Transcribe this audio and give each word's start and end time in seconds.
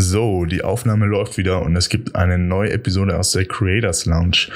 So, 0.00 0.44
die 0.44 0.62
Aufnahme 0.62 1.06
läuft 1.06 1.38
wieder 1.38 1.62
und 1.62 1.74
es 1.74 1.88
gibt 1.88 2.14
eine 2.14 2.38
neue 2.38 2.70
Episode 2.70 3.18
aus 3.18 3.32
der 3.32 3.46
Creators 3.46 4.06
Lounge. 4.06 4.46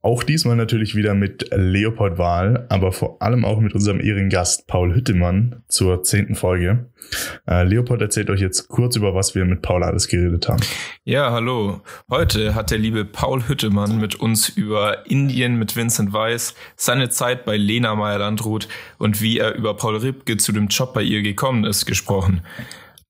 Auch 0.00 0.22
diesmal 0.22 0.56
natürlich 0.56 0.94
wieder 0.94 1.14
mit 1.14 1.50
Leopold 1.54 2.16
Wahl, 2.16 2.64
aber 2.70 2.90
vor 2.90 3.20
allem 3.20 3.44
auch 3.44 3.60
mit 3.60 3.74
unserem 3.74 4.00
Ehrengast 4.00 4.66
Paul 4.66 4.94
Hüttemann 4.94 5.62
zur 5.68 6.02
zehnten 6.02 6.34
Folge. 6.34 6.86
Äh, 7.46 7.64
Leopold 7.64 8.00
erzählt 8.00 8.30
euch 8.30 8.40
jetzt 8.40 8.68
kurz 8.68 8.96
über 8.96 9.14
was 9.14 9.34
wir 9.34 9.44
mit 9.44 9.60
Paul 9.60 9.82
alles 9.82 10.08
geredet 10.08 10.48
haben. 10.48 10.62
Ja, 11.04 11.30
hallo. 11.30 11.82
Heute 12.08 12.54
hat 12.54 12.70
der 12.70 12.78
liebe 12.78 13.04
Paul 13.04 13.46
Hüttemann 13.48 14.00
mit 14.00 14.14
uns 14.14 14.48
über 14.48 15.04
Indien 15.04 15.56
mit 15.56 15.76
Vincent 15.76 16.14
Weiss, 16.14 16.54
seine 16.76 17.10
Zeit 17.10 17.44
bei 17.44 17.58
Lena 17.58 17.94
Meyer-Landrut 17.94 18.66
und 18.96 19.20
wie 19.20 19.38
er 19.38 19.54
über 19.56 19.76
Paul 19.76 19.98
Ripke 19.98 20.38
zu 20.38 20.52
dem 20.52 20.68
Job 20.68 20.94
bei 20.94 21.02
ihr 21.02 21.20
gekommen 21.20 21.66
ist 21.66 21.84
gesprochen. 21.84 22.40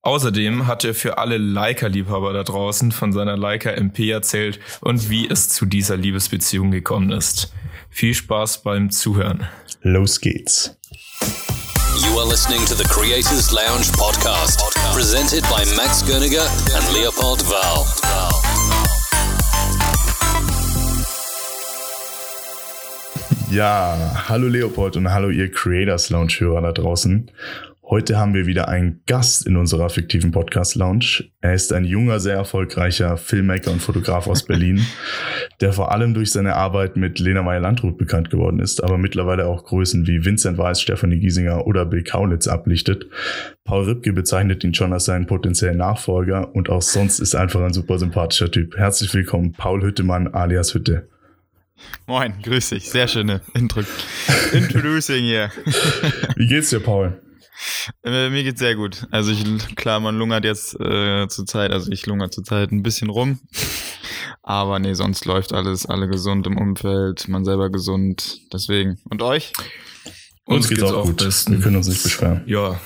Außerdem 0.02 0.66
hat 0.66 0.82
er 0.84 0.94
für 0.94 1.18
alle 1.18 1.36
Leica-Liebhaber 1.36 2.32
da 2.32 2.42
draußen 2.42 2.90
von 2.90 3.12
seiner 3.12 3.36
Leica 3.36 3.70
MP 3.70 4.10
erzählt 4.10 4.58
und 4.80 5.10
wie 5.10 5.28
es 5.28 5.50
zu 5.50 5.66
dieser 5.66 5.98
Liebesbeziehung 5.98 6.70
gekommen 6.70 7.10
ist. 7.10 7.52
Viel 7.90 8.14
Spaß 8.14 8.62
beim 8.62 8.90
Zuhören. 8.90 9.46
Los 9.82 10.22
geht's. 10.22 10.74
You 12.02 12.18
are 12.18 12.26
listening 12.30 12.64
to 12.64 12.74
the 12.74 12.84
Creators 12.84 13.52
Lounge 13.52 13.92
podcast, 13.92 14.62
presented 14.94 15.42
by 15.50 15.66
Max 15.76 16.02
Gerniger 16.06 16.46
and 16.74 16.92
Leopold 16.94 17.42
Val. 17.50 17.84
Ja, 23.50 24.24
hallo 24.28 24.46
Leopold 24.46 24.96
und 24.96 25.10
hallo 25.10 25.28
ihr 25.28 25.50
Creators 25.50 26.08
Lounge-Hörer 26.08 26.62
da 26.62 26.72
draußen. 26.72 27.30
Heute 27.90 28.18
haben 28.18 28.34
wir 28.34 28.46
wieder 28.46 28.68
einen 28.68 29.00
Gast 29.06 29.44
in 29.48 29.56
unserer 29.56 29.90
fiktiven 29.90 30.30
Podcast 30.30 30.76
Lounge. 30.76 31.24
Er 31.40 31.54
ist 31.54 31.72
ein 31.72 31.84
junger, 31.84 32.20
sehr 32.20 32.36
erfolgreicher 32.36 33.16
Filmmaker 33.16 33.72
und 33.72 33.82
Fotograf 33.82 34.28
aus 34.28 34.44
Berlin, 34.44 34.86
der 35.60 35.72
vor 35.72 35.90
allem 35.90 36.14
durch 36.14 36.30
seine 36.30 36.54
Arbeit 36.54 36.96
mit 36.96 37.18
Lena 37.18 37.42
Meyer-Landrut 37.42 37.98
bekannt 37.98 38.30
geworden 38.30 38.60
ist, 38.60 38.80
aber 38.80 38.96
mittlerweile 38.96 39.46
auch 39.46 39.64
Größen 39.64 40.06
wie 40.06 40.24
Vincent 40.24 40.56
Weiss, 40.56 40.80
Stefanie 40.80 41.18
Giesinger 41.18 41.66
oder 41.66 41.84
Bill 41.84 42.04
Kaulitz 42.04 42.46
ablichtet. 42.46 43.06
Paul 43.64 43.86
Ripke 43.86 44.12
bezeichnet 44.12 44.62
ihn 44.62 44.72
schon 44.72 44.92
als 44.92 45.06
seinen 45.06 45.26
potenziellen 45.26 45.78
Nachfolger 45.78 46.54
und 46.54 46.70
auch 46.70 46.82
sonst 46.82 47.18
ist 47.18 47.34
er 47.34 47.40
einfach 47.40 47.60
ein 47.60 47.72
super 47.72 47.98
sympathischer 47.98 48.52
Typ. 48.52 48.76
Herzlich 48.76 49.12
willkommen, 49.14 49.50
Paul 49.50 49.82
Hüttemann 49.82 50.28
alias 50.28 50.74
Hütte. 50.74 51.08
Moin, 52.06 52.34
grüß 52.40 52.68
dich. 52.68 52.88
Sehr 52.88 53.08
schöne 53.08 53.40
Intro 53.54 53.80
Introducing 54.52 55.24
hier. 55.24 55.50
Wie 56.36 56.46
geht's 56.46 56.70
dir, 56.70 56.78
Paul? 56.78 57.20
Äh, 58.04 58.30
mir 58.30 58.42
geht's 58.42 58.60
sehr 58.60 58.76
gut. 58.76 59.06
Also 59.10 59.32
ich, 59.32 59.44
klar, 59.76 60.00
man 60.00 60.16
lungert 60.16 60.44
jetzt 60.44 60.78
äh, 60.80 61.28
zur 61.28 61.46
Zeit, 61.46 61.72
also 61.72 61.90
ich 61.90 62.06
lungere 62.06 62.30
zur 62.30 62.44
Zeit 62.44 62.72
ein 62.72 62.82
bisschen 62.82 63.10
rum. 63.10 63.40
Aber 64.42 64.78
nee, 64.78 64.94
sonst 64.94 65.24
läuft 65.26 65.52
alles, 65.52 65.86
alle 65.86 66.08
gesund 66.08 66.46
im 66.46 66.56
Umfeld, 66.56 67.28
man 67.28 67.44
selber 67.44 67.70
gesund. 67.70 68.40
Deswegen. 68.52 68.98
Und 69.04 69.22
euch? 69.22 69.52
Uns, 70.44 70.56
uns 70.56 70.68
geht's, 70.68 70.80
geht's 70.80 70.92
auch 70.92 71.04
gut. 71.04 71.18
Besten. 71.18 71.52
Wir 71.52 71.60
können 71.60 71.76
uns 71.76 71.88
nicht 71.88 72.02
beschweren. 72.02 72.42
Ja. 72.46 72.80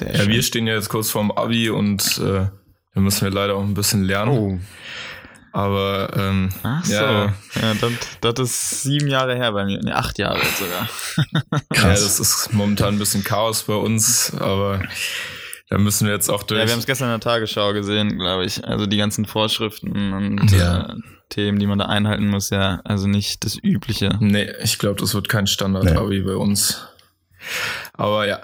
ja 0.00 0.26
wir 0.26 0.42
stehen 0.42 0.66
ja 0.66 0.74
jetzt 0.74 0.88
kurz 0.88 1.10
vorm 1.10 1.30
Abi 1.30 1.70
und 1.70 2.18
äh, 2.18 2.48
da 2.94 3.00
müssen 3.00 3.22
wir 3.22 3.30
leider 3.30 3.56
auch 3.56 3.62
ein 3.62 3.74
bisschen 3.74 4.04
lernen. 4.04 4.30
Oh. 4.30 4.58
Aber 5.54 6.10
ähm, 6.16 6.48
Ach 6.64 6.84
so. 6.84 6.94
ja, 6.94 7.26
ja 7.62 7.74
das, 7.80 7.92
das 8.20 8.40
ist 8.40 8.82
sieben 8.82 9.06
Jahre 9.06 9.36
her 9.36 9.52
bei 9.52 9.64
mir, 9.64 9.78
nee, 9.84 9.92
acht 9.92 10.18
Jahre 10.18 10.40
sogar. 10.58 10.88
ja, 11.72 11.90
das 11.90 12.18
ist 12.18 12.52
momentan 12.52 12.96
ein 12.96 12.98
bisschen 12.98 13.22
Chaos 13.22 13.62
bei 13.62 13.74
uns, 13.74 14.34
aber 14.40 14.82
da 15.70 15.78
müssen 15.78 16.08
wir 16.08 16.12
jetzt 16.12 16.28
auch 16.28 16.42
durch. 16.42 16.58
Ja, 16.58 16.66
wir 16.66 16.72
haben 16.72 16.80
es 16.80 16.86
gestern 16.86 17.04
in 17.04 17.12
der 17.12 17.20
Tagesschau 17.20 17.72
gesehen, 17.72 18.18
glaube 18.18 18.44
ich. 18.44 18.66
Also 18.66 18.86
die 18.86 18.96
ganzen 18.96 19.26
Vorschriften 19.26 20.12
und 20.12 20.50
ja. 20.50 20.88
äh, 20.88 20.94
Themen, 21.28 21.60
die 21.60 21.68
man 21.68 21.78
da 21.78 21.84
einhalten 21.84 22.26
muss, 22.26 22.50
ja, 22.50 22.80
also 22.82 23.06
nicht 23.06 23.44
das 23.44 23.56
Übliche. 23.56 24.16
Nee, 24.18 24.50
ich 24.60 24.80
glaube, 24.80 25.00
das 25.00 25.14
wird 25.14 25.28
kein 25.28 25.46
Standard-Abi 25.46 26.18
nee. 26.18 26.24
bei 26.24 26.34
uns. 26.34 26.88
Aber 27.92 28.26
ja. 28.26 28.40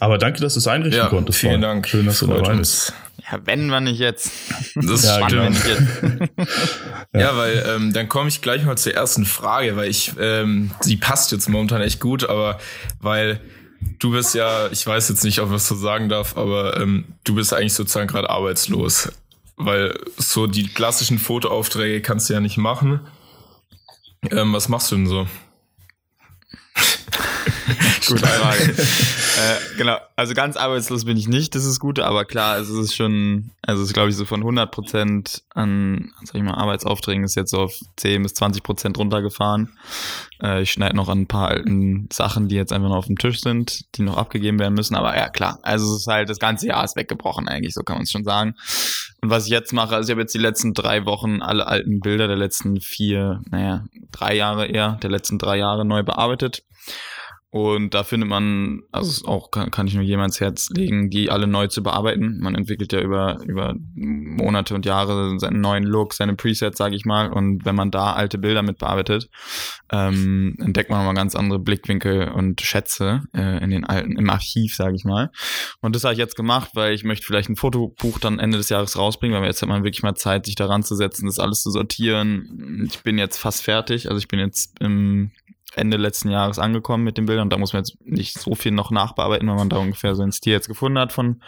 Aber 0.00 0.18
danke, 0.18 0.42
dass 0.42 0.52
du 0.52 0.58
es 0.58 0.66
einrichten 0.66 1.02
ja, 1.02 1.08
konntest. 1.08 1.38
Vielen 1.38 1.62
Dank. 1.62 1.88
Schön, 1.88 2.04
dass 2.04 2.18
du 2.18 2.26
dabei 2.26 2.56
bist. 2.56 2.92
Ja, 3.18 3.38
wenn 3.44 3.68
man 3.68 3.84
nicht 3.84 4.00
jetzt. 4.00 4.30
Das 4.74 5.04
ja, 5.04 5.28
stimmt. 5.28 5.56
Jetzt. 5.64 6.38
ja. 7.12 7.20
ja, 7.20 7.36
weil 7.36 7.64
ähm, 7.68 7.92
dann 7.92 8.08
komme 8.08 8.28
ich 8.28 8.40
gleich 8.42 8.64
mal 8.64 8.76
zur 8.76 8.94
ersten 8.94 9.24
Frage, 9.24 9.76
weil 9.76 9.88
ich, 9.88 10.12
ähm, 10.18 10.70
sie 10.80 10.96
passt 10.96 11.32
jetzt 11.32 11.48
momentan 11.48 11.80
echt 11.82 12.00
gut, 12.00 12.28
aber 12.28 12.58
weil 13.00 13.40
du 13.98 14.12
bist 14.12 14.34
ja, 14.34 14.68
ich 14.70 14.86
weiß 14.86 15.08
jetzt 15.08 15.24
nicht, 15.24 15.40
ob 15.40 15.48
ich 15.48 15.54
was 15.54 15.68
so 15.68 15.76
sagen 15.76 16.08
darf, 16.08 16.36
aber 16.36 16.80
ähm, 16.80 17.04
du 17.24 17.34
bist 17.34 17.52
eigentlich 17.52 17.74
sozusagen 17.74 18.08
gerade 18.08 18.30
arbeitslos. 18.30 19.12
Weil 19.56 19.96
so 20.16 20.46
die 20.46 20.66
klassischen 20.66 21.18
Fotoaufträge 21.18 22.00
kannst 22.00 22.28
du 22.28 22.34
ja 22.34 22.40
nicht 22.40 22.56
machen. 22.56 23.00
Ähm, 24.30 24.52
was 24.52 24.68
machst 24.68 24.90
du 24.90 24.96
denn 24.96 25.06
so? 25.06 25.28
Gute 28.06 28.26
Frage. 28.26 28.74
äh, 29.42 29.76
genau, 29.76 29.96
also 30.14 30.34
ganz 30.34 30.56
arbeitslos 30.56 31.04
bin 31.04 31.16
ich 31.16 31.26
nicht, 31.26 31.54
das 31.56 31.64
ist 31.64 31.80
gut, 31.80 31.98
aber 31.98 32.24
klar, 32.24 32.58
es 32.58 32.68
ist 32.68 32.94
schon, 32.94 33.50
also 33.62 33.82
es 33.82 33.88
ist 33.88 33.94
glaube 33.94 34.10
ich 34.10 34.16
so 34.16 34.24
von 34.24 34.40
100 34.40 34.70
Prozent 34.70 35.42
an, 35.50 36.12
sag 36.22 36.36
ich 36.36 36.42
mal, 36.42 36.54
Arbeitsaufträgen 36.54 37.24
ist 37.24 37.34
jetzt 37.34 37.50
so 37.50 37.62
auf 37.62 37.74
10 37.96 38.22
bis 38.22 38.34
20 38.34 38.62
Prozent 38.62 38.98
runtergefahren. 38.98 39.76
Äh, 40.40 40.62
ich 40.62 40.70
schneide 40.70 40.94
noch 40.94 41.08
an 41.08 41.22
ein 41.22 41.26
paar 41.26 41.48
alten 41.48 42.08
Sachen, 42.12 42.48
die 42.48 42.54
jetzt 42.54 42.72
einfach 42.72 42.88
noch 42.88 42.96
auf 42.96 43.06
dem 43.06 43.18
Tisch 43.18 43.40
sind, 43.40 43.84
die 43.96 44.02
noch 44.02 44.16
abgegeben 44.16 44.60
werden 44.60 44.74
müssen, 44.74 44.94
aber 44.94 45.16
ja, 45.16 45.28
klar, 45.28 45.58
also 45.62 45.92
es 45.92 46.02
ist 46.02 46.06
halt, 46.06 46.28
das 46.28 46.38
ganze 46.38 46.68
Jahr 46.68 46.84
ist 46.84 46.94
weggebrochen 46.94 47.48
eigentlich, 47.48 47.74
so 47.74 47.82
kann 47.82 47.96
man 47.96 48.04
es 48.04 48.12
schon 48.12 48.24
sagen. 48.24 48.54
Und 49.22 49.30
was 49.30 49.46
ich 49.46 49.50
jetzt 49.50 49.72
mache, 49.72 49.96
also 49.96 50.08
ich 50.08 50.12
habe 50.12 50.20
jetzt 50.20 50.34
die 50.34 50.38
letzten 50.38 50.72
drei 50.72 51.04
Wochen 51.04 51.42
alle 51.42 51.66
alten 51.66 52.00
Bilder 52.00 52.28
der 52.28 52.36
letzten 52.36 52.80
vier, 52.80 53.42
naja, 53.50 53.86
drei 54.12 54.36
Jahre 54.36 54.66
eher, 54.66 54.98
der 55.02 55.10
letzten 55.10 55.38
drei 55.38 55.58
Jahre 55.58 55.84
neu 55.84 56.04
bearbeitet 56.04 56.62
und 57.52 57.92
da 57.92 58.02
findet 58.02 58.30
man, 58.30 58.80
also 58.92 59.26
auch 59.26 59.50
kann, 59.50 59.70
kann 59.70 59.86
ich 59.86 59.92
nur 59.92 60.02
jemand 60.02 60.40
Herz 60.40 60.70
legen, 60.70 61.10
die 61.10 61.30
alle 61.30 61.46
neu 61.46 61.66
zu 61.66 61.82
bearbeiten. 61.82 62.38
Man 62.40 62.54
entwickelt 62.54 62.94
ja 62.94 63.00
über, 63.02 63.40
über 63.44 63.74
Monate 63.94 64.74
und 64.74 64.86
Jahre 64.86 65.38
seinen 65.38 65.60
neuen 65.60 65.84
Look, 65.84 66.14
seine 66.14 66.34
Presets, 66.34 66.78
sage 66.78 66.96
ich 66.96 67.04
mal. 67.04 67.30
Und 67.30 67.66
wenn 67.66 67.74
man 67.74 67.90
da 67.90 68.14
alte 68.14 68.38
Bilder 68.38 68.62
mit 68.62 68.78
bearbeitet, 68.78 69.28
ähm, 69.90 70.56
entdeckt 70.60 70.88
man 70.88 71.00
nochmal 71.00 71.14
ganz 71.14 71.36
andere 71.36 71.58
Blickwinkel 71.58 72.30
und 72.30 72.62
Schätze 72.62 73.24
äh, 73.34 73.62
in 73.62 73.68
den 73.68 73.84
alten, 73.84 74.16
im 74.16 74.30
Archiv, 74.30 74.74
sage 74.74 74.96
ich 74.96 75.04
mal. 75.04 75.30
Und 75.82 75.94
das 75.94 76.04
habe 76.04 76.14
ich 76.14 76.18
jetzt 76.18 76.36
gemacht, 76.36 76.70
weil 76.72 76.94
ich 76.94 77.04
möchte 77.04 77.26
vielleicht 77.26 77.50
ein 77.50 77.56
Fotobuch 77.56 78.18
dann 78.18 78.38
Ende 78.38 78.56
des 78.56 78.70
Jahres 78.70 78.96
rausbringen, 78.96 79.38
weil 79.38 79.46
jetzt 79.46 79.60
hat 79.60 79.68
man 79.68 79.84
wirklich 79.84 80.02
mal 80.02 80.14
Zeit, 80.14 80.46
sich 80.46 80.54
daran 80.54 80.84
zu 80.84 80.94
setzen, 80.94 81.26
das 81.26 81.38
alles 81.38 81.60
zu 81.60 81.70
sortieren. 81.70 82.88
Ich 82.90 83.02
bin 83.02 83.18
jetzt 83.18 83.36
fast 83.36 83.62
fertig, 83.62 84.08
also 84.08 84.18
ich 84.18 84.28
bin 84.28 84.40
jetzt 84.40 84.80
im 84.80 85.32
Ende 85.74 85.96
letzten 85.96 86.30
Jahres 86.30 86.58
angekommen 86.58 87.04
mit 87.04 87.16
den 87.16 87.26
Bildern. 87.26 87.50
Da 87.50 87.58
muss 87.58 87.72
man 87.72 87.82
jetzt 87.82 87.96
nicht 88.04 88.38
so 88.38 88.54
viel 88.54 88.72
noch 88.72 88.90
nachbearbeiten, 88.90 89.48
wenn 89.48 89.56
man 89.56 89.68
da 89.68 89.78
ungefähr 89.78 90.14
so 90.14 90.22
einen 90.22 90.32
Stil 90.32 90.52
jetzt 90.52 90.68
gefunden 90.68 90.98
hat 90.98 91.12
von 91.12 91.42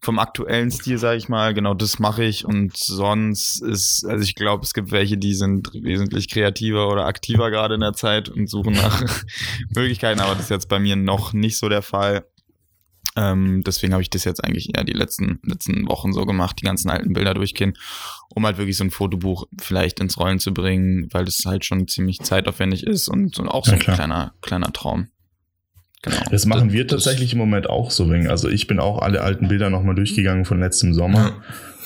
vom 0.00 0.18
aktuellen 0.18 0.70
Stil, 0.70 0.98
sage 0.98 1.18
ich 1.18 1.28
mal. 1.28 1.54
Genau, 1.54 1.74
das 1.74 1.98
mache 1.98 2.24
ich. 2.24 2.44
Und 2.44 2.76
sonst 2.76 3.62
ist, 3.62 4.04
also 4.06 4.22
ich 4.22 4.34
glaube, 4.34 4.64
es 4.64 4.74
gibt 4.74 4.90
welche, 4.90 5.16
die 5.16 5.34
sind 5.34 5.70
wesentlich 5.74 6.28
kreativer 6.28 6.88
oder 6.88 7.06
aktiver 7.06 7.50
gerade 7.50 7.74
in 7.74 7.80
der 7.80 7.94
Zeit 7.94 8.28
und 8.28 8.48
suchen 8.48 8.74
nach 8.74 9.02
Möglichkeiten, 9.74 10.20
aber 10.20 10.34
das 10.34 10.44
ist 10.44 10.50
jetzt 10.50 10.68
bei 10.68 10.78
mir 10.78 10.96
noch 10.96 11.32
nicht 11.32 11.58
so 11.58 11.68
der 11.68 11.82
Fall. 11.82 12.26
Ähm, 13.16 13.62
deswegen 13.66 13.92
habe 13.92 14.02
ich 14.02 14.10
das 14.10 14.24
jetzt 14.24 14.42
eigentlich 14.42 14.74
eher 14.74 14.84
die 14.84 14.92
letzten, 14.92 15.38
letzten 15.42 15.86
Wochen 15.88 16.12
so 16.12 16.24
gemacht, 16.24 16.56
die 16.60 16.64
ganzen 16.64 16.90
alten 16.90 17.12
Bilder 17.12 17.34
durchgehen, 17.34 17.74
um 18.30 18.46
halt 18.46 18.58
wirklich 18.58 18.76
so 18.76 18.84
ein 18.84 18.90
Fotobuch 18.90 19.46
vielleicht 19.60 20.00
ins 20.00 20.18
Rollen 20.18 20.38
zu 20.38 20.54
bringen, 20.54 21.08
weil 21.12 21.24
das 21.24 21.44
halt 21.44 21.64
schon 21.64 21.88
ziemlich 21.88 22.20
zeitaufwendig 22.20 22.86
ist 22.86 23.08
und, 23.08 23.38
und 23.38 23.48
auch 23.48 23.66
so 23.66 23.72
ja, 23.72 23.78
ein 23.78 23.82
kleiner, 23.82 24.34
kleiner 24.40 24.72
Traum. 24.72 25.08
Genau. 26.02 26.16
Das 26.30 26.46
machen 26.46 26.68
das, 26.68 26.74
wir 26.74 26.86
tatsächlich 26.88 27.32
im 27.32 27.38
Moment 27.38 27.70
auch 27.70 27.90
so 27.90 28.10
wegen. 28.10 28.28
Also 28.28 28.48
ich 28.48 28.66
bin 28.66 28.80
auch 28.80 29.00
alle 29.00 29.20
alten 29.20 29.48
Bilder 29.48 29.70
nochmal 29.70 29.94
durchgegangen 29.94 30.44
von 30.44 30.58
letztem 30.58 30.94
Sommer. 30.94 31.42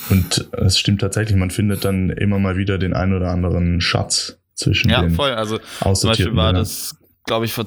Und 0.08 0.48
es 0.52 0.78
stimmt 0.78 1.00
tatsächlich, 1.00 1.36
man 1.36 1.50
findet 1.50 1.84
dann 1.84 2.10
immer 2.10 2.38
mal 2.38 2.56
wieder 2.56 2.78
den 2.78 2.94
ein 2.94 3.12
oder 3.12 3.30
anderen 3.30 3.80
Schatz 3.80 4.38
zwischen 4.54 4.88
ja, 4.88 5.02
den 5.02 5.10
voll. 5.10 5.32
Also 5.32 5.58
zum 5.58 6.10
Beispiel 6.10 6.34
war 6.34 6.52
das 6.52 6.96
glaube 7.26 7.44
ich, 7.44 7.52
vor, 7.52 7.66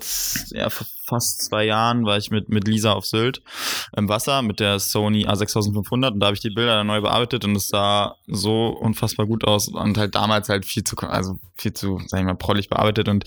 ja, 0.52 0.70
vor 0.70 0.88
fast 1.06 1.44
zwei 1.44 1.66
Jahren 1.66 2.06
war 2.06 2.18
ich 2.18 2.32
mit, 2.32 2.50
mit 2.50 2.68
Lisa 2.68 2.94
auf 2.94 3.06
Sylt 3.06 3.42
im 3.98 4.08
Wasser 4.08 4.42
mit 4.42 4.60
der 4.60 4.80
Sony 4.80 5.28
A6500 5.28 6.12
und 6.12 6.20
da 6.20 6.28
habe 6.28 6.36
ich 6.36 6.42
die 6.42 6.52
Bilder 6.52 6.76
dann 6.76 6.88
neu 6.88 7.02
bearbeitet 7.02 7.44
und 7.46 7.56
es 7.56 7.68
sah 7.68 8.16
so 8.28 8.68
unfassbar 8.68 9.26
gut 9.26 9.46
aus 9.46 9.68
und 9.68 9.98
halt 9.98 10.16
damals 10.16 10.50
halt 10.50 10.66
viel 10.66 10.84
zu, 10.84 10.96
also 10.98 11.38
viel 11.56 11.74
zu, 11.74 12.00
sag 12.08 12.20
ich 12.20 12.26
mal, 12.26 12.36
prollig 12.36 12.70
bearbeitet 12.70 13.10
und 13.10 13.26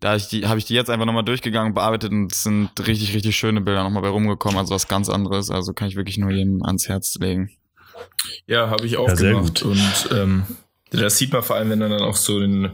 da 0.00 0.16
ich 0.16 0.28
die, 0.28 0.46
habe 0.46 0.58
ich 0.58 0.64
die 0.64 0.74
jetzt 0.74 0.90
einfach 0.90 1.06
nochmal 1.06 1.24
durchgegangen, 1.24 1.72
bearbeitet 1.72 2.12
und 2.12 2.32
es 2.32 2.42
sind 2.42 2.70
richtig, 2.86 3.14
richtig 3.14 3.36
schöne 3.36 3.60
Bilder 3.60 3.84
nochmal 3.84 4.02
bei 4.02 4.08
rumgekommen, 4.08 4.58
also 4.58 4.74
was 4.74 4.88
ganz 4.88 5.08
anderes, 5.08 5.50
also 5.50 5.72
kann 5.72 5.88
ich 5.88 5.96
wirklich 5.96 6.18
nur 6.18 6.30
jedem 6.30 6.62
ans 6.62 6.88
Herz 6.88 7.14
legen. 7.14 7.50
Ja, 8.46 8.70
habe 8.70 8.86
ich 8.86 8.96
auch 8.96 9.08
ja, 9.08 9.14
gemacht 9.14 9.62
und 9.62 10.08
ähm, 10.12 10.44
das 10.90 11.16
sieht 11.18 11.32
man 11.32 11.42
vor 11.42 11.56
allem, 11.56 11.70
wenn 11.70 11.80
er 11.80 11.88
dann 11.88 12.02
auch 12.02 12.16
so 12.16 12.40
den 12.40 12.70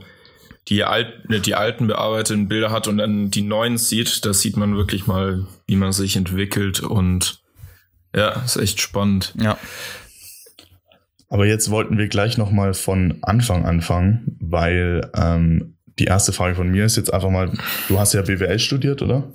die, 0.70 0.84
alt, 0.84 1.28
ne, 1.28 1.40
die 1.40 1.54
alten 1.54 1.88
bearbeiteten 1.88 2.48
Bilder 2.48 2.70
hat 2.70 2.86
und 2.86 2.98
dann 2.98 3.30
die 3.30 3.42
neuen 3.42 3.76
sieht, 3.76 4.24
da 4.24 4.32
sieht 4.32 4.56
man 4.56 4.76
wirklich 4.76 5.06
mal, 5.06 5.46
wie 5.66 5.76
man 5.76 5.92
sich 5.92 6.16
entwickelt 6.16 6.80
und 6.80 7.42
ja, 8.14 8.30
ist 8.44 8.56
echt 8.56 8.80
spannend. 8.80 9.34
Ja. 9.40 9.58
Aber 11.28 11.46
jetzt 11.46 11.70
wollten 11.70 11.98
wir 11.98 12.08
gleich 12.08 12.38
nochmal 12.38 12.74
von 12.74 13.18
Anfang 13.22 13.64
anfangen, 13.64 14.36
weil 14.40 15.10
ähm, 15.14 15.76
die 15.98 16.04
erste 16.04 16.32
Frage 16.32 16.54
von 16.54 16.70
mir 16.70 16.84
ist 16.84 16.96
jetzt 16.96 17.12
einfach 17.12 17.30
mal, 17.30 17.52
du 17.88 17.98
hast 17.98 18.14
ja 18.14 18.22
BWL 18.22 18.58
studiert, 18.58 19.02
oder? 19.02 19.32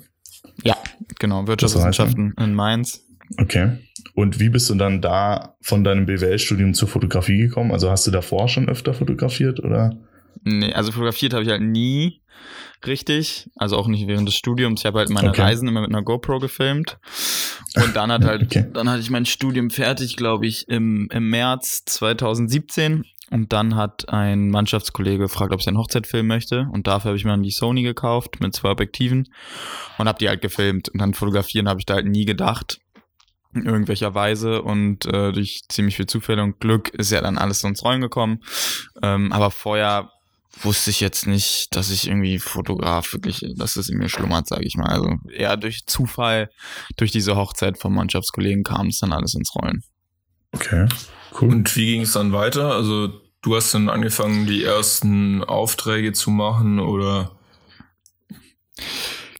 Ja, 0.62 0.76
genau, 1.18 1.46
Wirtschaftswissenschaften 1.46 2.34
in 2.38 2.54
Mainz. 2.54 3.02
Okay. 3.38 3.78
Und 4.14 4.40
wie 4.40 4.48
bist 4.48 4.70
du 4.70 4.74
dann 4.74 5.02
da 5.02 5.56
von 5.60 5.84
deinem 5.84 6.06
BWL-Studium 6.06 6.74
zur 6.74 6.88
Fotografie 6.88 7.38
gekommen? 7.38 7.72
Also 7.72 7.90
hast 7.90 8.06
du 8.06 8.10
davor 8.10 8.48
schon 8.48 8.68
öfter 8.68 8.94
fotografiert 8.94 9.60
oder? 9.60 9.98
Nee, 10.42 10.72
also 10.72 10.92
fotografiert 10.92 11.32
habe 11.32 11.44
ich 11.44 11.50
halt 11.50 11.62
nie 11.62 12.20
richtig, 12.86 13.48
also 13.56 13.76
auch 13.76 13.88
nicht 13.88 14.06
während 14.06 14.28
des 14.28 14.36
Studiums. 14.36 14.80
Ich 14.80 14.86
habe 14.86 14.98
halt 14.98 15.10
meine 15.10 15.30
okay. 15.30 15.42
Reisen 15.42 15.68
immer 15.68 15.80
mit 15.80 15.90
einer 15.90 16.02
GoPro 16.02 16.38
gefilmt. 16.38 16.98
Und 17.74 17.96
dann 17.96 18.12
hat 18.12 18.24
halt, 18.26 18.42
okay. 18.42 18.66
dann 18.72 18.88
hatte 18.88 19.00
ich 19.00 19.10
mein 19.10 19.26
Studium 19.26 19.70
fertig, 19.70 20.16
glaube 20.16 20.46
ich, 20.46 20.68
im, 20.68 21.08
im 21.12 21.30
März 21.30 21.84
2017. 21.86 23.04
Und 23.30 23.52
dann 23.52 23.74
hat 23.74 24.08
ein 24.08 24.50
Mannschaftskollege 24.50 25.18
gefragt, 25.18 25.52
ob 25.52 25.60
ich 25.60 25.66
eine 25.66 25.78
Hochzeit 25.78 26.06
filmen 26.06 26.28
möchte. 26.28 26.68
Und 26.72 26.86
dafür 26.86 27.08
habe 27.08 27.18
ich 27.18 27.24
mir 27.24 27.32
dann 27.32 27.42
die 27.42 27.50
Sony 27.50 27.82
gekauft 27.82 28.40
mit 28.40 28.54
zwei 28.54 28.70
Objektiven 28.70 29.28
und 29.98 30.06
habe 30.06 30.18
die 30.18 30.28
halt 30.28 30.42
gefilmt. 30.42 30.88
Und 30.90 31.00
dann 31.00 31.14
fotografieren 31.14 31.68
habe 31.68 31.80
ich 31.80 31.86
da 31.86 31.94
halt 31.94 32.06
nie 32.06 32.24
gedacht 32.24 32.78
in 33.52 33.64
irgendwelcher 33.64 34.14
Weise 34.14 34.62
und 34.62 35.06
äh, 35.06 35.32
durch 35.32 35.62
ziemlich 35.68 35.96
viel 35.96 36.06
Zufälle 36.06 36.42
und 36.42 36.60
Glück 36.60 36.90
ist 36.90 37.10
ja 37.10 37.22
dann 37.22 37.38
alles 37.38 37.60
so 37.60 37.68
ins 37.68 37.82
Rollen 37.82 38.02
gekommen. 38.02 38.42
Ähm, 39.02 39.32
aber 39.32 39.50
vorher 39.50 40.10
wusste 40.62 40.90
ich 40.90 41.00
jetzt 41.00 41.26
nicht, 41.26 41.74
dass 41.76 41.90
ich 41.90 42.06
irgendwie 42.06 42.38
Fotograf 42.38 43.12
wirklich, 43.12 43.44
dass 43.56 43.76
es 43.76 43.88
in 43.88 43.98
mir 43.98 44.08
schlummert, 44.08 44.48
sage 44.48 44.64
ich 44.64 44.76
mal. 44.76 44.88
Also 44.88 45.10
eher 45.30 45.56
durch 45.56 45.86
Zufall, 45.86 46.50
durch 46.96 47.12
diese 47.12 47.36
Hochzeit 47.36 47.78
vom 47.78 47.94
Mannschaftskollegen 47.94 48.64
kam 48.64 48.88
es 48.88 48.98
dann 48.98 49.12
alles 49.12 49.34
ins 49.34 49.54
Rollen. 49.54 49.82
Okay, 50.52 50.88
cool. 51.40 51.50
Und 51.50 51.76
wie 51.76 51.86
ging 51.86 52.02
es 52.02 52.12
dann 52.12 52.32
weiter? 52.32 52.72
Also 52.72 53.08
du 53.42 53.56
hast 53.56 53.74
dann 53.74 53.88
angefangen, 53.88 54.46
die 54.46 54.64
ersten 54.64 55.44
Aufträge 55.44 56.12
zu 56.12 56.30
machen 56.30 56.80
oder? 56.80 57.32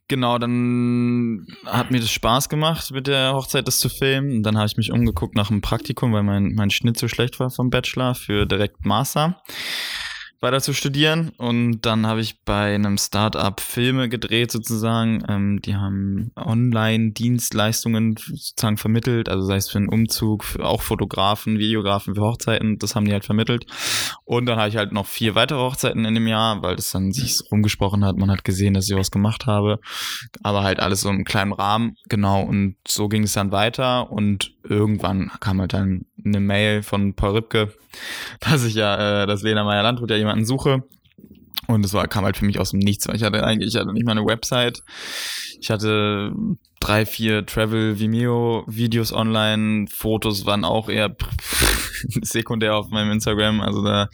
Genau, 0.08 0.38
dann 0.38 1.46
hat 1.64 1.90
mir 1.90 1.98
das 1.98 2.12
Spaß 2.12 2.48
gemacht, 2.48 2.92
mit 2.92 3.08
der 3.08 3.32
Hochzeit 3.32 3.66
das 3.66 3.80
zu 3.80 3.88
filmen. 3.88 4.36
Und 4.36 4.42
dann 4.44 4.56
habe 4.56 4.66
ich 4.66 4.76
mich 4.76 4.92
umgeguckt 4.92 5.34
nach 5.34 5.50
einem 5.50 5.62
Praktikum, 5.62 6.12
weil 6.12 6.22
mein, 6.22 6.54
mein 6.54 6.70
Schnitt 6.70 6.96
so 6.96 7.08
schlecht 7.08 7.40
war 7.40 7.50
vom 7.50 7.70
Bachelor 7.70 8.14
für 8.14 8.46
direkt 8.46 8.84
Master 8.84 9.42
weiter 10.40 10.60
zu 10.60 10.72
studieren. 10.72 11.32
Und 11.38 11.80
dann 11.82 12.06
habe 12.06 12.20
ich 12.20 12.42
bei 12.44 12.74
einem 12.74 12.98
Startup 12.98 13.58
Filme 13.60 14.08
gedreht 14.08 14.50
sozusagen. 14.50 15.24
Ähm, 15.28 15.60
die 15.62 15.76
haben 15.76 16.30
Online-Dienstleistungen 16.36 18.16
sozusagen 18.16 18.76
vermittelt, 18.76 19.28
also 19.28 19.44
sei 19.44 19.56
es 19.56 19.70
für 19.70 19.78
einen 19.78 19.88
Umzug, 19.88 20.44
für 20.44 20.64
auch 20.64 20.82
Fotografen, 20.82 21.58
Videografen 21.58 22.14
für 22.14 22.20
Hochzeiten, 22.20 22.78
das 22.78 22.94
haben 22.94 23.06
die 23.06 23.12
halt 23.12 23.24
vermittelt. 23.24 23.66
Und 24.24 24.46
dann 24.46 24.58
habe 24.58 24.68
ich 24.68 24.76
halt 24.76 24.92
noch 24.92 25.06
vier 25.06 25.34
weitere 25.34 25.58
Hochzeiten 25.58 26.04
in 26.04 26.14
dem 26.14 26.26
Jahr, 26.26 26.62
weil 26.62 26.76
das 26.76 26.90
dann 26.90 27.12
sich 27.12 27.40
rumgesprochen 27.50 28.04
hat. 28.04 28.16
Man 28.16 28.30
hat 28.30 28.44
gesehen, 28.44 28.74
dass 28.74 28.88
ich 28.88 28.96
was 28.96 29.10
gemacht 29.10 29.46
habe, 29.46 29.80
aber 30.42 30.62
halt 30.62 30.80
alles 30.80 31.00
so 31.00 31.10
im 31.10 31.24
kleinen 31.24 31.52
Rahmen. 31.52 31.96
Genau. 32.08 32.42
Und 32.42 32.76
so 32.86 33.08
ging 33.08 33.22
es 33.22 33.32
dann 33.32 33.52
weiter 33.52 34.10
und 34.10 34.54
irgendwann 34.64 35.30
kam 35.40 35.60
halt 35.60 35.72
dann 35.72 36.06
eine 36.26 36.40
Mail 36.40 36.82
von 36.82 37.14
Paul 37.14 37.36
Ripke, 37.36 37.72
dass 38.40 38.64
ich 38.64 38.74
ja, 38.74 39.22
äh, 39.22 39.26
dass 39.26 39.42
Lena 39.42 39.64
Meyer-Landrut 39.64 40.10
ja 40.10 40.16
jemanden 40.16 40.44
suche. 40.44 40.82
Und 41.68 41.84
es 41.84 41.92
kam 42.10 42.24
halt 42.24 42.36
für 42.36 42.44
mich 42.44 42.60
aus 42.60 42.70
dem 42.70 42.78
Nichts, 42.78 43.08
weil 43.08 43.16
ich 43.16 43.24
hatte 43.24 43.42
eigentlich, 43.42 43.74
ich 43.74 43.80
hatte 43.80 43.92
nicht 43.92 44.06
mal 44.06 44.12
eine 44.12 44.24
Website. 44.24 44.82
Ich 45.60 45.70
hatte 45.70 46.32
drei, 46.80 47.06
vier 47.06 47.44
Travel 47.44 47.98
Vimeo 47.98 48.64
Videos 48.68 49.12
online. 49.12 49.86
Fotos 49.88 50.46
waren 50.46 50.64
auch 50.64 50.88
eher 50.88 51.16
sekundär 52.22 52.76
auf 52.76 52.90
meinem 52.90 53.10
Instagram. 53.10 53.60
Also 53.60 53.82
da 53.82 54.08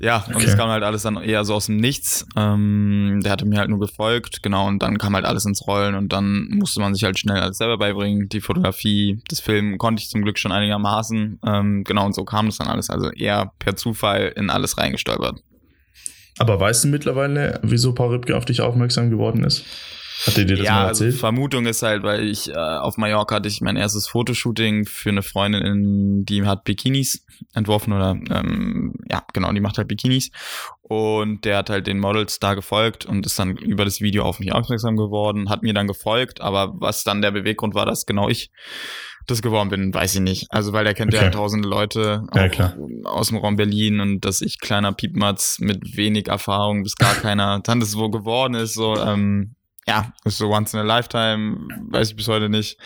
ja, 0.00 0.24
und 0.34 0.42
es 0.42 0.56
kam 0.56 0.70
halt 0.70 0.82
alles 0.82 1.02
dann 1.02 1.16
eher 1.16 1.44
so 1.44 1.54
aus 1.54 1.66
dem 1.66 1.76
Nichts. 1.76 2.26
Ähm, 2.34 3.20
der 3.22 3.32
hatte 3.32 3.44
mir 3.44 3.58
halt 3.58 3.68
nur 3.68 3.80
gefolgt, 3.80 4.42
genau, 4.42 4.66
und 4.66 4.82
dann 4.82 4.96
kam 4.96 5.14
halt 5.14 5.26
alles 5.26 5.44
ins 5.44 5.66
Rollen 5.66 5.94
und 5.94 6.12
dann 6.12 6.48
musste 6.50 6.80
man 6.80 6.94
sich 6.94 7.04
halt 7.04 7.18
schnell 7.18 7.38
alles 7.38 7.58
selber 7.58 7.76
beibringen. 7.76 8.28
Die 8.30 8.40
Fotografie, 8.40 9.20
das 9.28 9.40
Film 9.40 9.76
konnte 9.76 10.02
ich 10.02 10.08
zum 10.08 10.22
Glück 10.22 10.38
schon 10.38 10.52
einigermaßen. 10.52 11.38
Ähm, 11.46 11.84
genau, 11.84 12.06
und 12.06 12.14
so 12.14 12.24
kam 12.24 12.46
das 12.46 12.56
dann 12.56 12.68
alles. 12.68 12.88
Also 12.88 13.10
eher 13.10 13.52
per 13.58 13.76
Zufall 13.76 14.32
in 14.36 14.48
alles 14.48 14.78
reingestolpert. 14.78 15.42
Aber 16.38 16.58
weißt 16.58 16.84
du 16.84 16.88
mittlerweile, 16.88 17.60
wieso 17.62 17.92
Paul 17.92 18.14
Ripke 18.14 18.34
auf 18.36 18.46
dich 18.46 18.62
aufmerksam 18.62 19.10
geworden 19.10 19.44
ist? 19.44 19.66
Hat 20.26 20.36
dir 20.36 20.46
das 20.46 20.58
ja, 20.58 20.72
mal 20.72 20.86
also 20.86 21.04
erzählt? 21.04 21.12
Also 21.12 21.18
Vermutung 21.18 21.66
ist 21.66 21.82
halt, 21.82 22.02
weil 22.02 22.28
ich 22.28 22.50
äh, 22.50 22.54
auf 22.54 22.96
Mallorca 22.96 23.36
hatte 23.36 23.48
ich 23.48 23.60
mein 23.60 23.76
erstes 23.76 24.06
Fotoshooting 24.08 24.84
für 24.84 25.10
eine 25.10 25.22
Freundin, 25.22 25.62
in, 25.62 26.24
die 26.24 26.44
hat 26.44 26.64
Bikinis 26.64 27.24
entworfen 27.54 27.92
oder 27.92 28.10
ähm, 28.30 28.94
ja, 29.10 29.22
genau, 29.32 29.52
die 29.52 29.60
macht 29.60 29.78
halt 29.78 29.88
Bikinis. 29.88 30.30
Und 30.82 31.44
der 31.44 31.58
hat 31.58 31.70
halt 31.70 31.86
den 31.86 31.98
Models 31.98 32.38
da 32.40 32.54
gefolgt 32.54 33.06
und 33.06 33.24
ist 33.24 33.38
dann 33.38 33.56
über 33.56 33.84
das 33.84 34.00
Video 34.00 34.24
auf 34.24 34.40
mich 34.40 34.52
aufmerksam 34.52 34.96
geworden, 34.96 35.48
hat 35.48 35.62
mir 35.62 35.72
dann 35.72 35.86
gefolgt, 35.86 36.40
aber 36.40 36.72
was 36.74 37.04
dann 37.04 37.22
der 37.22 37.30
Beweggrund 37.30 37.74
war, 37.74 37.86
dass 37.86 38.06
genau 38.06 38.28
ich 38.28 38.50
das 39.26 39.42
geworden 39.42 39.68
bin, 39.68 39.94
weiß 39.94 40.16
ich 40.16 40.20
nicht. 40.20 40.46
Also 40.50 40.72
weil 40.72 40.86
er 40.86 40.94
kennt 40.94 41.14
okay. 41.14 41.24
ja 41.24 41.30
tausende 41.30 41.68
Leute 41.68 42.24
ja, 42.34 42.74
aus 43.04 43.28
dem 43.28 43.38
Raum 43.38 43.56
Berlin 43.56 44.00
und 44.00 44.24
dass 44.24 44.40
ich 44.40 44.58
kleiner 44.58 44.92
Piepmatz 44.92 45.58
mit 45.60 45.96
wenig 45.96 46.28
Erfahrung 46.28 46.82
bis 46.82 46.96
gar 46.96 47.14
keiner 47.14 47.60
dann 47.60 47.80
das 47.80 47.96
wo 47.96 48.10
geworden 48.10 48.54
ist, 48.54 48.74
so 48.74 48.96
ähm, 48.96 49.54
ja, 49.90 50.12
ist 50.24 50.38
so 50.38 50.48
once 50.50 50.72
in 50.72 50.78
a 50.78 50.84
lifetime, 50.84 51.66
weiß 51.90 52.10
ich 52.10 52.16
bis 52.16 52.28
heute 52.28 52.48
nicht. 52.48 52.78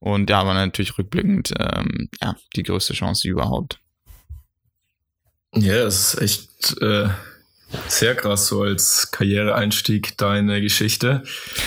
Und 0.00 0.28
ja, 0.28 0.40
aber 0.40 0.52
natürlich 0.52 0.98
rückblickend, 0.98 1.52
ähm, 1.56 2.08
ja, 2.20 2.34
die 2.56 2.64
größte 2.64 2.92
Chance 2.92 3.28
überhaupt. 3.28 3.78
Ja, 5.54 5.74
es 5.74 6.14
ist 6.14 6.20
echt 6.20 6.82
äh, 6.82 7.08
sehr 7.86 8.16
krass 8.16 8.48
so 8.48 8.62
als 8.62 9.12
Karriereeinstieg 9.12 10.18
deine 10.18 10.60
Geschichte. 10.60 11.22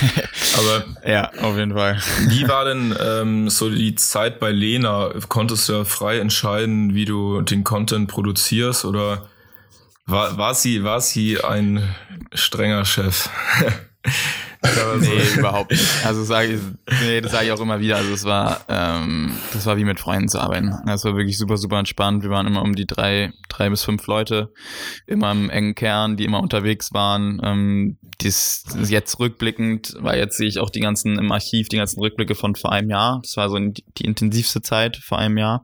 Aber 0.58 0.86
ja, 1.10 1.32
auf 1.42 1.58
jeden 1.58 1.74
Fall. 1.74 2.02
Wie 2.28 2.48
war 2.48 2.66
denn 2.66 2.94
ähm, 3.00 3.50
so 3.50 3.70
die 3.70 3.96
Zeit 3.96 4.40
bei 4.40 4.52
Lena? 4.52 5.14
Konntest 5.30 5.70
du 5.70 5.74
ja 5.74 5.86
frei 5.86 6.20
entscheiden, 6.20 6.94
wie 6.94 7.06
du 7.06 7.42
den 7.42 7.64
Content 7.64 8.10
produzierst 8.10 8.84
oder 8.84 9.30
war, 10.06 10.38
war 10.38 10.54
sie 10.56 10.84
war 10.84 11.00
sie 11.00 11.42
ein 11.42 11.96
strenger 12.34 12.84
Chef? 12.84 13.30
nee, 15.00 15.40
überhaupt 15.40 15.72
nicht. 15.72 16.06
Also 16.06 16.24
sage 16.24 16.54
ich, 16.54 16.62
nee, 17.02 17.22
das 17.22 17.32
sage 17.32 17.46
ich 17.46 17.52
auch 17.52 17.60
immer 17.60 17.80
wieder. 17.80 17.98
Also 17.98 18.14
es 18.14 18.24
war, 18.24 18.62
ähm, 18.70 19.34
das 19.52 19.66
war 19.66 19.78
wie 19.78 19.84
mit 19.84 20.00
Freunden 20.00 20.30
zu 20.30 20.40
arbeiten. 20.40 20.74
Das 20.86 21.04
war 21.04 21.16
wirklich 21.16 21.38
super, 21.38 21.58
super 21.58 21.80
entspannt. 21.80 22.24
Wir 22.24 22.30
waren 22.30 22.48
immer 22.48 22.62
um 22.62 22.76
die 22.76 22.86
drei, 22.86 23.34
drei 23.50 23.70
bis 23.70 23.84
fünf 23.84 24.08
Leute, 24.08 24.54
immer 25.06 25.32
im 25.32 25.50
engen 25.50 25.76
Kern, 25.76 26.16
die 26.18 26.26
immer 26.26 26.42
unterwegs 26.42 26.94
waren. 26.94 27.42
Ähm, 27.44 27.98
dies, 28.22 28.64
jetzt 28.88 29.20
rückblickend, 29.20 29.96
weil 30.00 30.20
jetzt 30.20 30.38
sehe 30.38 30.48
ich 30.48 30.60
auch 30.60 30.70
die 30.70 30.80
ganzen 30.80 31.18
im 31.18 31.32
Archiv, 31.32 31.68
die 31.68 31.78
ganzen 31.78 32.00
Rückblicke 32.00 32.36
von 32.36 32.56
vor 32.56 32.72
einem 32.72 32.90
Jahr. 32.90 33.20
Das 33.24 33.36
war 33.36 33.50
so 33.50 33.58
die 33.58 34.06
intensivste 34.06 34.62
Zeit 34.62 34.98
vor 34.98 35.18
einem 35.18 35.38
Jahr 35.38 35.64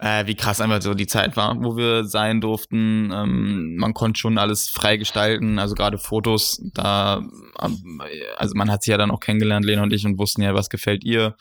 äh, 0.00 0.26
wie 0.26 0.34
krass 0.34 0.62
einfach 0.62 0.80
so 0.80 0.94
die 0.94 1.06
Zeit 1.06 1.36
war, 1.36 1.54
wo 1.62 1.76
wir 1.76 2.04
sein 2.04 2.40
durften. 2.40 3.12
Ähm, 3.12 3.76
man 3.76 3.92
konnte 3.92 4.18
schon 4.18 4.38
alles 4.38 4.68
frei 4.70 4.96
gestalten, 4.96 5.58
also 5.58 5.74
gerade 5.74 5.98
Fotos, 5.98 6.60
da, 6.72 7.22
ähm, 7.62 8.02
also 8.38 8.54
man 8.56 8.70
hat 8.70 8.82
sie 8.82 8.92
ja 8.92 8.96
dann 8.96 9.10
auch 9.10 9.20
kennengelernt, 9.20 9.64
Lena 9.64 9.82
und 9.82 9.92
ich, 9.92 10.06
und 10.06 10.18
wussten 10.18 10.40
ja, 10.40 10.54
was 10.54 10.70
gefällt 10.70 11.04
ihr. 11.04 11.36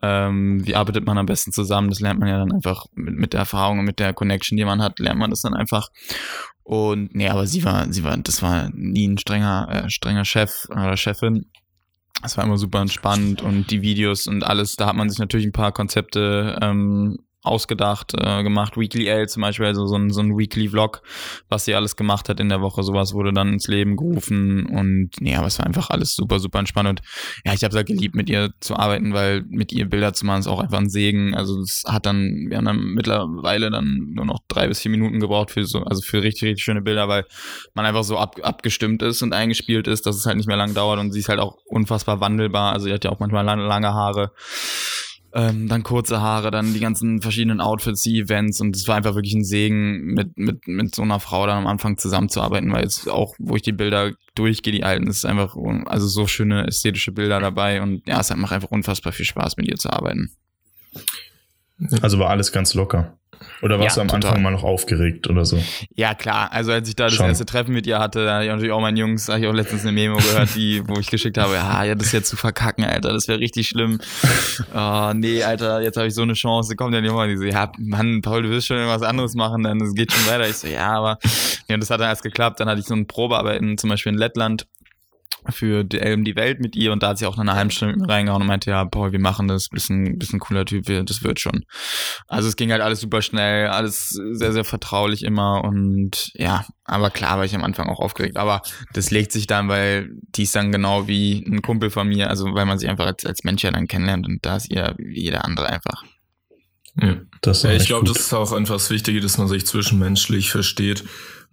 Ähm, 0.00 0.66
wie 0.66 0.74
arbeitet 0.74 1.04
man 1.04 1.18
am 1.18 1.26
besten 1.26 1.52
zusammen? 1.52 1.90
Das 1.90 2.00
lernt 2.00 2.18
man 2.18 2.30
ja 2.30 2.38
dann 2.38 2.52
einfach 2.52 2.86
mit, 2.94 3.14
mit 3.14 3.32
der 3.34 3.40
Erfahrung 3.40 3.80
und 3.80 3.84
mit 3.84 3.98
der 3.98 4.14
Connection, 4.14 4.56
die 4.56 4.64
man 4.64 4.82
hat, 4.82 4.98
lernt 4.98 5.20
man 5.20 5.30
das 5.30 5.42
dann 5.42 5.54
einfach. 5.54 5.90
Und 6.64 7.14
nee, 7.14 7.28
aber 7.28 7.46
sie 7.46 7.62
war, 7.62 7.92
sie 7.92 8.04
war, 8.04 8.16
das 8.16 8.40
war 8.40 8.70
nie 8.72 9.06
ein 9.06 9.18
strenger, 9.18 9.68
äh, 9.70 9.90
strenger 9.90 10.24
Chef 10.24 10.64
oder 10.70 10.96
Chefin. 10.96 11.44
Es 12.24 12.38
war 12.38 12.44
immer 12.44 12.56
super 12.56 12.80
entspannt 12.80 13.42
und 13.42 13.70
die 13.70 13.82
Videos 13.82 14.26
und 14.28 14.44
alles, 14.44 14.76
da 14.76 14.86
hat 14.86 14.96
man 14.96 15.10
sich 15.10 15.18
natürlich 15.18 15.46
ein 15.46 15.52
paar 15.52 15.72
Konzepte 15.72 16.58
ähm, 16.62 17.18
ausgedacht, 17.42 18.12
äh, 18.16 18.42
gemacht. 18.42 18.76
Weekly 18.76 19.06
L 19.08 19.28
zum 19.28 19.42
Beispiel, 19.42 19.66
also 19.66 19.86
so 19.86 19.96
ein, 19.96 20.10
so 20.10 20.20
ein 20.20 20.38
Weekly 20.38 20.68
Vlog, 20.68 21.02
was 21.48 21.64
sie 21.64 21.74
alles 21.74 21.96
gemacht 21.96 22.28
hat 22.28 22.38
in 22.40 22.48
der 22.48 22.60
Woche. 22.60 22.82
Sowas 22.82 23.14
wurde 23.14 23.32
dann 23.32 23.52
ins 23.52 23.66
Leben 23.66 23.96
gerufen 23.96 24.66
und 24.66 25.10
ja, 25.20 25.38
aber 25.38 25.48
es 25.48 25.58
war 25.58 25.66
einfach 25.66 25.90
alles 25.90 26.14
super, 26.14 26.38
super 26.38 26.60
entspannt. 26.60 26.88
Und 26.88 27.02
ja, 27.44 27.52
ich 27.52 27.64
habe 27.64 27.70
es 27.70 27.76
halt 27.76 27.88
geliebt, 27.88 28.14
mit 28.14 28.30
ihr 28.30 28.50
zu 28.60 28.76
arbeiten, 28.76 29.12
weil 29.12 29.42
mit 29.48 29.72
ihr 29.72 29.88
Bilder 29.88 30.12
zu 30.12 30.24
machen 30.24 30.40
ist 30.40 30.46
auch 30.46 30.60
einfach 30.60 30.78
ein 30.78 30.88
Segen. 30.88 31.34
Also 31.34 31.60
es 31.60 31.82
hat 31.86 32.06
dann, 32.06 32.46
wir 32.48 32.56
haben 32.58 32.64
dann 32.64 32.80
mittlerweile 32.94 33.70
dann 33.70 34.12
nur 34.14 34.24
noch 34.24 34.38
drei 34.48 34.68
bis 34.68 34.80
vier 34.80 34.90
Minuten 34.90 35.18
gebraucht 35.18 35.50
für 35.50 35.64
so, 35.64 35.80
also 35.80 36.00
für 36.00 36.22
richtig, 36.22 36.50
richtig 36.50 36.64
schöne 36.64 36.82
Bilder, 36.82 37.08
weil 37.08 37.24
man 37.74 37.86
einfach 37.86 38.04
so 38.04 38.18
ab, 38.18 38.36
abgestimmt 38.42 39.02
ist 39.02 39.22
und 39.22 39.32
eingespielt 39.32 39.88
ist, 39.88 40.06
dass 40.06 40.16
es 40.16 40.26
halt 40.26 40.36
nicht 40.36 40.46
mehr 40.46 40.56
lang 40.56 40.74
dauert 40.74 41.00
und 41.00 41.12
sie 41.12 41.20
ist 41.20 41.28
halt 41.28 41.40
auch 41.40 41.56
unfassbar 41.64 42.20
wandelbar. 42.20 42.72
Also 42.72 42.86
sie 42.86 42.92
hat 42.92 43.04
ja 43.04 43.10
auch 43.10 43.18
manchmal 43.18 43.44
lange, 43.44 43.64
lange 43.64 43.92
Haare 43.92 44.30
ähm, 45.34 45.68
dann 45.68 45.82
kurze 45.82 46.20
Haare, 46.20 46.50
dann 46.50 46.74
die 46.74 46.80
ganzen 46.80 47.22
verschiedenen 47.22 47.60
Outfits, 47.60 48.02
die 48.02 48.20
Events 48.20 48.60
und 48.60 48.76
es 48.76 48.86
war 48.86 48.96
einfach 48.96 49.14
wirklich 49.14 49.34
ein 49.34 49.44
Segen, 49.44 50.14
mit, 50.14 50.36
mit, 50.36 50.66
mit 50.68 50.94
so 50.94 51.02
einer 51.02 51.20
Frau 51.20 51.46
dann 51.46 51.58
am 51.58 51.66
Anfang 51.66 51.96
zusammenzuarbeiten, 51.96 52.72
weil 52.72 52.84
jetzt 52.84 53.08
auch, 53.08 53.34
wo 53.38 53.56
ich 53.56 53.62
die 53.62 53.72
Bilder 53.72 54.12
durchgehe, 54.34 54.72
die 54.72 54.84
alten, 54.84 55.06
ist 55.06 55.24
einfach, 55.24 55.56
also 55.86 56.06
so 56.06 56.26
schöne 56.26 56.66
ästhetische 56.66 57.12
Bilder 57.12 57.40
dabei 57.40 57.80
und 57.82 58.06
ja, 58.06 58.20
es 58.20 58.34
macht 58.34 58.52
einfach 58.52 58.70
unfassbar 58.70 59.12
viel 59.12 59.26
Spaß, 59.26 59.56
mit 59.56 59.68
ihr 59.68 59.76
zu 59.76 59.90
arbeiten. 59.90 60.32
Also 62.00 62.18
war 62.18 62.30
alles 62.30 62.52
ganz 62.52 62.74
locker. 62.74 63.18
Oder 63.62 63.78
warst 63.78 63.96
Ja, 63.96 64.02
du 64.04 64.10
am 64.12 64.20
total. 64.20 64.30
Anfang 64.30 64.42
mal 64.42 64.50
noch 64.52 64.64
aufgeregt 64.64 65.28
oder 65.28 65.44
so? 65.44 65.62
Ja, 65.94 66.14
klar. 66.14 66.50
Also 66.52 66.72
als 66.72 66.88
ich 66.88 66.96
da 66.96 67.04
das 67.04 67.14
Schon. 67.14 67.26
erste 67.26 67.46
Treffen 67.46 67.72
mit 67.72 67.86
ihr 67.86 67.98
hatte, 67.98 68.24
da 68.24 68.34
hatte 68.36 68.44
ich 68.44 68.50
natürlich 68.50 68.72
auch 68.72 68.80
meinen 68.80 68.96
Jungs, 68.96 69.28
habe 69.28 69.40
ich 69.40 69.46
auch 69.46 69.52
letztens 69.52 69.82
eine 69.82 69.92
Memo 69.92 70.16
gehört, 70.16 70.54
die, 70.54 70.82
wo 70.86 70.98
ich 70.98 71.10
geschickt 71.10 71.38
habe, 71.38 71.54
ja, 71.54 71.84
ja, 71.84 71.94
das 71.94 72.12
jetzt 72.12 72.28
zu 72.28 72.36
verkacken, 72.36 72.84
Alter, 72.84 73.12
das 73.12 73.28
wäre 73.28 73.38
richtig 73.38 73.68
schlimm. 73.68 74.00
Oh, 74.74 75.12
nee, 75.14 75.42
Alter, 75.42 75.80
jetzt 75.82 75.96
habe 75.96 76.06
ich 76.06 76.14
so 76.14 76.22
eine 76.22 76.34
Chance, 76.34 76.76
kommt 76.76 76.94
ja 76.94 77.00
nicht 77.00 77.12
mal. 77.12 77.28
Die 77.28 77.36
so, 77.36 77.44
ja, 77.44 77.70
Mann, 77.78 78.22
Paul, 78.22 78.42
du 78.42 78.50
wirst 78.50 78.66
schon 78.66 78.76
irgendwas 78.76 79.02
anderes 79.02 79.34
machen, 79.34 79.62
dann 79.62 79.80
es 79.80 79.94
geht 79.94 80.12
schon 80.12 80.26
weiter. 80.26 80.48
Ich 80.48 80.56
so, 80.56 80.66
ja, 80.68 80.92
aber 80.92 81.18
ja, 81.68 81.74
und 81.74 81.80
das 81.80 81.90
hat 81.90 82.00
dann 82.00 82.08
erst 82.08 82.22
geklappt. 82.22 82.60
Dann 82.60 82.68
hatte 82.68 82.80
ich 82.80 82.86
so 82.86 82.94
eine 82.94 83.04
Probearbeiten, 83.04 83.76
zum 83.78 83.90
Beispiel 83.90 84.12
in 84.12 84.18
Lettland 84.18 84.66
für 85.50 85.84
die, 85.84 85.98
ähm, 85.98 86.24
die 86.24 86.36
Welt 86.36 86.60
mit 86.60 86.76
ihr 86.76 86.92
und 86.92 87.02
da 87.02 87.08
hat 87.08 87.18
sie 87.18 87.26
auch 87.26 87.36
nach 87.36 87.42
einer 87.42 87.54
halben 87.56 87.70
Stunde 87.70 87.96
mit 87.96 88.06
mir 88.06 88.12
reingehauen 88.12 88.42
und 88.42 88.48
meinte, 88.48 88.70
ja, 88.70 88.84
Paul, 88.84 89.12
wir 89.12 89.18
machen 89.20 89.48
das, 89.48 89.68
bisschen, 89.68 90.18
bisschen 90.18 90.38
cooler 90.40 90.64
Typ, 90.64 90.88
wir- 90.88 91.02
das 91.04 91.22
wird 91.22 91.40
schon. 91.40 91.64
Also 92.28 92.48
es 92.48 92.56
ging 92.56 92.70
halt 92.72 92.80
alles 92.82 93.00
super 93.00 93.22
schnell, 93.22 93.68
alles 93.68 94.08
sehr, 94.10 94.52
sehr 94.52 94.64
vertraulich 94.64 95.22
immer 95.24 95.64
und 95.64 96.30
ja, 96.34 96.64
aber 96.84 97.10
klar 97.10 97.38
war 97.38 97.44
ich 97.44 97.54
am 97.54 97.64
Anfang 97.64 97.88
auch 97.88 98.00
aufgeregt, 98.00 98.36
aber 98.36 98.62
das 98.92 99.10
legt 99.10 99.32
sich 99.32 99.46
dann, 99.46 99.68
weil 99.68 100.10
die 100.36 100.44
ist 100.44 100.54
dann 100.54 100.72
genau 100.72 101.08
wie 101.08 101.44
ein 101.46 101.62
Kumpel 101.62 101.90
von 101.90 102.08
mir, 102.08 102.30
also 102.30 102.46
weil 102.54 102.66
man 102.66 102.78
sich 102.78 102.88
einfach 102.88 103.06
als, 103.06 103.24
als 103.26 103.44
Mensch 103.44 103.62
ja 103.64 103.70
dann 103.70 103.88
kennenlernt 103.88 104.26
und 104.26 104.44
da 104.44 104.56
ist 104.56 104.70
ihr 104.70 104.94
wie 104.98 105.20
jeder 105.22 105.44
andere 105.44 105.68
einfach. 105.68 106.04
Ja. 107.00 107.16
Das 107.40 107.58
ist 107.58 107.62
Ja, 107.64 107.72
ich 107.72 107.86
glaube, 107.86 108.06
das 108.06 108.18
ist 108.18 108.32
auch 108.34 108.52
einfach 108.52 108.74
das 108.74 108.90
Wichtige, 108.90 109.20
dass 109.20 109.38
man 109.38 109.48
sich 109.48 109.66
zwischenmenschlich 109.66 110.50
versteht. 110.50 111.04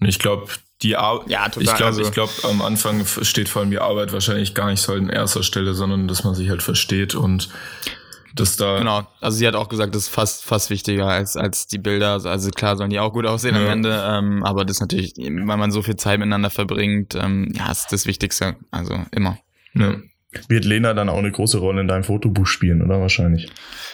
Und 0.01 0.07
ich 0.07 0.19
glaube, 0.19 0.47
die 0.81 0.95
Arbeit, 0.95 1.29
Ja, 1.29 1.49
total, 1.49 1.63
ich 1.63 1.69
glaube, 1.75 1.85
also- 1.85 2.01
ich 2.03 2.11
glaube, 2.11 2.31
am 2.43 2.61
Anfang 2.61 3.05
steht 3.05 3.49
vor 3.49 3.61
allem 3.61 3.71
die 3.71 3.79
Arbeit 3.79 4.13
wahrscheinlich 4.13 4.53
gar 4.53 4.67
nicht 4.69 4.81
so 4.81 4.93
an 4.93 5.09
erster 5.09 5.43
Stelle, 5.43 5.73
sondern 5.73 6.07
dass 6.07 6.23
man 6.23 6.35
sich 6.35 6.49
halt 6.49 6.63
versteht 6.63 7.15
und 7.15 7.49
dass 8.35 8.55
da, 8.55 8.77
Genau, 8.77 9.05
also 9.19 9.37
sie 9.37 9.47
hat 9.47 9.55
auch 9.55 9.67
gesagt, 9.69 9.95
das 9.95 10.03
ist 10.03 10.09
fast, 10.09 10.45
fast 10.45 10.69
wichtiger 10.69 11.07
als, 11.07 11.35
als 11.35 11.67
die 11.67 11.79
Bilder. 11.79 12.21
Also 12.23 12.51
klar 12.51 12.77
sollen 12.77 12.91
die 12.91 12.99
auch 12.99 13.11
gut 13.11 13.25
aussehen 13.25 13.55
am 13.55 13.65
Ja. 13.65 13.71
Ende, 13.71 14.03
ähm, 14.07 14.43
aber 14.43 14.63
das 14.65 14.77
ist 14.77 14.81
natürlich, 14.81 15.15
weil 15.17 15.57
man 15.57 15.71
so 15.71 15.81
viel 15.81 15.95
Zeit 15.95 16.19
miteinander 16.19 16.49
verbringt, 16.49 17.15
ähm, 17.15 17.51
ja, 17.55 17.71
ist 17.71 17.87
das 17.91 18.05
Wichtigste. 18.05 18.55
Also 18.71 18.97
immer. 19.11 19.37
ne. 19.73 20.03
Wird 20.47 20.63
Lena 20.63 20.93
dann 20.93 21.09
auch 21.09 21.17
eine 21.17 21.31
große 21.31 21.57
Rolle 21.57 21.81
in 21.81 21.87
deinem 21.87 22.03
Fotobuch 22.03 22.45
spielen, 22.45 22.83
oder 22.83 23.01
wahrscheinlich? 23.01 23.51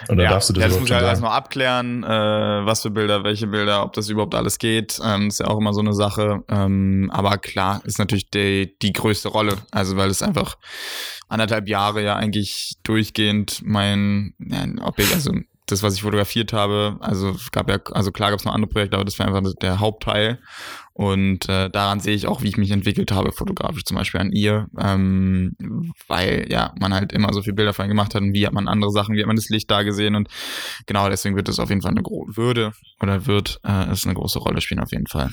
Oder 0.10 0.24
ja, 0.24 0.32
darfst 0.32 0.50
du 0.50 0.54
das 0.54 0.64
ja, 0.64 0.68
das 0.68 0.80
muss 0.80 0.90
ich 0.90 0.94
halt 0.94 1.06
erst 1.06 1.22
sagen? 1.22 1.32
noch 1.32 1.34
abklären, 1.34 2.04
äh, 2.04 2.08
was 2.66 2.82
für 2.82 2.90
Bilder, 2.90 3.24
welche 3.24 3.48
Bilder, 3.48 3.84
ob 3.84 3.94
das 3.94 4.10
überhaupt 4.10 4.36
alles 4.36 4.58
geht. 4.60 5.00
Ähm, 5.02 5.30
ist 5.30 5.40
ja 5.40 5.48
auch 5.48 5.58
immer 5.58 5.74
so 5.74 5.80
eine 5.80 5.94
Sache. 5.94 6.44
Ähm, 6.50 7.10
aber 7.14 7.38
klar, 7.38 7.82
ist 7.86 8.00
natürlich 8.00 8.30
die, 8.32 8.78
die 8.82 8.92
größte 8.92 9.30
Rolle. 9.30 9.56
Also 9.72 9.96
weil 9.96 10.10
es 10.10 10.22
einfach 10.22 10.58
anderthalb 11.30 11.70
Jahre 11.70 12.04
ja 12.04 12.18
eigentlich 12.18 12.76
durchgehend 12.84 13.62
mein, 13.64 14.34
ja, 14.40 14.66
ob 14.82 15.00
ich, 15.00 15.14
also 15.14 15.32
das, 15.68 15.84
was 15.84 15.96
ich 15.96 16.02
fotografiert 16.02 16.54
habe, 16.54 16.98
also 17.00 17.30
es 17.30 17.52
gab 17.52 17.70
ja, 17.70 17.80
also 17.92 18.12
klar 18.12 18.30
gab 18.30 18.40
es 18.40 18.46
noch 18.46 18.54
andere 18.54 18.70
Projekte, 18.70 18.98
aber 18.98 19.06
das 19.06 19.18
war 19.18 19.28
einfach 19.28 19.54
der 19.62 19.80
Hauptteil. 19.80 20.40
Und 20.98 21.50
äh, 21.50 21.70
daran 21.70 22.00
sehe 22.00 22.16
ich 22.16 22.26
auch, 22.26 22.42
wie 22.42 22.48
ich 22.48 22.56
mich 22.56 22.72
entwickelt 22.72 23.12
habe, 23.12 23.34
fotografisch 23.34 23.84
zum 23.84 23.98
Beispiel 23.98 24.22
an 24.22 24.32
ihr, 24.32 24.68
ähm, 24.80 25.54
weil 26.08 26.46
ja 26.50 26.74
man 26.80 26.94
halt 26.94 27.12
immer 27.12 27.34
so 27.34 27.42
viele 27.42 27.54
Bilder 27.56 27.74
von 27.74 27.84
ihr 27.84 27.90
gemacht 27.90 28.16
hat 28.16 28.22
und 28.22 28.32
wie 28.34 28.48
hat 28.48 28.54
man 28.54 28.70
andere 28.70 28.92
Sachen, 28.92 29.14
wie 29.14 29.20
hat 29.20 29.28
man 29.28 29.36
das 29.36 29.50
Licht 29.50 29.70
da 29.70 29.84
gesehen 29.84 30.16
und 30.16 30.30
genau 30.86 31.10
deswegen 31.10 31.36
wird 31.36 31.50
es 31.50 31.60
auf 31.60 31.68
jeden 31.68 31.82
Fall 31.82 31.92
eine 31.92 32.02
große 32.02 32.38
Würde 32.38 32.72
oder 33.02 33.26
wird 33.28 33.60
äh, 33.66 33.90
es 33.92 34.06
eine 34.06 34.14
große 34.16 34.40
Rolle 34.40 34.62
spielen 34.62 34.80
auf 34.80 34.94
jeden 34.94 35.08
Fall. 35.08 35.32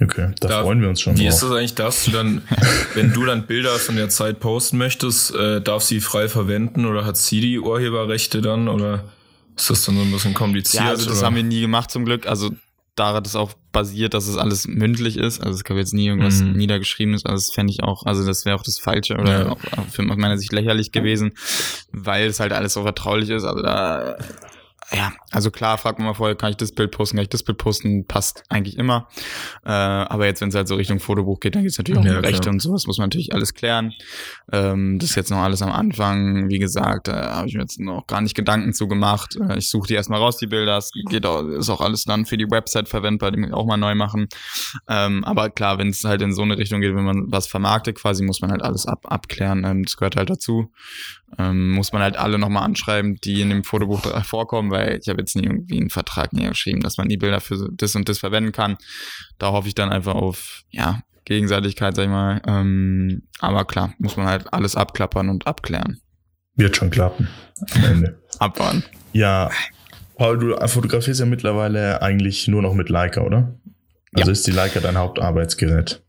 Okay, 0.00 0.32
da, 0.40 0.48
Da- 0.48 0.62
freuen 0.62 0.80
wir 0.80 0.88
uns 0.88 1.02
schon 1.02 1.18
Wie 1.18 1.26
ist 1.26 1.42
drauf. 1.42 1.50
das 1.50 1.58
eigentlich, 1.58 1.74
darfst 1.74 2.06
du 2.06 2.10
dann, 2.10 2.40
wenn 2.94 3.12
du 3.12 3.26
dann 3.26 3.46
Bilder 3.46 3.78
von 3.78 3.96
der 3.96 4.08
Zeit 4.08 4.40
posten 4.40 4.78
möchtest, 4.78 5.34
äh, 5.34 5.60
darf 5.60 5.82
sie 5.82 6.00
frei 6.00 6.28
verwenden 6.30 6.86
oder 6.86 7.04
hat 7.04 7.18
sie 7.18 7.42
die 7.42 7.58
Urheberrechte 7.60 8.40
dann 8.40 8.68
oder 8.68 9.04
ist 9.54 9.68
das 9.68 9.84
dann 9.84 9.96
so 9.96 10.00
ein 10.02 10.10
bisschen 10.10 10.32
kompliziert? 10.32 10.82
Ja, 10.82 10.88
also 10.88 11.06
das 11.08 11.18
oder? 11.18 11.26
haben 11.26 11.36
wir 11.36 11.42
nie 11.42 11.60
gemacht 11.60 11.90
zum 11.90 12.06
Glück. 12.06 12.26
Also 12.26 12.50
da 12.94 13.14
hat 13.14 13.26
es 13.26 13.36
auch 13.36 13.54
basiert, 13.72 14.12
dass 14.12 14.26
es 14.28 14.36
alles 14.36 14.68
mündlich 14.68 15.16
ist. 15.16 15.40
Also 15.40 15.54
es 15.54 15.64
gab 15.64 15.78
jetzt 15.78 15.94
nie 15.94 16.06
irgendwas 16.08 16.42
Mhm. 16.42 16.52
niedergeschriebenes. 16.52 17.24
Also 17.24 17.36
das 17.46 17.54
fände 17.54 17.72
ich 17.72 17.82
auch, 17.82 18.04
also 18.04 18.26
das 18.26 18.44
wäre 18.44 18.56
auch 18.56 18.62
das 18.62 18.78
Falsche 18.78 19.14
oder 19.14 19.44
Ja. 19.46 19.50
auch 19.52 19.58
für 19.90 20.02
aus 20.10 20.16
meiner 20.18 20.36
Sicht 20.36 20.52
lächerlich 20.52 20.92
gewesen, 20.92 21.32
weil 21.90 22.26
es 22.26 22.38
halt 22.40 22.52
alles 22.52 22.74
so 22.74 22.82
vertraulich 22.82 23.30
ist. 23.30 23.44
Also 23.44 23.62
da, 23.62 24.18
ja, 24.94 25.12
also 25.30 25.50
klar, 25.50 25.78
fragt 25.78 25.98
man 25.98 26.08
mal 26.08 26.14
vorher, 26.14 26.36
kann 26.36 26.50
ich 26.50 26.56
das 26.56 26.72
Bild 26.72 26.90
posten, 26.90 27.16
kann 27.16 27.22
ich 27.22 27.30
das 27.30 27.42
Bild 27.42 27.58
posten, 27.58 28.06
passt 28.06 28.42
eigentlich 28.48 28.76
immer. 28.76 29.08
Äh, 29.64 29.70
aber 29.70 30.26
jetzt, 30.26 30.40
wenn 30.40 30.50
es 30.50 30.54
halt 30.54 30.68
so 30.68 30.74
Richtung 30.74 31.00
Fotobuch 31.00 31.40
geht, 31.40 31.54
dann 31.54 31.62
geht 31.62 31.72
es 31.72 31.78
natürlich 31.78 32.00
auch 32.00 32.04
Ja, 32.04 32.18
um 32.18 32.24
Rechte 32.24 32.42
klar. 32.42 32.52
und 32.52 32.60
sowas, 32.60 32.86
muss 32.86 32.98
man 32.98 33.06
natürlich 33.06 33.32
alles 33.32 33.54
klären. 33.54 33.92
Ähm, 34.52 34.98
das 34.98 35.10
ist 35.10 35.16
jetzt 35.16 35.30
noch 35.30 35.38
alles 35.38 35.62
am 35.62 35.70
Anfang. 35.72 36.48
Wie 36.48 36.58
gesagt, 36.58 37.08
da 37.08 37.36
habe 37.36 37.48
ich 37.48 37.54
mir 37.54 37.62
jetzt 37.62 37.80
noch 37.80 38.06
gar 38.06 38.20
nicht 38.20 38.34
Gedanken 38.34 38.72
zu 38.74 38.86
gemacht. 38.88 39.36
Äh, 39.36 39.58
ich 39.58 39.68
suche 39.70 39.88
die 39.88 39.94
erstmal 39.94 40.20
raus, 40.20 40.36
die 40.36 40.46
Bilder. 40.46 40.76
Es 40.76 40.90
geht 41.08 41.24
auch, 41.24 41.42
ist 41.42 41.70
auch 41.70 41.80
alles 41.80 42.04
dann 42.04 42.26
für 42.26 42.36
die 42.36 42.50
Website 42.50 42.88
verwendbar, 42.88 43.30
die 43.30 43.52
auch 43.52 43.66
mal 43.66 43.76
neu 43.76 43.94
machen. 43.94 44.28
Ähm, 44.88 45.24
aber 45.24 45.50
klar, 45.50 45.78
wenn 45.78 45.88
es 45.88 46.04
halt 46.04 46.22
in 46.22 46.34
so 46.34 46.42
eine 46.42 46.58
Richtung 46.58 46.80
geht, 46.80 46.94
wenn 46.94 47.04
man 47.04 47.32
was 47.32 47.46
vermarktet 47.46 47.96
quasi, 47.96 48.24
muss 48.24 48.40
man 48.40 48.50
halt 48.50 48.62
alles 48.62 48.86
ab, 48.86 49.06
abklären. 49.10 49.64
Ähm, 49.64 49.84
das 49.84 49.96
gehört 49.96 50.16
halt 50.16 50.28
dazu. 50.30 50.70
Ähm, 51.38 51.70
muss 51.70 51.92
man 51.92 52.02
halt 52.02 52.16
alle 52.16 52.38
nochmal 52.38 52.64
anschreiben, 52.64 53.16
die 53.24 53.40
in 53.40 53.48
dem 53.50 53.64
Fotobuch 53.64 54.00
vorkommen, 54.24 54.70
weil 54.70 54.98
ich 55.00 55.08
habe 55.08 55.20
jetzt 55.20 55.34
nie 55.36 55.44
irgendwie 55.44 55.78
einen 55.80 55.90
Vertrag 55.90 56.32
näher 56.32 56.50
geschrieben, 56.50 56.80
dass 56.80 56.98
man 56.98 57.08
die 57.08 57.16
Bilder 57.16 57.40
für 57.40 57.68
das 57.72 57.94
und 57.94 58.08
das 58.08 58.18
verwenden 58.18 58.52
kann. 58.52 58.76
Da 59.38 59.52
hoffe 59.52 59.68
ich 59.68 59.74
dann 59.74 59.90
einfach 59.90 60.14
auf, 60.14 60.62
ja, 60.70 61.00
Gegenseitigkeit, 61.24 61.94
sag 61.94 62.04
ich 62.04 62.10
mal. 62.10 62.42
Ähm, 62.46 63.22
aber 63.38 63.64
klar, 63.64 63.94
muss 63.98 64.16
man 64.16 64.26
halt 64.26 64.52
alles 64.52 64.76
abklappern 64.76 65.28
und 65.28 65.46
abklären. 65.46 66.00
Wird 66.56 66.76
schon 66.76 66.90
klappen. 66.90 67.28
Am 67.74 67.84
Ende. 67.84 68.18
Abwarten. 68.38 68.84
Ja, 69.12 69.50
Paul, 70.16 70.38
du 70.38 70.68
fotografierst 70.68 71.20
ja 71.20 71.26
mittlerweile 71.26 72.02
eigentlich 72.02 72.46
nur 72.48 72.60
noch 72.62 72.74
mit 72.74 72.88
Leica, 72.88 73.22
oder? 73.22 73.58
Also 74.14 74.28
Ja. 74.28 74.32
ist 74.32 74.46
die 74.46 74.50
Leica 74.50 74.80
dein 74.80 74.98
Hauptarbeitsgerät? 74.98 76.02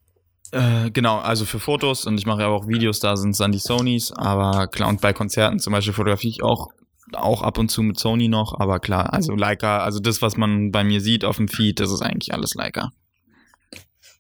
Äh, 0.54 0.92
genau, 0.92 1.18
also 1.18 1.46
für 1.46 1.60
Fotos 1.60 2.06
und 2.06 2.20
ich 2.20 2.28
mache 2.28 2.42
ja 2.42 2.48
auch 2.48 2.68
Videos, 2.68 3.00
da 3.00 3.18
sind 3.18 3.32
es 3.32 3.40
dann 3.40 3.52
die 3.52 3.58
Sonys, 3.58 4.12
aber 4.12 4.68
klar, 4.68 4.88
und 4.88 5.02
bei 5.02 5.12
Konzerten 5.12 5.58
zum 5.58 5.74
Beispiel 5.74 5.94
fotografiere 5.94 6.30
ich 6.30 6.44
auch, 6.44 6.68
auch 7.14 7.42
ab 7.42 7.58
und 7.58 7.70
zu 7.70 7.82
mit 7.82 7.98
Sony 7.98 8.28
noch, 8.28 8.60
aber 8.60 8.80
klar, 8.80 9.14
also 9.14 9.34
Leica, 9.34 9.80
also 9.80 10.00
das, 10.00 10.22
was 10.22 10.38
man 10.38 10.72
bei 10.72 10.84
mir 10.84 11.02
sieht 11.02 11.26
auf 11.26 11.38
dem 11.38 11.48
Feed, 11.48 11.80
das 11.80 11.92
ist 11.92 12.04
eigentlich 12.04 12.36
alles 12.36 12.54
Leica. 12.54 12.92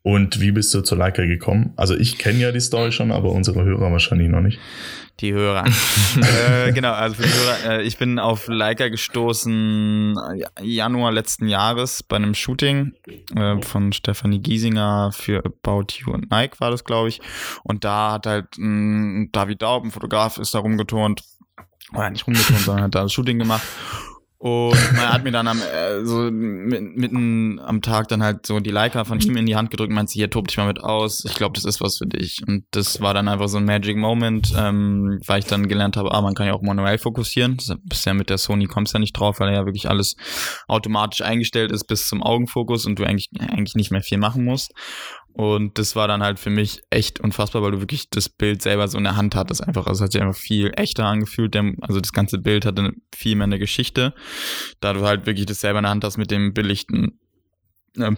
Und 0.01 0.41
wie 0.41 0.51
bist 0.51 0.73
du 0.73 0.81
zur 0.81 0.97
Leica 0.97 1.23
gekommen? 1.23 1.73
Also 1.75 1.95
ich 1.95 2.17
kenne 2.17 2.39
ja 2.39 2.51
die 2.51 2.59
Story 2.61 2.91
schon, 2.91 3.11
aber 3.11 3.31
unsere 3.31 3.63
Hörer 3.63 3.91
wahrscheinlich 3.91 4.27
noch 4.27 4.41
nicht. 4.41 4.59
Die 5.19 5.31
Hörer. 5.31 5.65
äh, 6.65 6.71
genau, 6.73 6.91
also 6.91 7.15
für 7.15 7.23
die 7.23 7.33
Hörer, 7.33 7.79
äh, 7.79 7.81
ich 7.83 7.97
bin 7.97 8.17
auf 8.17 8.47
Leica 8.47 8.89
gestoßen 8.89 10.17
äh, 10.17 10.65
Januar 10.65 11.11
letzten 11.11 11.47
Jahres 11.47 12.01
bei 12.01 12.15
einem 12.15 12.33
Shooting 12.33 12.93
äh, 13.35 13.61
von 13.61 13.93
Stefanie 13.93 14.39
Giesinger 14.39 15.11
für 15.13 15.43
About 15.45 15.85
You 15.97 16.13
und 16.13 16.31
Nike 16.31 16.59
war 16.59 16.71
das, 16.71 16.83
glaube 16.83 17.09
ich. 17.09 17.21
Und 17.63 17.83
da 17.83 18.13
hat 18.13 18.25
halt 18.25 18.47
mh, 18.57 19.27
David 19.31 19.61
Daub, 19.61 19.83
ein 19.83 19.91
Fotograf, 19.91 20.37
ist 20.37 20.55
da 20.55 20.59
rumgeturnt. 20.59 21.23
Oder 21.93 22.09
nicht 22.09 22.25
rumgeturnt, 22.25 22.61
sondern 22.65 22.85
hat 22.85 22.95
da 22.95 23.03
das 23.03 23.13
Shooting 23.13 23.37
gemacht. 23.37 23.63
Und 24.45 24.75
man 24.97 25.13
hat 25.13 25.23
mir 25.23 25.31
dann 25.31 25.47
am, 25.47 25.57
äh, 25.61 26.03
so 26.03 26.29
mit- 26.29 26.97
mitten 26.97 27.61
am 27.61 27.81
Tag 27.81 28.09
dann 28.09 28.21
halt 28.21 28.45
so 28.45 28.59
die 28.59 28.71
Leica 28.71 29.05
von 29.05 29.17
ihm 29.21 29.37
in 29.37 29.45
die 29.45 29.55
Hand 29.55 29.71
gedrückt 29.71 29.87
und 29.87 29.95
meinte, 29.95 30.11
hier, 30.11 30.29
tob 30.29 30.49
dich 30.49 30.57
mal 30.57 30.67
mit 30.67 30.83
aus. 30.83 31.23
Ich 31.23 31.35
glaube, 31.35 31.53
das 31.55 31.63
ist 31.63 31.79
was 31.79 31.97
für 31.97 32.07
dich. 32.07 32.41
Und 32.45 32.65
das 32.71 32.99
war 32.99 33.13
dann 33.13 33.29
einfach 33.29 33.47
so 33.47 33.57
ein 33.57 33.63
Magic 33.63 33.95
Moment, 33.95 34.53
ähm, 34.57 35.21
weil 35.25 35.39
ich 35.39 35.45
dann 35.45 35.69
gelernt 35.69 35.95
habe, 35.95 36.13
ah, 36.13 36.21
man 36.21 36.33
kann 36.35 36.45
ja 36.47 36.53
auch 36.55 36.61
manuell 36.61 36.97
fokussieren. 36.97 37.55
Bisher 37.85 38.13
mit 38.13 38.29
der 38.29 38.37
Sony 38.37 38.65
kommst 38.65 38.93
ja 38.93 38.99
nicht 38.99 39.13
drauf, 39.13 39.39
weil 39.39 39.53
ja 39.53 39.63
wirklich 39.65 39.89
alles 39.89 40.17
automatisch 40.67 41.21
eingestellt 41.21 41.71
ist 41.71 41.85
bis 41.85 42.09
zum 42.09 42.21
Augenfokus 42.21 42.85
und 42.85 42.99
du 42.99 43.05
eigentlich, 43.05 43.29
eigentlich 43.39 43.75
nicht 43.75 43.91
mehr 43.91 44.01
viel 44.01 44.17
machen 44.17 44.43
musst. 44.43 44.73
Und 45.33 45.79
das 45.79 45.95
war 45.95 46.07
dann 46.07 46.21
halt 46.21 46.39
für 46.39 46.51
mich 46.51 46.81
echt 46.91 47.19
unfassbar, 47.19 47.63
weil 47.63 47.71
du 47.71 47.79
wirklich 47.79 48.09
das 48.09 48.29
Bild 48.29 48.61
selber 48.61 48.87
so 48.87 48.99
in 48.99 49.03
der 49.03 49.15
Hand 49.15 49.35
hattest. 49.35 49.63
Einfach, 49.63 49.87
also 49.87 50.03
es 50.03 50.05
hat 50.05 50.11
sich 50.11 50.21
einfach 50.21 50.39
viel 50.39 50.71
echter 50.75 51.05
angefühlt. 51.05 51.55
Also 51.81 51.99
das 51.99 52.13
ganze 52.13 52.37
Bild 52.37 52.65
hatte 52.65 52.93
viel 53.15 53.35
mehr 53.35 53.45
eine 53.45 53.57
Geschichte, 53.57 54.13
da 54.79 54.93
du 54.93 55.01
halt 55.01 55.25
wirklich 55.25 55.47
das 55.47 55.59
selber 55.59 55.79
in 55.79 55.83
der 55.83 55.91
Hand 55.91 56.03
hast 56.03 56.17
mit 56.17 56.29
dem 56.29 56.53
belichten, 56.53 57.19
ähm, 57.97 58.17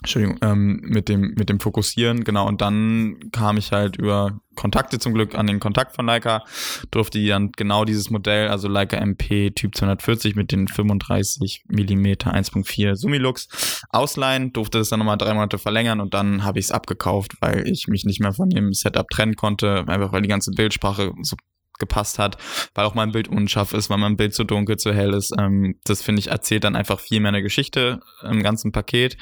Entschuldigung, 0.00 0.38
ähm, 0.42 0.80
mit 0.82 1.08
dem, 1.08 1.34
mit 1.36 1.48
dem 1.48 1.60
Fokussieren, 1.60 2.24
genau. 2.24 2.46
Und 2.46 2.60
dann 2.60 3.30
kam 3.32 3.56
ich 3.56 3.72
halt 3.72 3.96
über 3.96 4.38
Kontakte 4.54 4.98
zum 4.98 5.14
Glück 5.14 5.34
an 5.34 5.46
den 5.46 5.60
Kontakt 5.60 5.94
von 5.94 6.04
Leica, 6.04 6.44
durfte 6.90 7.18
die 7.18 7.28
dann 7.28 7.52
genau 7.52 7.84
dieses 7.84 8.10
Modell, 8.10 8.48
also 8.48 8.68
Leica 8.68 8.96
MP 8.98 9.50
Typ 9.52 9.74
240 9.74 10.36
mit 10.36 10.52
den 10.52 10.68
35 10.68 11.64
Millimeter 11.68 12.34
1.4 12.34 12.96
Sumilux 12.96 13.82
ausleihen, 13.88 14.52
durfte 14.52 14.78
das 14.78 14.90
dann 14.90 14.98
nochmal 14.98 15.16
drei 15.16 15.32
Monate 15.32 15.58
verlängern 15.58 16.00
und 16.00 16.12
dann 16.12 16.44
habe 16.44 16.58
ich 16.58 16.66
es 16.66 16.72
abgekauft, 16.72 17.32
weil 17.40 17.66
ich 17.66 17.88
mich 17.88 18.04
nicht 18.04 18.20
mehr 18.20 18.32
von 18.32 18.50
dem 18.50 18.72
Setup 18.74 19.08
trennen 19.08 19.36
konnte, 19.36 19.84
einfach 19.86 20.12
weil 20.12 20.22
die 20.22 20.28
ganze 20.28 20.50
Bildsprache 20.50 21.12
so 21.22 21.36
gepasst 21.78 22.18
hat, 22.18 22.36
weil 22.74 22.84
auch 22.84 22.94
mein 22.94 23.12
Bild 23.12 23.28
unscharf 23.28 23.72
ist, 23.72 23.90
weil 23.90 23.98
mein 23.98 24.16
Bild 24.16 24.34
zu 24.34 24.44
dunkel, 24.44 24.76
zu 24.76 24.92
hell 24.92 25.14
ist. 25.14 25.32
Ähm, 25.38 25.78
das 25.84 26.02
finde 26.02 26.20
ich 26.20 26.28
erzählt 26.28 26.64
dann 26.64 26.76
einfach 26.76 27.00
viel 27.00 27.20
mehr 27.20 27.30
eine 27.30 27.42
Geschichte 27.42 28.00
im 28.22 28.42
ganzen 28.42 28.72
Paket. 28.72 29.16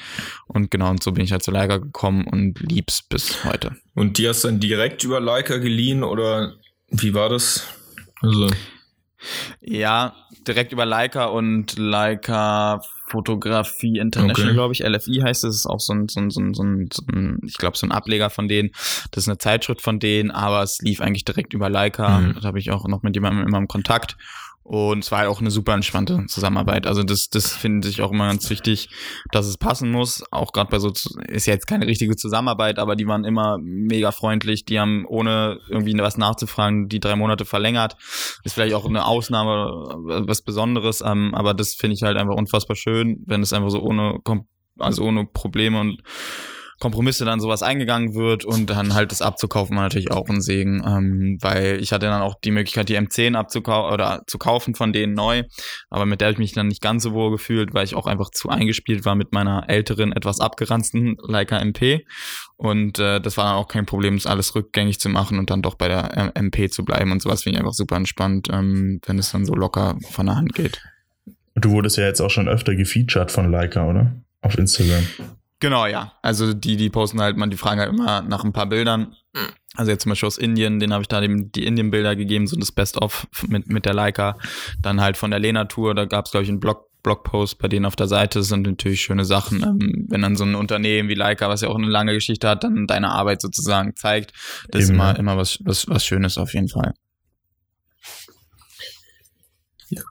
Und 0.47 0.71
genau, 0.71 0.89
und 0.89 1.03
so 1.03 1.11
bin 1.11 1.23
ich 1.23 1.31
halt 1.31 1.43
zu 1.43 1.51
Leica 1.51 1.77
gekommen 1.77 2.25
und 2.25 2.59
lieb's 2.59 3.01
bis 3.01 3.43
heute. 3.43 3.75
Und 3.95 4.17
die 4.17 4.27
hast 4.27 4.43
du 4.43 4.49
dann 4.49 4.59
direkt 4.59 5.03
über 5.03 5.19
Leica 5.19 5.57
geliehen 5.57 6.03
oder 6.03 6.53
wie 6.89 7.13
war 7.13 7.29
das? 7.29 7.67
Also, 8.21 8.47
Ja, 9.61 10.15
direkt 10.47 10.71
über 10.71 10.85
Leica 10.85 11.25
und 11.25 11.77
Leica 11.77 12.81
Fotografie 13.13 13.99
International, 13.99 14.49
Okay. 14.49 14.53
glaube 14.55 14.73
ich, 14.73 14.79
LFI 14.83 15.21
heißt 15.23 15.43
es, 15.43 15.55
ist 15.55 15.65
auch 15.67 15.79
so 15.79 15.93
ein, 15.93 16.09
so 16.09 16.19
ein, 16.19 16.31
so 16.31 16.41
ein, 16.41 16.53
so 16.55 16.63
ein, 16.63 17.39
ich 17.45 17.57
glaube, 17.57 17.77
so 17.77 17.85
ein 17.85 17.91
Ableger 17.91 18.31
von 18.31 18.47
denen. 18.47 18.71
Das 19.11 19.25
ist 19.25 19.27
eine 19.29 19.37
Zeitschrift 19.37 19.81
von 19.81 19.99
denen, 19.99 20.31
aber 20.31 20.63
es 20.63 20.81
lief 20.81 20.99
eigentlich 20.99 21.23
direkt 21.23 21.53
über 21.53 21.69
Leica. 21.69 22.19
Mhm. 22.19 22.33
Da 22.41 22.47
habe 22.47 22.57
ich 22.57 22.71
auch 22.71 22.87
noch 22.87 23.03
mit 23.03 23.15
jemandem 23.15 23.45
immer 23.47 23.59
im 23.59 23.67
Kontakt. 23.67 24.17
Und 24.63 25.03
es 25.03 25.11
war 25.11 25.19
halt 25.19 25.29
auch 25.29 25.41
eine 25.41 25.51
super 25.51 25.73
entspannte 25.73 26.25
Zusammenarbeit. 26.27 26.87
Also 26.87 27.03
das, 27.03 27.29
das 27.29 27.51
finde 27.51 27.89
ich 27.89 28.01
auch 28.01 28.11
immer 28.11 28.27
ganz 28.27 28.49
wichtig, 28.49 28.89
dass 29.31 29.45
es 29.45 29.57
passen 29.57 29.91
muss. 29.91 30.23
Auch 30.31 30.53
gerade 30.53 30.69
bei 30.69 30.79
so, 30.79 30.89
ist 31.27 31.47
ja 31.47 31.53
jetzt 31.53 31.67
keine 31.67 31.85
richtige 31.85 32.15
Zusammenarbeit, 32.15 32.79
aber 32.79 32.95
die 32.95 33.05
waren 33.05 33.25
immer 33.25 33.57
mega 33.61 34.11
freundlich. 34.11 34.63
Die 34.63 34.79
haben 34.79 35.05
ohne 35.05 35.59
irgendwie 35.69 35.97
was 35.97 36.17
nachzufragen 36.17 36.87
die 36.87 37.01
drei 37.01 37.17
Monate 37.17 37.43
verlängert. 37.43 37.97
Ist 38.43 38.53
vielleicht 38.53 38.73
auch 38.73 38.85
eine 38.85 39.05
Ausnahme, 39.05 39.97
äh, 40.09 40.27
was 40.27 40.41
Besonderes, 40.41 41.01
ähm, 41.01 41.35
aber 41.35 41.53
das 41.53 41.73
finde 41.73 41.95
ich 41.95 42.03
halt 42.03 42.17
einfach 42.17 42.35
unfassbar 42.35 42.77
schön, 42.77 43.21
wenn 43.25 43.41
es 43.41 43.51
einfach 43.51 43.69
so 43.69 43.81
ohne, 43.81 44.19
also 44.79 45.03
ohne 45.03 45.25
Probleme 45.25 45.79
und 45.79 46.01
Kompromisse 46.83 47.23
dann 47.23 47.39
sowas 47.39 47.63
eingegangen 47.63 48.13
wird 48.13 48.43
und 48.43 48.69
dann 48.69 48.93
halt 48.93 49.11
das 49.11 49.21
abzukaufen 49.21 49.73
war 49.77 49.83
natürlich 49.83 50.11
auch 50.11 50.27
ein 50.27 50.41
Segen, 50.41 50.83
ähm, 50.85 51.37
weil 51.39 51.79
ich 51.81 51.93
hatte 51.93 52.07
dann 52.07 52.21
auch 52.21 52.35
die 52.43 52.51
Möglichkeit, 52.51 52.89
die 52.89 52.99
M10 52.99 53.35
abzukaufen 53.35 53.93
oder 53.93 54.23
zu 54.27 54.37
kaufen 54.37 54.75
von 54.75 54.91
denen 54.91 55.13
neu, 55.13 55.43
aber 55.89 56.05
mit 56.05 56.19
der 56.19 56.27
habe 56.27 56.33
ich 56.33 56.39
mich 56.39 56.51
dann 56.51 56.67
nicht 56.67 56.81
ganz 56.81 57.03
so 57.03 57.13
wohl 57.13 57.31
gefühlt, 57.31 57.73
weil 57.73 57.85
ich 57.85 57.95
auch 57.95 58.05
einfach 58.05 58.31
zu 58.31 58.49
eingespielt 58.49 59.05
war 59.05 59.15
mit 59.15 59.31
meiner 59.31 59.69
älteren, 59.69 60.11
etwas 60.11 60.41
abgeranzten 60.41 61.15
Leica 61.25 61.57
MP 61.57 62.05
und 62.57 62.99
äh, 62.99 63.21
das 63.21 63.37
war 63.37 63.45
dann 63.45 63.55
auch 63.55 63.69
kein 63.69 63.85
Problem, 63.85 64.17
das 64.17 64.25
alles 64.25 64.53
rückgängig 64.53 64.99
zu 64.99 65.07
machen 65.07 65.39
und 65.39 65.49
dann 65.49 65.61
doch 65.61 65.75
bei 65.75 65.87
der 65.87 66.17
äh, 66.17 66.37
MP 66.37 66.69
zu 66.69 66.83
bleiben 66.83 67.13
und 67.13 67.21
sowas 67.21 67.43
finde 67.43 67.59
ich 67.59 67.59
einfach 67.61 67.75
super 67.75 67.95
entspannt, 67.95 68.49
ähm, 68.51 68.99
wenn 69.05 69.17
es 69.17 69.31
dann 69.31 69.45
so 69.45 69.55
locker 69.55 69.97
von 70.11 70.25
der 70.25 70.35
Hand 70.35 70.53
geht. 70.53 70.81
Du 71.55 71.69
wurdest 71.69 71.95
ja 71.95 72.03
jetzt 72.03 72.19
auch 72.19 72.29
schon 72.29 72.49
öfter 72.49 72.75
gefeatured 72.75 73.31
von 73.31 73.49
Leica, 73.49 73.87
oder? 73.87 74.11
Auf 74.41 74.57
Instagram. 74.57 75.07
Genau, 75.63 75.85
ja. 75.85 76.11
Also 76.21 76.53
die, 76.53 76.75
die 76.75 76.89
posten 76.89 77.21
halt, 77.21 77.37
man, 77.37 77.49
die 77.49 77.55
fragen 77.55 77.79
halt 77.79 77.89
immer 77.89 78.21
nach 78.21 78.43
ein 78.43 78.51
paar 78.51 78.65
Bildern. 78.65 79.15
Also 79.77 79.91
jetzt 79.91 80.03
zum 80.03 80.09
Beispiel 80.09 80.27
aus 80.27 80.37
Indien, 80.37 80.81
den 80.81 80.91
habe 80.91 81.03
ich 81.03 81.07
da 81.07 81.21
dem, 81.21 81.53
die 81.53 81.65
Indien-Bilder 81.65 82.17
gegeben, 82.17 82.47
so 82.47 82.57
das 82.57 82.73
Best-of 82.73 83.27
mit, 83.47 83.69
mit 83.69 83.85
der 83.85 83.93
Leica. 83.93 84.37
Dann 84.81 84.99
halt 84.99 85.15
von 85.15 85.31
der 85.31 85.39
Lena-Tour, 85.39 85.95
da 85.95 86.03
gab 86.03 86.25
es, 86.25 86.31
glaube 86.31 86.43
ich, 86.43 86.49
einen 86.49 86.59
Blog, 86.59 86.89
Blogpost 87.01 87.59
bei 87.59 87.69
denen 87.69 87.85
auf 87.85 87.95
der 87.95 88.09
Seite. 88.09 88.39
Das 88.39 88.49
sind 88.49 88.67
natürlich 88.67 89.03
schöne 89.03 89.23
Sachen. 89.23 89.63
Ähm, 89.63 90.05
wenn 90.09 90.21
dann 90.21 90.35
so 90.35 90.43
ein 90.43 90.55
Unternehmen 90.55 91.07
wie 91.07 91.13
Leica, 91.13 91.47
was 91.47 91.61
ja 91.61 91.69
auch 91.69 91.77
eine 91.77 91.87
lange 91.87 92.11
Geschichte 92.11 92.49
hat, 92.49 92.65
dann 92.65 92.85
deine 92.85 93.11
Arbeit 93.11 93.39
sozusagen 93.41 93.95
zeigt, 93.95 94.33
das 94.67 94.81
ist 94.81 94.89
Eben, 94.89 94.95
immer, 94.95 95.13
ja. 95.13 95.15
immer 95.15 95.37
was, 95.37 95.59
was, 95.63 95.87
was 95.87 96.05
Schönes 96.05 96.37
auf 96.37 96.53
jeden 96.53 96.67
Fall. 96.67 96.93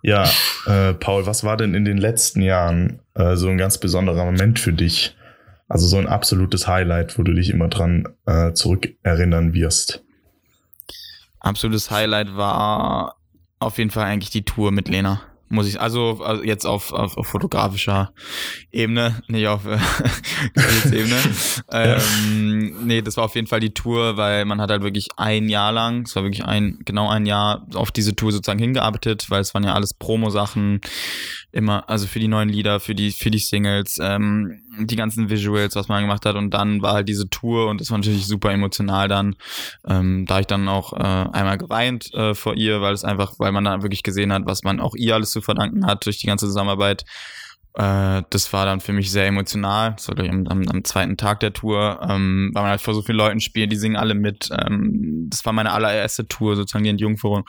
Ja, 0.02 0.30
äh, 0.64 0.94
Paul, 0.94 1.26
was 1.26 1.44
war 1.44 1.59
denn 1.59 1.75
in 1.75 1.85
den 1.85 1.99
letzten 1.99 2.40
Jahren 2.40 3.02
äh, 3.12 3.37
so 3.37 3.49
ein 3.49 3.59
ganz 3.59 3.76
besonderer 3.76 4.25
Moment 4.25 4.59
für 4.59 4.73
dich? 4.73 5.14
Also 5.73 5.87
so 5.87 5.97
ein 5.97 6.07
absolutes 6.07 6.69
Highlight, 6.69 7.19
wo 7.19 7.23
du 7.23 7.33
dich 7.33 7.49
immer 7.49 7.69
dran 7.69 8.07
äh, 8.26 8.52
zurückerinnern 8.52 9.55
wirst. 9.55 10.05
Absolutes 11.41 11.91
Highlight 11.91 12.37
war 12.37 13.17
auf 13.59 13.79
jeden 13.79 13.88
Fall 13.88 14.05
eigentlich 14.05 14.29
die 14.29 14.45
Tour 14.45 14.71
mit 14.71 14.88
Lena. 14.88 15.23
Muss 15.49 15.67
ich, 15.67 15.81
also, 15.81 16.23
also 16.23 16.43
jetzt 16.43 16.67
auf, 16.67 16.93
auf, 16.93 17.17
auf 17.17 17.26
fotografischer 17.26 18.12
Ebene, 18.71 19.23
nicht 19.29 19.49
auf 19.49 19.64
äh, 19.64 19.79
Gefühlsebene. 20.55 21.17
ähm, 21.71 22.87
nee, 22.87 23.00
das 23.00 23.17
war 23.17 23.25
auf 23.25 23.35
jeden 23.35 23.47
Fall 23.47 23.61
die 23.61 23.73
Tour, 23.73 24.19
weil 24.19 24.45
man 24.45 24.61
hat 24.61 24.71
halt 24.71 24.83
wirklich 24.83 25.09
ein 25.17 25.49
Jahr 25.49 25.73
lang, 25.73 26.02
es 26.02 26.14
war 26.17 26.23
wirklich 26.23 26.45
ein, 26.45 26.81
genau 26.85 27.09
ein 27.09 27.25
Jahr 27.25 27.67
auf 27.75 27.91
diese 27.91 28.14
Tour 28.14 28.31
sozusagen 28.33 28.59
hingearbeitet, 28.61 29.31
weil 29.31 29.41
es 29.41 29.55
waren 29.55 29.64
ja 29.64 29.73
alles 29.73 29.95
Promo-Sachen, 29.95 30.83
immer, 31.50 31.88
also 31.88 32.07
für 32.07 32.19
die 32.19 32.29
neuen 32.29 32.49
Lieder, 32.49 32.81
für 32.81 32.95
die, 32.95 33.12
für 33.12 33.31
die 33.31 33.38
Singles, 33.38 33.99
ähm, 34.02 34.62
die 34.79 34.97
ganzen 34.97 35.29
Visuals, 35.29 35.76
was 35.76 35.88
man 35.88 36.02
gemacht 36.02 36.25
hat 36.25 36.37
und 36.37 36.50
dann 36.50 36.83
war 36.83 36.95
halt 36.95 37.09
diese 37.09 37.29
Tour 37.29 37.68
und 37.68 37.81
das 37.81 37.90
war 37.90 37.99
natürlich 37.99 38.27
super 38.27 38.51
emotional 38.53 39.09
dann, 39.09 39.37
ähm, 39.87 40.25
da 40.27 40.40
ich 40.40 40.46
dann 40.46 40.68
auch 40.68 40.92
äh, 40.92 40.96
einmal 40.96 41.59
geweint 41.59 42.12
äh, 42.14 42.35
vor 42.35 42.55
ihr, 42.55 42.81
weil 42.81 42.94
es 42.94 43.05
einfach, 43.05 43.35
weil 43.38 43.53
man 43.53 43.64
da 43.64 43.83
wirklich 43.83 44.03
gesehen 44.03 44.33
hat, 44.33 44.46
was 44.46 44.62
man 44.62 44.81
auch 44.81 44.94
ihr 44.94 45.14
alles 45.14 45.31
zu 45.31 45.40
verdanken 45.40 45.87
hat 45.87 46.07
durch 46.07 46.18
die 46.18 46.27
ganze 46.27 46.46
Zusammenarbeit. 46.46 47.05
Äh, 47.74 48.22
das 48.28 48.52
war 48.52 48.66
dann 48.66 48.80
für 48.80 48.92
mich 48.92 49.11
sehr 49.11 49.26
emotional. 49.26 49.94
Das 49.94 50.08
war 50.08 50.18
am, 50.18 50.46
am, 50.46 50.68
am 50.68 50.85
zweiten 50.85 51.16
Tag 51.16 51.40
der 51.40 51.52
Tour, 51.52 52.00
ähm, 52.02 52.50
weil 52.52 52.62
man 52.62 52.70
halt 52.70 52.82
vor 52.82 52.94
so 52.94 53.02
vielen 53.02 53.18
Leuten 53.18 53.40
spielt, 53.40 53.72
die 53.72 53.76
singen 53.76 53.96
alle 53.96 54.14
mit. 54.14 54.50
Ähm, 54.52 55.28
das 55.30 55.44
war 55.46 55.52
meine 55.52 55.72
allererste 55.72 56.28
Tour, 56.28 56.56
sozusagen 56.56 56.85
die 56.85 56.90
Entjungferung. 56.90 57.44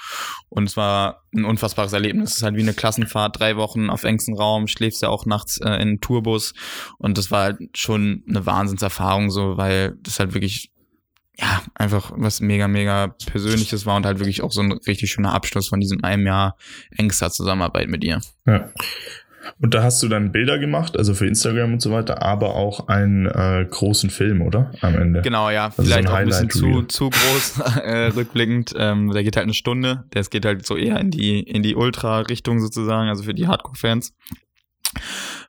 Und 0.50 0.66
es 0.66 0.78
war 0.78 1.24
ein 1.36 1.44
unfassbares 1.46 1.92
Erlebnis. 1.92 2.32
Es 2.32 2.38
ist 2.38 2.44
halt 2.44 2.56
wie 2.56 2.62
eine 2.62 2.74
Klassenfahrt, 2.74 3.40
drei 3.40 3.58
Wochen 3.58 3.90
auf 3.90 4.04
engstem 4.04 4.36
Raum, 4.36 4.68
schläfst 4.68 5.02
ja 5.02 5.10
auch 5.10 5.26
nachts 5.26 5.58
äh, 5.58 5.68
in 5.68 5.74
einem 5.74 6.02
Tourbus. 6.02 6.54
Und 6.98 7.18
das 7.18 7.30
war 7.30 7.44
halt 7.44 7.60
schon 7.78 8.24
eine 8.28 8.46
Wahnsinnserfahrung, 8.46 9.30
so, 9.30 9.58
weil 9.58 9.98
das 10.02 10.20
halt 10.20 10.34
wirklich 10.34 10.72
ja, 11.36 11.64
einfach 11.74 12.12
was 12.16 12.42
mega, 12.42 12.68
mega 12.68 13.16
Persönliches 13.26 13.86
war 13.86 13.96
und 13.96 14.06
halt 14.06 14.20
wirklich 14.20 14.44
auch 14.44 14.52
so 14.52 14.62
ein 14.62 14.72
richtig 14.72 15.12
schöner 15.12 15.34
Abschluss 15.34 15.68
von 15.68 15.80
diesem 15.80 16.04
einem 16.04 16.28
Jahr 16.28 16.58
engster 16.96 17.32
Zusammenarbeit 17.32 17.90
mit 17.90 18.04
ihr. 18.04 18.22
Ja. 18.46 18.70
Und 19.60 19.74
da 19.74 19.84
hast 19.84 20.02
du 20.04 20.08
dann 20.08 20.32
Bilder 20.32 20.60
gemacht, 20.60 20.98
also 20.98 21.14
für 21.14 21.28
Instagram 21.28 21.74
und 21.74 21.82
so 21.82 21.92
weiter, 21.92 22.22
aber 22.22 22.56
auch 22.56 22.88
einen 22.88 23.26
äh, 23.26 23.66
großen 23.70 24.10
Film, 24.10 24.42
oder? 24.42 24.72
Am 24.82 24.96
Ende. 24.96 25.22
Genau, 25.22 25.50
ja, 25.50 25.72
so 25.72 25.84
vielleicht 25.84 26.08
ein 26.08 26.14
auch 26.14 26.18
ein 26.18 26.28
bisschen 26.28 26.50
zu, 26.50 26.84
zu 26.84 27.10
groß 27.10 27.60
äh, 27.84 28.08
rückblickend. 28.08 28.74
Ähm, 28.78 29.12
der 29.12 29.24
geht 29.24 29.36
halt 29.36 29.46
eine 29.46 29.54
Stunde. 29.54 30.06
Der 30.14 30.24
geht 30.24 30.46
halt 30.46 30.66
so 30.66 30.78
eher 30.78 31.00
in 31.00 31.12
die, 31.12 31.40
in 31.40 31.64
die 31.64 31.76
Ultra-Richtung 31.76 32.60
sozusagen, 32.60 33.10
also 33.10 33.24
für 33.24 33.34
die 33.34 33.48
Hardcore-Fans. 33.48 34.14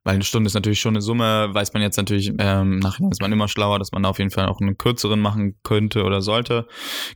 Weil 0.04 0.16
eine 0.16 0.24
Stunde 0.24 0.48
ist 0.48 0.54
natürlich 0.54 0.80
schon 0.80 0.94
eine 0.94 1.00
Summe, 1.00 1.48
weiß 1.52 1.72
man 1.72 1.82
jetzt 1.82 1.96
natürlich, 1.96 2.30
ähm, 2.38 2.78
nachher 2.78 3.08
ist 3.10 3.22
man 3.22 3.32
immer 3.32 3.48
schlauer, 3.48 3.78
dass 3.78 3.90
man 3.90 4.02
da 4.02 4.10
auf 4.10 4.18
jeden 4.18 4.30
Fall 4.30 4.46
auch 4.46 4.60
einen 4.60 4.76
kürzeren 4.76 5.18
machen 5.18 5.56
könnte 5.62 6.04
oder 6.04 6.20
sollte. 6.20 6.66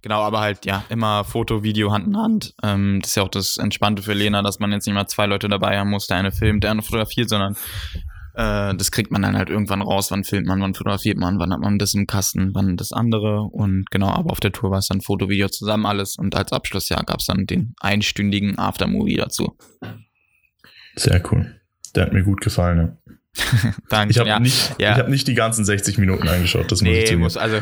Genau, 0.01 0.23
aber 0.23 0.41
halt, 0.41 0.65
ja, 0.65 0.85
immer 0.89 1.25
Foto, 1.25 1.63
Video, 1.63 1.93
Hand 1.93 2.07
in 2.07 2.17
Hand. 2.17 2.55
Ähm, 2.63 3.01
das 3.03 3.11
ist 3.11 3.17
ja 3.17 3.23
auch 3.25 3.29
das 3.29 3.59
Entspannte 3.59 4.03
für 4.03 4.15
Lena, 4.15 4.43
dass 4.43 4.59
man 4.59 4.73
jetzt 4.73 4.87
nicht 4.87 4.95
mal 4.95 5.07
zwei 5.07 5.27
Leute 5.27 5.49
dabei 5.49 5.79
haben 5.79 5.91
muss, 5.91 6.07
der 6.07 6.17
eine 6.17 6.33
filmt, 6.33 6.65
der 6.65 6.71
andere 6.71 6.87
fotografiert, 6.87 7.29
sondern 7.29 7.57
äh, 8.39 8.75
das 8.75 8.91
kriegt 8.91 9.11
man 9.11 9.21
dann 9.21 9.37
halt 9.37 9.51
irgendwann 9.51 9.83
raus, 9.83 10.11
wann 10.11 10.25
filmt 10.25 10.47
man, 10.47 10.61
wann 10.63 10.73
fotografiert 10.73 11.19
man, 11.19 11.39
wann 11.39 11.53
hat 11.53 11.61
man 11.61 11.79
das 11.79 11.93
im 11.93 12.07
Kasten, 12.07 12.55
wann 12.55 12.77
das 12.77 12.93
andere 12.93 13.43
und 13.43 13.91
genau, 13.91 14.09
aber 14.09 14.31
auf 14.31 14.41
der 14.41 14.53
Tour 14.53 14.71
war 14.71 14.79
es 14.79 14.89
dann 14.89 15.01
Foto, 15.01 15.29
Video 15.29 15.49
zusammen 15.49 15.85
alles 15.85 16.17
und 16.17 16.35
als 16.37 16.53
Abschlussjahr 16.53 17.05
gab 17.05 17.21
es 17.21 17.27
dann 17.27 17.47
den 17.47 17.75
einstündigen 17.81 18.59
Aftermovie 18.59 19.17
dazu. 19.17 19.57
Sehr 20.95 21.23
cool. 21.31 21.58
Der 21.93 22.05
hat 22.05 22.13
mir 22.13 22.23
gut 22.23 22.41
gefallen. 22.41 22.79
Ja. 22.79 23.15
Danke. 23.89 24.13
Ich 24.13 24.19
habe 24.19 24.29
ja. 24.29 24.41
nicht, 24.41 24.75
ja. 24.79 24.93
ich 24.93 24.99
hab 24.99 25.09
nicht 25.09 25.29
die 25.29 25.35
ganzen 25.35 25.65
60 25.65 25.99
Minuten 25.99 26.29
angeschaut, 26.29 26.71
das 26.71 26.83
muss 26.83 26.93
ich 26.93 27.05
zugeben. 27.07 27.23
muss, 27.23 27.37
also 27.37 27.59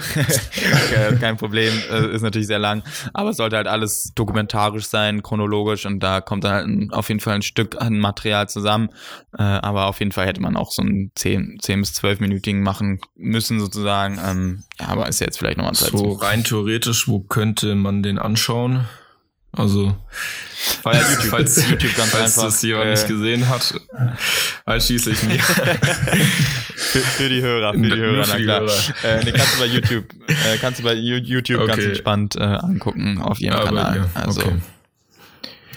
kein 1.21 1.37
Problem, 1.37 1.73
äh, 1.91 2.15
ist 2.15 2.23
natürlich 2.23 2.47
sehr 2.47 2.59
lang, 2.59 2.83
aber 3.13 3.31
es 3.31 3.37
sollte 3.37 3.57
halt 3.57 3.67
alles 3.67 4.13
dokumentarisch 4.15 4.87
sein, 4.87 5.23
chronologisch 5.23 5.87
und 5.87 6.01
da 6.01 6.21
kommt 6.21 6.45
dann 6.45 6.53
halt 6.53 6.67
ein, 6.67 6.93
auf 6.93 7.09
jeden 7.09 7.21
Fall 7.21 7.35
ein 7.35 7.43
Stück 7.43 7.81
an 7.81 7.99
Material 7.99 8.49
zusammen, 8.49 8.91
äh, 9.37 9.43
aber 9.43 9.87
auf 9.87 9.99
jeden 9.99 10.13
Fall 10.13 10.27
hätte 10.27 10.41
man 10.41 10.57
auch 10.57 10.71
so 10.71 10.83
einen 10.83 11.11
10, 11.15 11.59
10 11.61 11.81
bis 11.81 11.93
12-minütigen 11.93 12.63
machen 12.63 13.01
müssen 13.15 13.61
sozusagen, 13.61 14.19
ähm, 14.25 14.65
ja, 14.81 14.89
aber 14.89 15.09
ist 15.09 15.21
jetzt 15.21 15.39
vielleicht 15.39 15.59
nochmal 15.59 15.75
Zeit 15.75 15.91
So 15.91 15.99
zu. 15.99 16.13
rein 16.13 16.45
theoretisch, 16.45 17.09
wo 17.09 17.21
könnte 17.21 17.75
man 17.75 18.03
den 18.03 18.19
anschauen? 18.19 18.87
Also, 19.53 19.97
Ja, 20.85 20.93
YouTube, 21.11 21.31
falls, 21.31 21.57
YouTube 21.71 21.97
ganz 21.97 22.11
falls 22.11 22.37
einfach. 22.39 22.43
das 22.51 22.63
jemand 22.63 22.87
äh, 22.87 22.91
nicht 22.91 23.09
gesehen 23.09 23.49
hat, 23.49 23.75
einschließlich 24.67 25.23
mir. 25.25 25.39
Für, 26.77 27.01
für 27.01 27.29
die 27.29 27.43
Hörer, 27.43 27.73
für 27.73 27.81
die 27.81 27.97
Hörer, 27.97 28.27
na 28.29 28.37
klar. 28.37 28.61
Hörer. 28.61 28.73
Äh, 29.03 29.25
nee, 29.25 29.33
kannst 29.33 29.55
du 29.57 29.59
bei 29.61 29.67
YouTube, 29.67 30.05
äh, 30.29 30.57
kannst 30.61 30.79
du 30.79 30.85
bei 30.85 30.95
YouTube 30.95 31.67
ganz 31.67 31.73
Okay. 31.79 31.89
entspannt 31.89 32.37
äh, 32.37 32.41
angucken 32.43 33.19
auf 33.21 33.41
ihrem 33.41 33.57
Aber, 33.57 33.65
Kanal. 33.67 33.97
ja, 34.15 34.21
Also, 34.23 34.41
okay. 34.43 34.57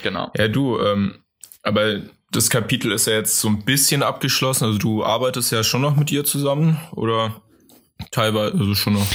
genau. 0.04 0.32
Ja, 0.38 0.48
du, 0.50 0.80
ähm, 0.80 1.16
aber 1.64 2.02
das 2.32 2.50
Kapitel 2.50 2.92
ist 2.92 3.08
ja 3.08 3.14
jetzt 3.14 3.40
so 3.40 3.48
ein 3.48 3.64
bisschen 3.66 4.04
abgeschlossen. 4.04 4.66
Also 4.66 4.78
du 4.78 5.04
arbeitest 5.04 5.52
ja 5.52 5.64
schon 5.64 5.82
noch 5.82 5.96
mit 5.96 6.12
ihr 6.12 6.24
zusammen 6.26 6.80
oder 6.92 7.42
teilweise 8.12 8.54
also 8.58 8.76
schon 8.76 8.94
noch. 8.94 9.08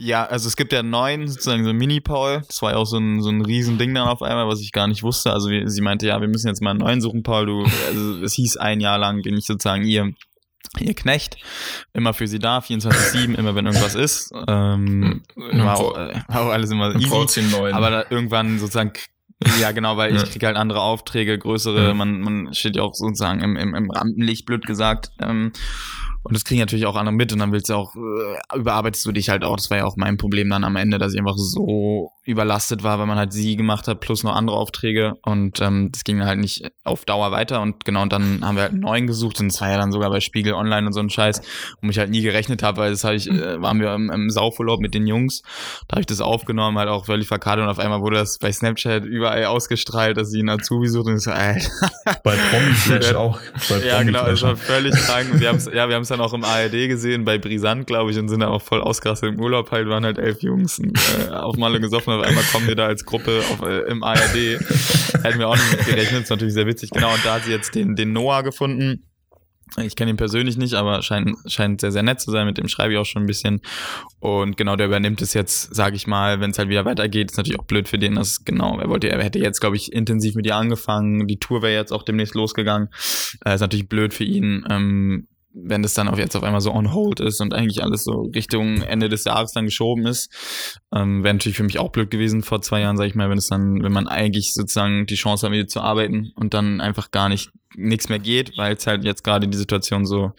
Ja, 0.00 0.24
also 0.26 0.46
es 0.46 0.54
gibt 0.56 0.72
ja 0.72 0.78
einen 0.78 0.90
neuen, 0.90 1.26
sozusagen 1.26 1.64
so 1.64 1.70
ein 1.70 1.76
Mini-Paul. 1.76 2.42
Das 2.46 2.62
war 2.62 2.70
ja 2.70 2.76
auch 2.76 2.86
so 2.86 2.98
ein, 2.98 3.20
so 3.20 3.30
ein 3.30 3.40
Riesending 3.44 3.92
dann 3.94 4.06
auf 4.06 4.22
einmal, 4.22 4.46
was 4.46 4.60
ich 4.60 4.70
gar 4.70 4.86
nicht 4.86 5.02
wusste. 5.02 5.32
Also 5.32 5.50
wir, 5.50 5.68
sie 5.68 5.80
meinte, 5.80 6.06
ja, 6.06 6.20
wir 6.20 6.28
müssen 6.28 6.46
jetzt 6.46 6.62
mal 6.62 6.70
einen 6.70 6.78
neuen 6.78 7.00
suchen, 7.00 7.24
Paul. 7.24 7.46
Du, 7.46 7.64
also 7.88 8.22
es 8.22 8.34
hieß 8.34 8.58
ein 8.58 8.78
Jahr 8.80 8.96
lang, 8.98 9.22
bin 9.22 9.36
ich 9.36 9.44
sozusagen 9.46 9.82
ihr, 9.84 10.12
ihr 10.78 10.94
Knecht. 10.94 11.36
Immer 11.94 12.14
für 12.14 12.28
sie 12.28 12.38
da, 12.38 12.58
24-7, 12.60 13.34
immer 13.34 13.56
wenn 13.56 13.66
irgendwas 13.66 13.96
ist. 13.96 14.30
Ähm, 14.46 15.22
war, 15.34 15.76
auch, 15.78 15.96
äh, 15.96 16.14
war 16.28 16.42
auch 16.42 16.50
alles 16.52 16.70
immer 16.70 16.94
easy. 16.94 17.08
Aber 17.72 17.90
da 17.90 18.04
irgendwann 18.08 18.60
sozusagen, 18.60 18.92
ja 19.60 19.72
genau, 19.72 19.96
weil 19.96 20.14
ich 20.14 20.22
Ja. 20.22 20.28
kriege 20.28 20.46
halt 20.46 20.56
andere 20.56 20.80
Aufträge, 20.80 21.36
größere, 21.38 21.92
man, 21.94 22.20
man 22.20 22.54
steht 22.54 22.76
ja 22.76 22.82
auch 22.82 22.94
sozusagen 22.94 23.40
im, 23.40 23.56
im, 23.56 23.74
im 23.74 23.90
Rampenlicht, 23.90 24.46
blöd 24.46 24.64
gesagt. 24.64 25.10
Ähm, 25.20 25.52
Und 26.22 26.34
das 26.34 26.44
kriegen 26.44 26.60
natürlich 26.60 26.86
auch 26.86 26.96
andere 26.96 27.14
mit 27.14 27.32
und 27.32 27.38
dann 27.38 27.52
willst 27.52 27.70
du 27.70 27.74
auch, 27.74 27.94
äh, 27.94 28.58
überarbeitest 28.58 29.06
du 29.06 29.12
dich 29.12 29.28
halt 29.28 29.44
auch. 29.44 29.56
Das 29.56 29.70
war 29.70 29.78
ja 29.78 29.84
auch 29.84 29.96
mein 29.96 30.16
Problem 30.16 30.50
dann 30.50 30.64
am 30.64 30.76
Ende, 30.76 30.98
dass 30.98 31.14
ich 31.14 31.18
einfach 31.18 31.36
so 31.36 32.12
überlastet 32.24 32.82
war, 32.82 32.98
weil 32.98 33.06
man 33.06 33.16
halt 33.16 33.32
sie 33.32 33.56
gemacht 33.56 33.88
hat, 33.88 34.00
plus 34.00 34.22
noch 34.22 34.36
andere 34.36 34.56
Aufträge 34.58 35.14
und 35.22 35.62
ähm, 35.62 35.90
das 35.90 36.04
ging 36.04 36.22
halt 36.22 36.38
nicht 36.38 36.70
auf 36.84 37.06
Dauer 37.06 37.32
weiter 37.32 37.62
und 37.62 37.86
genau, 37.86 38.02
und 38.02 38.12
dann 38.12 38.44
haben 38.44 38.56
wir 38.56 38.64
halt 38.64 38.72
einen 38.72 38.82
neuen 38.82 39.06
gesucht 39.06 39.40
und 39.40 39.46
es 39.46 39.60
war 39.62 39.70
ja 39.70 39.78
dann 39.78 39.92
sogar 39.92 40.10
bei 40.10 40.20
Spiegel 40.20 40.52
Online 40.52 40.86
und 40.86 40.92
so 40.92 41.00
ein 41.00 41.08
Scheiß, 41.08 41.40
wo 41.80 41.88
ich 41.88 41.98
halt 41.98 42.10
nie 42.10 42.20
gerechnet 42.20 42.62
habe, 42.62 42.82
weil 42.82 42.90
das 42.90 43.02
habe 43.02 43.14
ich, 43.14 43.30
äh, 43.30 43.62
waren 43.62 43.80
wir 43.80 43.94
im, 43.94 44.10
im 44.10 44.28
Saufurlaub 44.28 44.80
mit 44.80 44.92
den 44.92 45.06
Jungs, 45.06 45.42
da 45.88 45.94
habe 45.94 46.00
ich 46.02 46.06
das 46.06 46.20
aufgenommen, 46.20 46.76
halt 46.76 46.90
auch 46.90 47.06
völlig 47.06 47.28
verkadert 47.28 47.64
und 47.64 47.70
auf 47.70 47.78
einmal 47.78 48.02
wurde 48.02 48.16
das 48.16 48.38
bei 48.38 48.52
Snapchat 48.52 49.06
überall 49.06 49.46
ausgestrahlt, 49.46 50.18
dass 50.18 50.30
sie 50.30 50.40
einen 50.40 50.50
Azubi 50.50 50.88
sucht 50.88 51.06
und 51.06 51.16
ich 51.16 51.22
so, 51.22 51.30
ey. 51.30 51.62
Bei 52.24 52.36
Promi 52.36 53.14
auch. 53.14 53.40
Bei 53.70 53.78
ja, 53.86 54.02
genau, 54.02 54.26
es 54.26 54.42
war 54.42 54.56
völlig 54.56 54.94
krank. 54.94 55.28
Wir 55.32 55.48
haben's, 55.48 55.64
ja, 55.72 55.88
wir 55.88 55.96
haben 55.96 56.04
es 56.10 56.16
dann 56.16 56.20
auch 56.20 56.32
im 56.32 56.44
ARD 56.44 56.88
gesehen, 56.88 57.24
bei 57.24 57.38
Brisant, 57.38 57.86
glaube 57.86 58.10
ich, 58.10 58.18
und 58.18 58.28
sind 58.28 58.40
dann 58.40 58.48
auch 58.48 58.62
voll 58.62 58.80
ausgerastet 58.80 59.34
im 59.34 59.40
Urlaub 59.40 59.70
halt, 59.70 59.88
waren 59.88 60.04
halt 60.04 60.18
elf 60.18 60.42
Jungs 60.42 60.78
äh, 60.78 61.30
auf 61.30 61.56
Malle 61.56 61.80
gesoffen, 61.80 62.12
auf 62.14 62.24
einmal 62.24 62.44
kommen 62.44 62.66
wir 62.66 62.74
da 62.74 62.86
als 62.86 63.04
Gruppe 63.04 63.42
auf, 63.52 63.62
äh, 63.62 63.80
im 63.90 64.02
ARD. 64.02 64.58
Hätten 65.22 65.38
wir 65.38 65.48
auch 65.48 65.56
nicht 65.56 65.86
gerechnet, 65.86 66.22
ist 66.22 66.30
natürlich 66.30 66.54
sehr 66.54 66.66
witzig. 66.66 66.90
Genau, 66.90 67.12
und 67.12 67.24
da 67.24 67.34
hat 67.34 67.44
sie 67.44 67.50
jetzt 67.50 67.74
den, 67.74 67.94
den 67.94 68.12
Noah 68.12 68.42
gefunden. 68.42 69.04
Ich 69.76 69.96
kenne 69.96 70.10
ihn 70.10 70.16
persönlich 70.16 70.56
nicht, 70.56 70.74
aber 70.74 71.02
scheint, 71.02 71.36
scheint 71.46 71.82
sehr, 71.82 71.92
sehr 71.92 72.02
nett 72.02 72.20
zu 72.20 72.30
sein. 72.30 72.46
Mit 72.46 72.56
dem 72.56 72.68
schreibe 72.68 72.94
ich 72.94 72.98
auch 72.98 73.04
schon 73.04 73.24
ein 73.24 73.26
bisschen. 73.26 73.60
Und 74.18 74.56
genau, 74.56 74.76
der 74.76 74.86
übernimmt 74.86 75.20
es 75.20 75.34
jetzt, 75.34 75.74
sage 75.74 75.96
ich 75.96 76.06
mal, 76.06 76.40
wenn 76.40 76.52
es 76.52 76.58
halt 76.58 76.70
wieder 76.70 76.86
weitergeht. 76.86 77.30
Ist 77.30 77.36
natürlich 77.36 77.60
auch 77.60 77.66
blöd 77.66 77.86
für 77.86 77.98
den. 77.98 78.14
Das 78.14 78.44
genau, 78.44 78.78
er 78.78 78.88
wollte, 78.88 79.10
er 79.10 79.22
hätte 79.22 79.38
jetzt, 79.38 79.60
glaube 79.60 79.76
ich, 79.76 79.92
intensiv 79.92 80.34
mit 80.36 80.46
ihr 80.46 80.56
angefangen. 80.56 81.26
Die 81.26 81.38
Tour 81.38 81.60
wäre 81.60 81.74
jetzt 81.74 81.92
auch 81.92 82.02
demnächst 82.02 82.34
losgegangen. 82.34 82.88
Äh, 83.44 83.54
ist 83.54 83.60
natürlich 83.60 83.88
blöd 83.88 84.14
für 84.14 84.24
ihn. 84.24 84.64
Ähm, 84.70 85.28
wenn 85.52 85.82
das 85.82 85.94
dann 85.94 86.08
auch 86.08 86.18
jetzt 86.18 86.36
auf 86.36 86.42
einmal 86.42 86.60
so 86.60 86.72
on 86.72 86.92
hold 86.92 87.20
ist 87.20 87.40
und 87.40 87.54
eigentlich 87.54 87.82
alles 87.82 88.04
so 88.04 88.30
Richtung 88.34 88.82
Ende 88.82 89.08
des 89.08 89.24
Jahres 89.24 89.52
dann 89.52 89.64
geschoben 89.64 90.06
ist, 90.06 90.30
ähm, 90.94 91.24
wäre 91.24 91.34
natürlich 91.34 91.56
für 91.56 91.64
mich 91.64 91.78
auch 91.78 91.90
blöd 91.90 92.10
gewesen 92.10 92.42
vor 92.42 92.60
zwei 92.62 92.80
Jahren, 92.80 92.96
sag 92.96 93.06
ich 93.06 93.14
mal, 93.14 93.30
wenn 93.30 93.38
es 93.38 93.48
dann, 93.48 93.82
wenn 93.82 93.92
man 93.92 94.08
eigentlich 94.08 94.54
sozusagen 94.54 95.06
die 95.06 95.14
Chance 95.14 95.46
hat, 95.46 95.52
wieder 95.52 95.66
zu 95.66 95.80
arbeiten 95.80 96.32
und 96.34 96.54
dann 96.54 96.80
einfach 96.80 97.10
gar 97.10 97.28
nicht 97.28 97.50
nichts 97.78 98.08
mehr 98.08 98.18
geht, 98.18 98.56
weil 98.56 98.74
es 98.74 98.86
halt 98.86 99.04
jetzt 99.04 99.24
gerade 99.24 99.48
die 99.48 99.56
Situation 99.56 100.04
so 100.04 100.32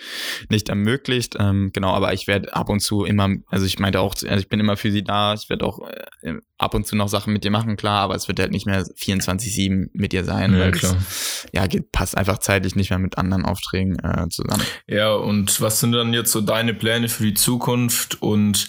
nicht 0.49 0.69
ermöglicht. 0.69 1.35
Ähm, 1.39 1.71
genau, 1.73 1.93
aber 1.93 2.13
ich 2.13 2.27
werde 2.27 2.53
ab 2.53 2.69
und 2.69 2.81
zu 2.81 3.05
immer, 3.05 3.29
also 3.47 3.65
ich 3.65 3.79
meinte 3.79 3.99
auch, 4.01 4.13
also 4.13 4.37
ich 4.37 4.49
bin 4.49 4.59
immer 4.59 4.77
für 4.77 4.91
sie 4.91 5.03
da, 5.03 5.33
ich 5.33 5.49
werde 5.49 5.65
auch 5.65 5.79
äh, 6.21 6.35
ab 6.57 6.73
und 6.73 6.85
zu 6.85 6.95
noch 6.95 7.07
Sachen 7.07 7.33
mit 7.33 7.45
ihr 7.45 7.51
machen, 7.51 7.77
klar, 7.77 8.01
aber 8.01 8.15
es 8.15 8.27
wird 8.27 8.39
halt 8.39 8.51
nicht 8.51 8.65
mehr 8.65 8.83
24-7 8.83 9.89
mit 9.93 10.13
ihr 10.13 10.25
sein, 10.25 10.53
ja, 10.53 10.59
weil 10.59 10.71
klar. 10.71 10.95
Es, 10.97 11.47
ja, 11.53 11.65
geht, 11.67 11.91
passt 11.91 12.17
einfach 12.17 12.39
zeitlich 12.39 12.75
nicht 12.75 12.89
mehr 12.89 12.99
mit 12.99 13.17
anderen 13.17 13.45
Aufträgen 13.45 13.97
äh, 13.99 14.27
zusammen. 14.29 14.63
Ja, 14.87 15.13
und 15.13 15.61
was 15.61 15.79
sind 15.79 15.93
dann 15.93 16.13
jetzt 16.13 16.31
so 16.31 16.41
deine 16.41 16.73
Pläne 16.73 17.09
für 17.09 17.23
die 17.23 17.33
Zukunft 17.33 18.21
und 18.21 18.67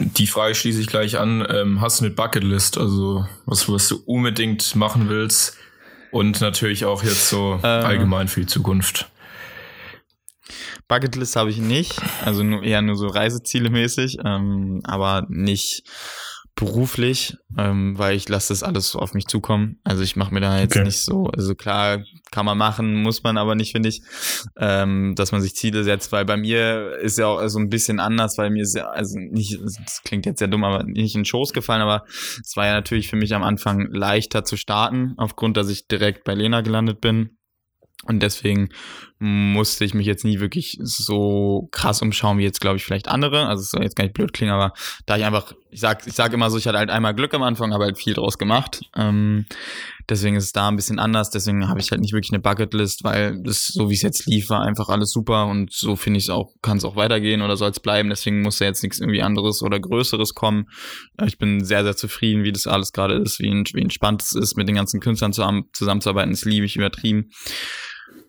die 0.00 0.26
Frage 0.26 0.54
schließe 0.54 0.80
ich 0.80 0.86
gleich 0.86 1.18
an. 1.18 1.46
Ähm, 1.48 1.80
hast 1.80 2.00
du 2.00 2.06
eine 2.06 2.14
Bucketlist, 2.14 2.78
also 2.78 3.26
was, 3.46 3.68
was 3.68 3.88
du 3.88 3.96
unbedingt 4.06 4.74
machen 4.74 5.08
willst? 5.08 5.56
Und 6.10 6.40
natürlich 6.40 6.84
auch 6.84 7.02
jetzt 7.02 7.28
so 7.28 7.60
äh, 7.62 7.66
allgemein 7.66 8.28
für 8.28 8.40
die 8.40 8.46
Zukunft. 8.46 9.08
Bucketlist 10.88 11.36
habe 11.36 11.50
ich 11.50 11.58
nicht, 11.58 12.00
also 12.24 12.42
nur, 12.42 12.64
eher 12.64 12.82
nur 12.82 12.96
so 12.96 13.06
Reiseziele 13.06 13.70
mäßig, 13.70 14.18
ähm, 14.24 14.80
aber 14.84 15.24
nicht 15.28 15.84
beruflich, 16.54 17.36
ähm, 17.56 17.96
weil 17.98 18.16
ich 18.16 18.28
lasse 18.28 18.52
das 18.52 18.62
alles 18.62 18.94
auf 18.94 19.14
mich 19.14 19.26
zukommen. 19.26 19.80
Also 19.84 20.02
ich 20.02 20.16
mache 20.16 20.34
mir 20.34 20.40
da 20.40 20.58
jetzt 20.58 20.76
okay. 20.76 20.84
nicht 20.84 21.00
so, 21.00 21.26
also 21.26 21.54
klar 21.54 22.02
kann 22.30 22.44
man 22.44 22.58
machen, 22.58 23.02
muss 23.02 23.22
man 23.22 23.38
aber 23.38 23.54
nicht, 23.54 23.72
finde 23.72 23.88
ich, 23.88 24.02
ähm, 24.58 25.14
dass 25.16 25.32
man 25.32 25.40
sich 25.40 25.56
Ziele 25.56 25.84
setzt, 25.84 26.12
weil 26.12 26.24
bei 26.24 26.36
mir 26.36 26.98
ist 27.00 27.18
ja 27.18 27.26
auch 27.26 27.48
so 27.48 27.58
ein 27.58 27.70
bisschen 27.70 27.98
anders, 27.98 28.36
weil 28.38 28.50
mir 28.50 28.62
ist 28.62 28.76
ja, 28.76 28.88
also 28.88 29.18
nicht, 29.18 29.58
das 29.62 30.02
klingt 30.04 30.26
jetzt 30.26 30.38
sehr 30.38 30.48
dumm, 30.48 30.64
aber 30.64 30.84
nicht 30.84 31.14
in 31.14 31.24
Schoß 31.24 31.52
gefallen, 31.52 31.82
aber 31.82 32.04
es 32.44 32.56
war 32.56 32.66
ja 32.66 32.74
natürlich 32.74 33.08
für 33.08 33.16
mich 33.16 33.34
am 33.34 33.42
Anfang 33.42 33.88
leichter 33.90 34.44
zu 34.44 34.56
starten, 34.56 35.14
aufgrund, 35.16 35.56
dass 35.56 35.70
ich 35.70 35.88
direkt 35.88 36.24
bei 36.24 36.34
Lena 36.34 36.60
gelandet 36.60 37.00
bin 37.00 37.38
und 38.04 38.22
deswegen 38.22 38.70
musste 39.22 39.84
ich 39.84 39.92
mich 39.92 40.06
jetzt 40.06 40.24
nie 40.24 40.40
wirklich 40.40 40.78
so 40.80 41.68
krass 41.72 42.00
umschauen 42.00 42.38
wie 42.38 42.42
jetzt, 42.42 42.62
glaube 42.62 42.78
ich, 42.78 42.84
vielleicht 42.84 43.08
andere. 43.08 43.48
Also 43.48 43.60
es 43.60 43.70
soll 43.70 43.82
jetzt 43.82 43.94
gar 43.94 44.04
nicht 44.04 44.14
blöd 44.14 44.32
klingen, 44.32 44.54
aber 44.54 44.72
da 45.04 45.18
ich 45.18 45.24
einfach, 45.24 45.52
ich 45.70 45.80
sag, 45.80 46.06
ich 46.06 46.14
sag 46.14 46.32
immer 46.32 46.50
so, 46.50 46.56
ich 46.56 46.66
hatte 46.66 46.78
halt 46.78 46.88
einmal 46.88 47.14
Glück 47.14 47.34
am 47.34 47.42
Anfang, 47.42 47.74
habe 47.74 47.84
halt 47.84 47.98
viel 47.98 48.14
draus 48.14 48.38
gemacht. 48.38 48.80
Ähm, 48.96 49.44
deswegen 50.08 50.36
ist 50.36 50.44
es 50.44 50.52
da 50.52 50.68
ein 50.68 50.76
bisschen 50.76 50.98
anders. 50.98 51.28
Deswegen 51.28 51.68
habe 51.68 51.80
ich 51.80 51.90
halt 51.90 52.00
nicht 52.00 52.14
wirklich 52.14 52.32
eine 52.32 52.40
Bucketlist, 52.40 53.04
weil 53.04 53.42
das, 53.42 53.66
so 53.66 53.90
wie 53.90 53.94
es 53.94 54.00
jetzt 54.00 54.24
lief, 54.24 54.48
war 54.48 54.62
einfach 54.62 54.88
alles 54.88 55.10
super 55.10 55.48
und 55.48 55.70
so 55.70 55.96
finde 55.96 56.16
ich 56.16 56.24
es 56.24 56.30
auch, 56.30 56.54
kann 56.62 56.78
es 56.78 56.84
auch 56.84 56.96
weitergehen 56.96 57.42
oder 57.42 57.58
soll 57.58 57.70
es 57.70 57.80
bleiben. 57.80 58.08
Deswegen 58.08 58.40
muss 58.40 58.56
da 58.56 58.64
jetzt 58.64 58.82
nichts 58.82 59.00
irgendwie 59.00 59.20
anderes 59.20 59.62
oder 59.62 59.78
Größeres 59.78 60.32
kommen. 60.32 60.64
Ich 61.26 61.36
bin 61.36 61.62
sehr, 61.62 61.84
sehr 61.84 61.94
zufrieden, 61.94 62.42
wie 62.42 62.52
das 62.52 62.66
alles 62.66 62.92
gerade 62.92 63.16
ist, 63.16 63.38
wie, 63.38 63.50
wie 63.74 63.82
entspannt 63.82 64.22
es 64.22 64.32
ist, 64.32 64.56
mit 64.56 64.66
den 64.66 64.76
ganzen 64.76 65.00
Künstlern 65.00 65.34
zusammenzuarbeiten. 65.34 66.30
Das 66.30 66.46
liebe 66.46 66.64
ich 66.64 66.76
übertrieben. 66.76 67.28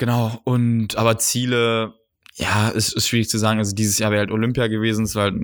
Genau, 0.01 0.41
und 0.45 0.97
aber 0.97 1.19
Ziele, 1.19 1.93
ja, 2.33 2.69
ist, 2.69 2.91
ist 2.91 3.07
schwierig 3.07 3.29
zu 3.29 3.37
sagen. 3.37 3.59
Also 3.59 3.75
dieses 3.75 3.99
Jahr 3.99 4.09
wäre 4.09 4.21
halt 4.21 4.31
Olympia 4.31 4.65
gewesen, 4.65 5.05
es 5.05 5.13
war 5.13 5.25
halt, 5.25 5.35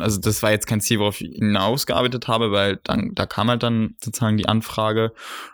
also 0.00 0.18
das 0.18 0.42
war 0.42 0.50
jetzt 0.50 0.66
kein 0.66 0.80
Ziel, 0.80 0.98
worauf 0.98 1.20
ich 1.20 1.36
hinausgearbeitet 1.36 2.26
habe, 2.26 2.50
weil 2.50 2.80
dann, 2.82 3.14
da 3.14 3.24
kam 3.24 3.48
halt 3.48 3.62
dann 3.62 3.94
sozusagen 4.02 4.36
die 4.36 4.48
Anfrage, 4.48 5.12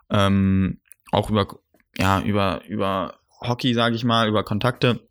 ähm, 0.08 0.80
auch 1.12 1.28
über, 1.28 1.48
ja, 1.98 2.22
über, 2.22 2.62
über 2.66 3.18
Hockey, 3.42 3.74
sage 3.74 3.94
ich 3.94 4.04
mal, 4.04 4.26
über 4.26 4.42
Kontakte. 4.42 5.06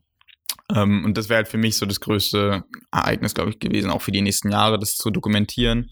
Ähm, 0.74 1.06
und 1.06 1.18
das 1.18 1.30
wäre 1.30 1.38
halt 1.38 1.48
für 1.48 1.58
mich 1.58 1.78
so 1.78 1.86
das 1.86 2.00
größte 2.00 2.64
Ereignis, 2.92 3.34
glaube 3.34 3.52
ich, 3.52 3.60
gewesen, 3.60 3.92
auch 3.92 4.02
für 4.02 4.12
die 4.12 4.22
nächsten 4.22 4.50
Jahre, 4.50 4.80
das 4.80 4.98
zu 4.98 5.10
dokumentieren. 5.12 5.92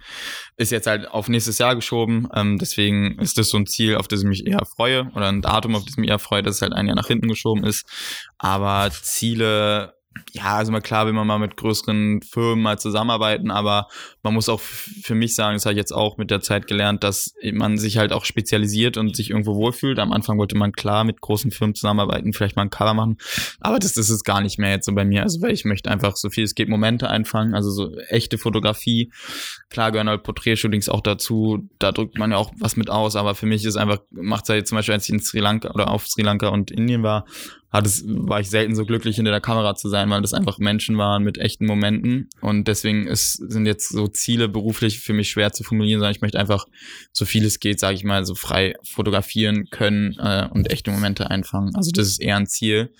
Ist 0.57 0.71
jetzt 0.71 0.87
halt 0.87 1.07
auf 1.07 1.29
nächstes 1.29 1.57
Jahr 1.57 1.75
geschoben. 1.75 2.27
Ähm, 2.35 2.57
deswegen 2.57 3.19
ist 3.19 3.37
das 3.37 3.49
so 3.49 3.57
ein 3.57 3.67
Ziel, 3.67 3.95
auf 3.95 4.07
das 4.07 4.21
ich 4.21 4.27
mich 4.27 4.47
eher 4.47 4.65
freue, 4.65 5.11
oder 5.15 5.27
ein 5.27 5.41
Datum, 5.41 5.75
auf 5.75 5.83
das 5.83 5.93
ich 5.93 5.97
mich 5.97 6.09
eher 6.09 6.19
freue, 6.19 6.43
dass 6.43 6.55
es 6.55 6.61
halt 6.61 6.73
ein 6.73 6.87
Jahr 6.87 6.95
nach 6.95 7.07
hinten 7.07 7.27
geschoben 7.27 7.63
ist. 7.63 7.85
Aber 8.37 8.89
Ziele 8.91 9.93
ja, 10.33 10.55
also 10.55 10.71
mal 10.71 10.81
klar 10.81 11.05
will 11.05 11.13
man 11.13 11.27
mal 11.27 11.39
mit 11.39 11.57
größeren 11.57 12.21
Firmen 12.21 12.61
mal 12.61 12.79
zusammenarbeiten, 12.79 13.51
aber 13.51 13.87
man 14.23 14.33
muss 14.33 14.49
auch 14.49 14.59
für 14.59 15.15
mich 15.15 15.35
sagen, 15.35 15.55
das 15.55 15.65
habe 15.65 15.73
ich 15.73 15.77
jetzt 15.77 15.93
auch 15.93 16.17
mit 16.17 16.31
der 16.31 16.41
Zeit 16.41 16.67
gelernt, 16.67 17.03
dass 17.03 17.33
man 17.53 17.77
sich 17.77 17.97
halt 17.97 18.11
auch 18.13 18.25
spezialisiert 18.25 18.97
und 18.97 19.15
sich 19.15 19.29
irgendwo 19.29 19.55
wohlfühlt. 19.55 19.99
Am 19.99 20.11
Anfang 20.11 20.37
wollte 20.37 20.57
man 20.57 20.73
klar 20.73 21.03
mit 21.03 21.21
großen 21.21 21.51
Firmen 21.51 21.75
zusammenarbeiten, 21.75 22.33
vielleicht 22.33 22.55
mal 22.55 22.63
ein 22.63 22.69
Cover 22.69 22.93
machen, 22.93 23.17
aber 23.59 23.79
das, 23.79 23.93
das 23.93 24.09
ist 24.09 24.23
gar 24.23 24.41
nicht 24.41 24.59
mehr 24.59 24.71
jetzt 24.71 24.85
so 24.85 24.93
bei 24.93 25.05
mir. 25.05 25.23
Also 25.23 25.41
weil 25.41 25.51
ich 25.51 25.65
möchte 25.65 25.89
einfach 25.89 26.15
so 26.15 26.29
viel 26.29 26.43
es 26.43 26.55
geht 26.55 26.69
Momente 26.69 27.09
einfangen, 27.09 27.53
also 27.53 27.69
so 27.71 27.95
echte 28.09 28.37
Fotografie. 28.37 29.11
Klar 29.69 29.91
gehören 29.91 30.09
halt 30.09 30.23
Porträtshootings 30.23 30.89
auch 30.89 31.01
dazu, 31.01 31.69
da 31.79 31.91
drückt 31.91 32.17
man 32.17 32.31
ja 32.31 32.37
auch 32.37 32.51
was 32.57 32.75
mit 32.75 32.89
aus, 32.89 33.15
aber 33.15 33.35
für 33.35 33.45
mich 33.45 33.65
ist 33.65 33.77
einfach, 33.77 33.99
macht 34.11 34.49
es 34.49 34.55
jetzt 34.55 34.69
zum 34.69 34.77
Beispiel, 34.77 34.93
als 34.93 35.05
ich 35.05 35.13
in 35.13 35.19
Sri 35.19 35.39
Lanka 35.39 35.71
oder 35.71 35.89
auf 35.89 36.07
Sri 36.07 36.21
Lanka 36.21 36.49
und 36.49 36.71
Indien 36.71 37.03
war, 37.03 37.25
hat 37.71 37.85
es, 37.85 38.03
war 38.05 38.41
ich 38.41 38.49
selten 38.49 38.75
so 38.75 38.85
glücklich, 38.85 39.15
hinter 39.15 39.31
der 39.31 39.39
Kamera 39.39 39.75
zu 39.75 39.87
sein, 39.87 40.09
weil 40.09 40.21
das 40.21 40.33
einfach 40.33 40.57
Menschen 40.59 40.97
waren 40.97 41.23
mit 41.23 41.37
echten 41.37 41.65
Momenten. 41.65 42.29
Und 42.41 42.67
deswegen 42.67 43.07
ist, 43.07 43.35
sind 43.35 43.65
jetzt 43.65 43.89
so 43.89 44.07
Ziele 44.07 44.49
beruflich 44.49 44.99
für 44.99 45.13
mich 45.13 45.29
schwer 45.29 45.53
zu 45.53 45.63
formulieren, 45.63 46.01
sondern 46.01 46.13
ich 46.13 46.21
möchte 46.21 46.37
einfach 46.37 46.67
so 47.13 47.23
viel 47.23 47.45
es 47.45 47.61
geht, 47.61 47.79
sage 47.79 47.95
ich 47.95 48.03
mal, 48.03 48.25
so 48.25 48.35
frei 48.35 48.75
fotografieren 48.83 49.69
können 49.69 50.17
äh, 50.19 50.49
und 50.51 50.69
echte 50.69 50.91
Momente 50.91 51.31
einfangen. 51.31 51.73
Also 51.73 51.91
das 51.91 52.07
ist 52.07 52.19
eher 52.19 52.35
ein 52.35 52.47
Ziel. 52.47 52.93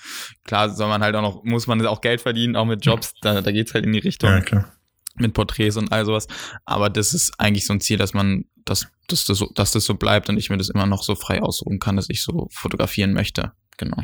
Klar 0.45 0.69
soll 0.69 0.87
man 0.87 1.03
halt 1.03 1.15
auch 1.15 1.21
noch, 1.21 1.43
muss 1.43 1.67
man 1.67 1.85
auch 1.85 1.99
Geld 1.99 2.21
verdienen, 2.21 2.55
auch 2.55 2.65
mit 2.65 2.85
Jobs, 2.85 3.13
da, 3.21 3.41
da 3.41 3.51
geht's 3.51 3.73
halt 3.73 3.85
in 3.85 3.91
die 3.91 3.99
Richtung. 3.99 4.29
Ja, 4.29 4.39
klar. 4.39 4.71
Mit 5.15 5.33
Porträts 5.33 5.75
und 5.75 5.91
all 5.91 6.05
sowas. 6.05 6.27
Aber 6.63 6.89
das 6.89 7.13
ist 7.13 7.33
eigentlich 7.37 7.65
so 7.65 7.73
ein 7.73 7.81
Ziel, 7.81 7.97
dass 7.97 8.13
man, 8.13 8.45
dass, 8.63 8.87
dass, 9.07 9.25
das 9.25 9.37
so, 9.37 9.51
dass 9.53 9.73
das 9.73 9.83
so 9.83 9.95
bleibt 9.95 10.29
und 10.29 10.37
ich 10.37 10.49
mir 10.49 10.55
das 10.55 10.69
immer 10.69 10.85
noch 10.85 11.03
so 11.03 11.15
frei 11.15 11.41
aussuchen 11.41 11.79
kann, 11.79 11.97
dass 11.97 12.09
ich 12.09 12.23
so 12.23 12.47
fotografieren 12.51 13.11
möchte 13.11 13.51
genau. 13.81 14.03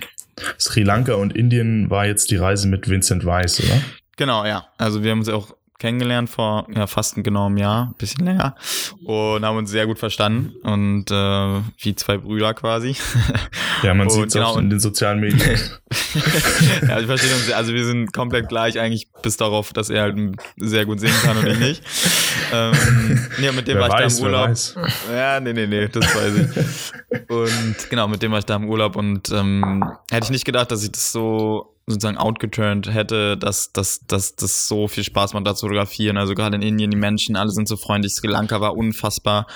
Sri 0.59 0.83
Lanka 0.83 1.15
und 1.15 1.35
Indien 1.35 1.89
war 1.89 2.05
jetzt 2.05 2.29
die 2.31 2.35
Reise 2.35 2.67
mit 2.67 2.89
Vincent 2.89 3.25
Weiss, 3.25 3.59
oder? 3.59 3.81
Genau, 4.17 4.45
ja. 4.45 4.67
Also 4.77 5.03
wir 5.03 5.11
haben 5.11 5.19
uns 5.19 5.29
auch 5.29 5.55
kennengelernt 5.79 6.29
vor 6.29 6.67
ja, 6.73 6.87
fast 6.87 7.15
genau 7.15 7.45
einem 7.45 7.57
Jahr, 7.57 7.87
ein 7.87 7.95
bisschen 7.97 8.25
länger 8.25 8.55
und 9.05 9.45
haben 9.45 9.57
uns 9.57 9.69
sehr 9.69 9.85
gut 9.85 9.99
verstanden 9.99 10.55
und 10.63 11.11
äh, 11.11 11.61
wie 11.79 11.95
zwei 11.95 12.17
Brüder 12.17 12.53
quasi. 12.53 12.95
Ja, 13.83 13.93
man 13.93 14.09
sieht 14.09 14.25
es 14.25 14.33
genau, 14.33 14.47
auch 14.47 14.57
in 14.57 14.71
den 14.71 14.79
sozialen 14.79 15.19
Medien. 15.19 15.39
ja, 16.87 16.99
ich 16.99 17.05
verstehe 17.05 17.31
uns, 17.31 17.51
also 17.51 17.73
wir 17.73 17.85
sind 17.85 18.11
komplett 18.11 18.49
gleich 18.49 18.79
eigentlich 18.79 19.07
bis 19.21 19.37
darauf, 19.37 19.71
dass 19.71 19.91
er 19.91 20.01
halt 20.01 20.17
sehr 20.57 20.87
gut 20.87 20.99
singen 20.99 21.13
kann 21.21 21.37
und 21.37 21.45
ich 21.45 21.59
nicht. 21.59 21.83
ähm, 22.53 22.73
ja, 23.39 23.51
mit 23.51 23.67
dem 23.67 23.77
wer 23.77 23.87
war 23.87 23.99
ich 23.99 24.05
weiß, 24.05 24.17
da 24.17 24.25
im 24.25 24.25
Urlaub. 24.25 24.57
Ja, 25.13 25.39
nee, 25.39 25.53
nee, 25.53 25.67
nee, 25.67 25.87
das 25.87 26.05
weiß 26.05 26.33
ich. 26.39 27.29
Und 27.29 27.89
genau, 27.91 28.07
mit 28.07 28.23
dem 28.23 28.31
war 28.31 28.39
ich 28.39 28.45
da 28.45 28.55
im 28.55 28.67
Urlaub 28.67 28.95
und 28.95 29.29
ähm, 29.29 29.83
hätte 30.09 30.25
ich 30.25 30.31
nicht 30.31 30.45
gedacht, 30.45 30.71
dass 30.71 30.83
ich 30.83 30.91
das 30.91 31.11
so 31.11 31.76
sozusagen 31.87 32.17
outgeturnt 32.17 32.93
hätte, 32.93 33.37
dass 33.37 33.71
dass 33.71 34.01
dass 34.05 34.35
das 34.35 34.67
so 34.67 34.89
viel 34.89 35.05
Spaß 35.05 35.33
macht, 35.33 35.47
da 35.47 35.55
zu 35.55 35.67
fotografieren. 35.67 36.17
Also 36.17 36.35
gerade 36.35 36.57
in 36.57 36.61
Indien, 36.61 36.91
die 36.91 36.97
Menschen, 36.97 37.37
alle 37.37 37.49
sind 37.49 37.67
so 37.67 37.77
freundlich. 37.77 38.13
Sri 38.13 38.27
Lanka 38.27 38.59
war 38.59 38.75
unfassbar 38.75 39.47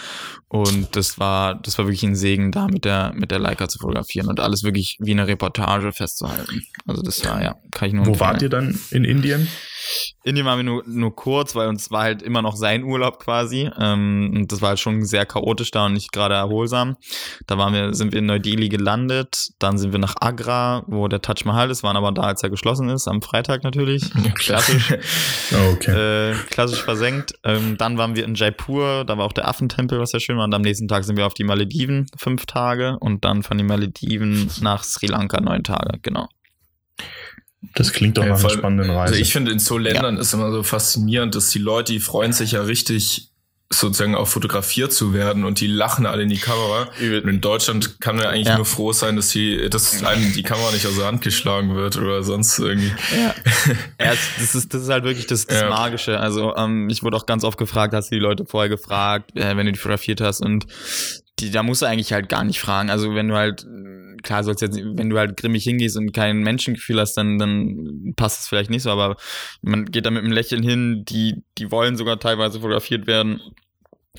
und 0.48 0.96
das 0.96 1.20
war 1.20 1.56
das 1.56 1.78
war 1.78 1.86
wirklich 1.86 2.04
ein 2.04 2.16
Segen, 2.16 2.52
da 2.52 2.68
mit 2.68 2.86
der 2.86 3.12
mit 3.14 3.32
der 3.32 3.40
Leica 3.40 3.68
zu 3.68 3.80
fotografieren 3.80 4.30
und 4.30 4.40
alles 4.40 4.64
wirklich 4.64 4.98
wie 5.00 5.12
eine 5.12 5.28
Reportage 5.28 5.92
festzuhalten. 5.92 6.66
Also 6.88 7.02
das 7.02 7.24
war 7.26 7.44
ja, 7.44 7.56
kann 7.72 7.90
ich 7.90 7.94
nur. 7.94 8.06
Wo 8.06 8.20
wart 8.20 8.42
ihr 8.42 8.50
dann 8.50 8.80
in 8.92 9.04
Indien? 9.04 9.50
Indien 10.24 10.46
waren 10.46 10.60
wir 10.60 10.64
nur, 10.64 10.84
nur 10.86 11.16
kurz, 11.16 11.56
weil 11.56 11.68
uns 11.68 11.90
war 11.90 12.04
halt 12.04 12.22
immer 12.22 12.44
noch 12.44 12.56
sein 12.56 12.84
Urlaub 12.84 13.20
quasi. 13.20 13.70
Ähm, 13.80 14.32
und 14.36 14.52
das 14.52 14.62
war 14.62 14.70
halt 14.70 14.80
schon 14.80 15.04
sehr 15.04 15.26
chaotisch 15.26 15.72
da 15.72 15.88
und 15.88 15.94
nicht 15.94 16.12
gerade 16.12 16.36
erholsam. 16.36 16.96
Da 17.48 17.58
waren 17.58 17.74
wir, 17.74 17.94
sind 17.96 18.12
wir 18.12 18.20
in 18.20 18.28
Neu-Delhi 18.28 18.70
gelandet, 18.70 19.50
dann 19.58 19.80
sind 19.80 19.94
wir 19.94 20.00
nach 20.00 20.16
Agra, 20.20 20.84
wo 20.86 21.08
der 21.08 21.22
Taj 21.22 21.44
Mahal 21.46 21.72
ist, 21.72 21.82
waren 21.82 21.98
aber 21.98 22.12
da, 22.12 22.22
als 22.22 22.44
er 22.44 22.52
geschlossen 22.52 22.90
ist, 22.90 23.08
am 23.08 23.22
Freitag 23.22 23.64
natürlich. 23.64 24.12
Klassisch. 24.36 24.92
okay. 25.74 26.32
Äh, 26.32 26.36
klassisch 26.52 26.84
versenkt. 26.84 27.34
Ähm, 27.44 27.78
dann 27.78 27.98
waren 27.98 28.16
wir 28.16 28.26
in 28.26 28.36
Jaipur, 28.36 29.06
da 29.06 29.18
war 29.18 29.26
auch 29.26 29.34
der 29.34 29.48
Affentempel, 29.48 30.00
was 30.00 30.12
ja 30.12 30.20
schön 30.20 30.38
war. 30.38 30.44
Und 30.44 30.54
am 30.54 30.62
nächsten 30.62 30.88
Tag 30.88 31.04
sind 31.04 31.18
wir 31.18 31.26
auf 31.26 31.34
die 31.34 31.44
Malediven, 31.44 32.06
fünf 32.16 32.46
Tage. 32.46 32.98
Und 33.00 33.26
dann 33.26 33.42
von 33.42 33.58
den 33.58 33.66
Malediven 33.66 34.52
nach 34.62 34.84
Sri 34.84 35.08
Lanka, 35.08 35.42
neun 35.42 35.64
Tage, 35.64 35.98
genau. 36.02 36.28
Das 37.76 37.94
klingt 37.94 38.18
doch 38.18 38.24
Ja, 38.24 38.30
nach 38.30 38.40
einer 38.40 38.50
spannenden 38.50 38.90
Reise. 38.90 39.14
Also 39.14 39.16
ich 39.22 39.32
finde 39.32 39.52
in 39.52 39.60
so 39.60 39.78
Ländern 39.78 40.18
ist 40.18 40.34
immer 40.34 40.52
so 40.52 40.64
faszinierend, 40.64 41.36
dass 41.36 41.50
die 41.50 41.60
Leute, 41.60 41.94
die 41.94 42.00
freuen 42.00 42.34
sich 42.34 42.54
ja 42.54 42.62
richtig 42.64 43.28
sozusagen 43.74 44.16
auch 44.16 44.28
fotografiert 44.28 44.92
zu 44.92 45.14
werden 45.14 45.46
und 45.46 45.62
die 45.62 45.68
lachen 45.68 46.06
alle 46.06 46.24
in 46.24 46.30
die 46.30 46.40
Kamera. 46.40 46.90
Und 47.00 47.30
in 47.30 47.40
Deutschland 47.40 48.02
kann 48.02 48.18
man 48.18 48.26
ja 48.26 48.30
eigentlich 48.32 48.48
Ja. 48.48 48.58
nur 48.58 48.66
froh 48.66 48.92
sein, 48.92 49.16
dass 49.16 49.30
die, 49.30 49.70
dass 49.70 50.04
einem 50.04 50.34
die 50.34 50.44
Kamera 50.44 50.72
nicht 50.74 50.86
aus 50.86 50.98
der 50.98 51.06
Hand 51.06 51.22
geschlagen 51.22 51.74
wird 51.74 51.96
oder 51.96 52.22
sonst 52.22 52.60
irgendwie. 52.60 52.92
Ja. 53.16 53.34
ja, 54.06 54.12
es- 54.12 54.20
das 54.40 54.56
ist, 54.56 54.74
das 54.74 54.82
ist 54.84 54.90
halt 54.90 55.06
wirklich 55.06 55.26
das, 55.28 55.46
das 55.48 55.62
Ja. 55.62 55.70
Magische. 55.70 56.20
Also 56.20 56.54
ähm, 56.58 56.90
ich 56.90 57.02
wurde 57.02 57.16
auch 57.16 57.26
ganz 57.26 57.46
oft 57.46 57.58
gefragt, 57.58 57.94
hast 57.94 58.12
du 58.12 58.16
die 58.16 58.22
Leute 58.22 58.44
vorher 58.46 58.68
gefragt, 58.68 59.32
äh, 59.38 59.56
wenn 59.56 59.66
du 59.66 59.72
die 59.72 59.80
fotografiert 59.80 60.20
hast 60.20 60.42
und 60.42 60.66
die, 61.42 61.52
da 61.52 61.64
musst 61.64 61.82
du 61.82 61.86
eigentlich 61.86 62.14
halt 62.14 62.30
gar 62.30 62.44
nicht 62.44 62.60
fragen. 62.60 62.90
Also 62.90 63.14
wenn 63.16 63.28
du 63.28 63.36
halt, 63.36 63.66
klar 64.24 64.44
sollst 64.44 64.62
jetzt, 64.62 64.78
wenn 64.78 65.10
du 65.10 65.18
halt 65.18 65.38
grimmig 65.38 65.64
hingehst 65.64 65.98
und 65.98 66.14
kein 66.14 66.42
Menschengefühl 66.42 67.00
hast, 67.00 67.16
dann, 67.16 67.40
dann 67.40 68.14
passt 68.16 68.42
es 68.42 68.48
vielleicht 68.48 68.70
nicht 68.70 68.84
so, 68.84 68.92
aber 68.92 69.18
man 69.62 69.86
geht 69.86 70.06
da 70.06 70.12
mit 70.12 70.24
einem 70.24 70.32
Lächeln 70.32 70.64
hin, 70.64 71.04
die, 71.06 71.44
die 71.58 71.72
wollen 71.72 71.98
sogar 71.98 72.20
teilweise 72.20 72.60
fotografiert 72.60 73.08
werden. 73.08 73.42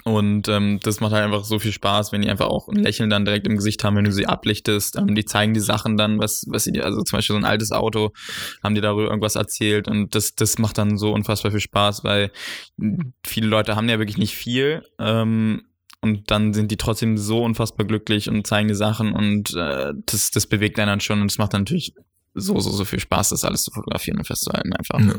Und 0.04 0.48
ähm, 0.48 0.80
das 0.82 1.00
macht 1.00 1.12
halt 1.12 1.22
einfach 1.22 1.44
so 1.44 1.58
viel 1.58 1.70
Spaß, 1.70 2.12
wenn 2.12 2.22
die 2.22 2.30
einfach 2.30 2.46
auch 2.46 2.66
ein 2.68 2.76
Lächeln 2.76 3.10
dann 3.10 3.26
direkt 3.26 3.46
im 3.46 3.56
Gesicht 3.56 3.84
haben, 3.84 3.94
wenn 3.96 4.04
du 4.04 4.12
sie 4.12 4.26
ablichtest. 4.26 4.96
Ähm, 4.96 5.14
die 5.14 5.26
zeigen 5.26 5.52
die 5.52 5.60
Sachen 5.60 5.98
dann, 5.98 6.18
was, 6.18 6.46
was 6.48 6.64
sie 6.64 6.72
dir, 6.72 6.84
also 6.86 7.02
zum 7.02 7.18
Beispiel 7.18 7.34
so 7.34 7.38
ein 7.38 7.44
altes 7.44 7.72
Auto, 7.72 8.10
haben 8.64 8.74
die 8.74 8.80
darüber 8.80 9.08
irgendwas 9.08 9.36
erzählt 9.36 9.88
und 9.88 10.14
das, 10.14 10.34
das 10.34 10.58
macht 10.58 10.78
dann 10.78 10.96
so 10.96 11.12
unfassbar 11.12 11.52
viel 11.52 11.60
Spaß, 11.60 12.04
weil 12.04 12.32
viele 13.22 13.46
Leute 13.46 13.76
haben 13.76 13.88
ja 13.88 13.98
wirklich 13.98 14.16
nicht 14.16 14.34
viel. 14.34 14.82
Ähm, 14.98 15.62
und 16.02 16.30
dann 16.30 16.52
sind 16.52 16.70
die 16.70 16.76
trotzdem 16.76 17.16
so 17.16 17.42
unfassbar 17.42 17.86
glücklich 17.86 18.28
und 18.28 18.46
zeigen 18.46 18.68
die 18.68 18.74
Sachen 18.74 19.12
und 19.12 19.54
äh, 19.54 19.92
das, 20.06 20.30
das 20.30 20.46
bewegt 20.46 20.78
einen 20.78 20.88
dann 20.88 21.00
schon 21.00 21.20
und 21.20 21.30
es 21.30 21.38
macht 21.38 21.54
dann 21.54 21.62
natürlich 21.62 21.94
so, 22.34 22.58
so, 22.60 22.70
so 22.70 22.84
viel 22.84 23.00
Spaß, 23.00 23.30
das 23.30 23.44
alles 23.44 23.62
zu 23.64 23.70
fotografieren 23.70 24.18
und 24.18 24.26
festzuhalten 24.26 24.72
einfach. 24.72 25.00
Ja. 25.00 25.14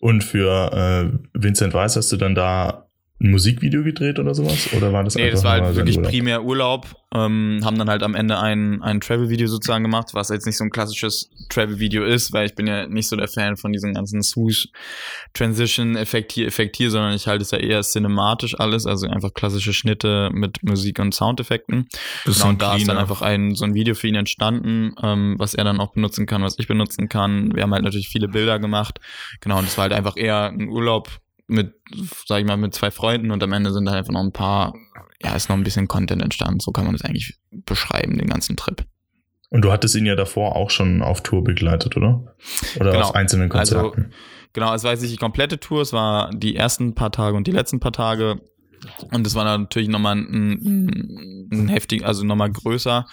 Und 0.00 0.24
für 0.24 0.72
äh, 0.72 1.18
Vincent 1.32 1.74
Weiss 1.74 1.96
hast 1.96 2.12
du 2.12 2.16
dann 2.16 2.34
da 2.34 2.88
ein 3.18 3.30
Musikvideo 3.30 3.82
gedreht 3.82 4.18
oder 4.18 4.34
sowas? 4.34 4.74
Oder 4.74 4.92
war 4.92 5.02
das 5.02 5.14
Nee, 5.14 5.22
einfach 5.22 5.36
das 5.36 5.44
war 5.44 5.52
halt 5.52 5.74
wirklich 5.74 5.96
Urlaub? 5.96 6.12
primär 6.12 6.44
Urlaub. 6.44 6.94
Ähm, 7.14 7.60
haben 7.64 7.78
dann 7.78 7.88
halt 7.88 8.02
am 8.02 8.14
Ende 8.14 8.38
ein, 8.38 8.82
ein 8.82 9.00
Travel-Video 9.00 9.46
sozusagen 9.46 9.84
gemacht, 9.84 10.08
was 10.12 10.28
jetzt 10.28 10.44
nicht 10.44 10.58
so 10.58 10.64
ein 10.64 10.70
klassisches 10.70 11.30
Travel-Video 11.48 12.04
ist, 12.04 12.34
weil 12.34 12.44
ich 12.44 12.54
bin 12.54 12.66
ja 12.66 12.86
nicht 12.88 13.08
so 13.08 13.16
der 13.16 13.28
Fan 13.28 13.56
von 13.56 13.72
diesem 13.72 13.94
ganzen 13.94 14.22
Swoosh-Transition-Effekt 14.22 16.32
hier, 16.32 16.46
Effekt 16.46 16.76
hier, 16.76 16.90
sondern 16.90 17.14
ich 17.14 17.26
halte 17.26 17.40
es 17.42 17.52
ja 17.52 17.58
eher 17.58 17.80
cinematisch 17.82 18.60
alles, 18.60 18.84
also 18.84 19.06
einfach 19.06 19.32
klassische 19.32 19.72
Schnitte 19.72 20.28
mit 20.34 20.62
Musik 20.62 20.98
und 20.98 21.14
Soundeffekten. 21.14 21.88
Genau, 22.26 22.48
und 22.50 22.60
da 22.60 22.74
ist 22.74 22.86
dann 22.86 22.96
cleaner. 22.96 23.00
einfach 23.00 23.22
ein, 23.22 23.54
so 23.54 23.64
ein 23.64 23.72
Video 23.72 23.94
für 23.94 24.08
ihn 24.08 24.16
entstanden, 24.16 24.94
ähm, 25.02 25.36
was 25.38 25.54
er 25.54 25.64
dann 25.64 25.80
auch 25.80 25.94
benutzen 25.94 26.26
kann, 26.26 26.42
was 26.42 26.58
ich 26.58 26.68
benutzen 26.68 27.08
kann. 27.08 27.54
Wir 27.54 27.62
haben 27.62 27.72
halt 27.72 27.84
natürlich 27.84 28.10
viele 28.10 28.28
Bilder 28.28 28.58
gemacht. 28.58 29.00
Genau, 29.40 29.56
und 29.58 29.64
es 29.64 29.78
war 29.78 29.84
halt 29.84 29.94
einfach 29.94 30.18
eher 30.18 30.50
ein 30.50 30.68
Urlaub 30.68 31.08
mit, 31.46 31.74
sag 32.26 32.40
ich 32.40 32.46
mal, 32.46 32.56
mit 32.56 32.74
zwei 32.74 32.90
Freunden 32.90 33.30
und 33.30 33.42
am 33.42 33.52
Ende 33.52 33.72
sind 33.72 33.88
halt 33.88 33.98
einfach 33.98 34.12
noch 34.12 34.22
ein 34.22 34.32
paar, 34.32 34.74
ja, 35.22 35.34
ist 35.34 35.48
noch 35.48 35.56
ein 35.56 35.62
bisschen 35.64 35.88
Content 35.88 36.22
entstanden. 36.22 36.60
So 36.60 36.72
kann 36.72 36.84
man 36.84 36.94
das 36.94 37.02
eigentlich 37.04 37.38
beschreiben, 37.50 38.18
den 38.18 38.28
ganzen 38.28 38.56
Trip. 38.56 38.84
Und 39.50 39.62
du 39.62 39.70
hattest 39.70 39.94
ihn 39.94 40.06
ja 40.06 40.16
davor 40.16 40.56
auch 40.56 40.70
schon 40.70 41.02
auf 41.02 41.22
Tour 41.22 41.44
begleitet, 41.44 41.96
oder? 41.96 42.34
Oder 42.80 42.92
Genau. 42.92 43.04
auf 43.06 43.14
einzelnen 43.14 43.50
Also, 43.52 43.78
Konzerten? 43.80 44.12
Genau, 44.52 44.74
es 44.74 44.82
war 44.84 44.90
jetzt 44.92 45.02
nicht 45.02 45.12
die 45.12 45.18
komplette 45.18 45.60
Tour, 45.60 45.82
es 45.82 45.92
war 45.92 46.30
die 46.32 46.56
ersten 46.56 46.94
paar 46.94 47.12
Tage 47.12 47.36
und 47.36 47.46
die 47.46 47.52
letzten 47.52 47.78
paar 47.78 47.92
Tage. 47.92 48.40
Und 49.12 49.26
es 49.26 49.34
war 49.34 49.44
dann 49.44 49.62
natürlich 49.62 49.88
nochmal 49.88 50.16
ein, 50.16 50.52
ein, 50.52 51.48
ein 51.52 51.68
heftig, 51.68 52.04
also 52.04 52.24
nochmal 52.24 52.50
größer. 52.50 53.06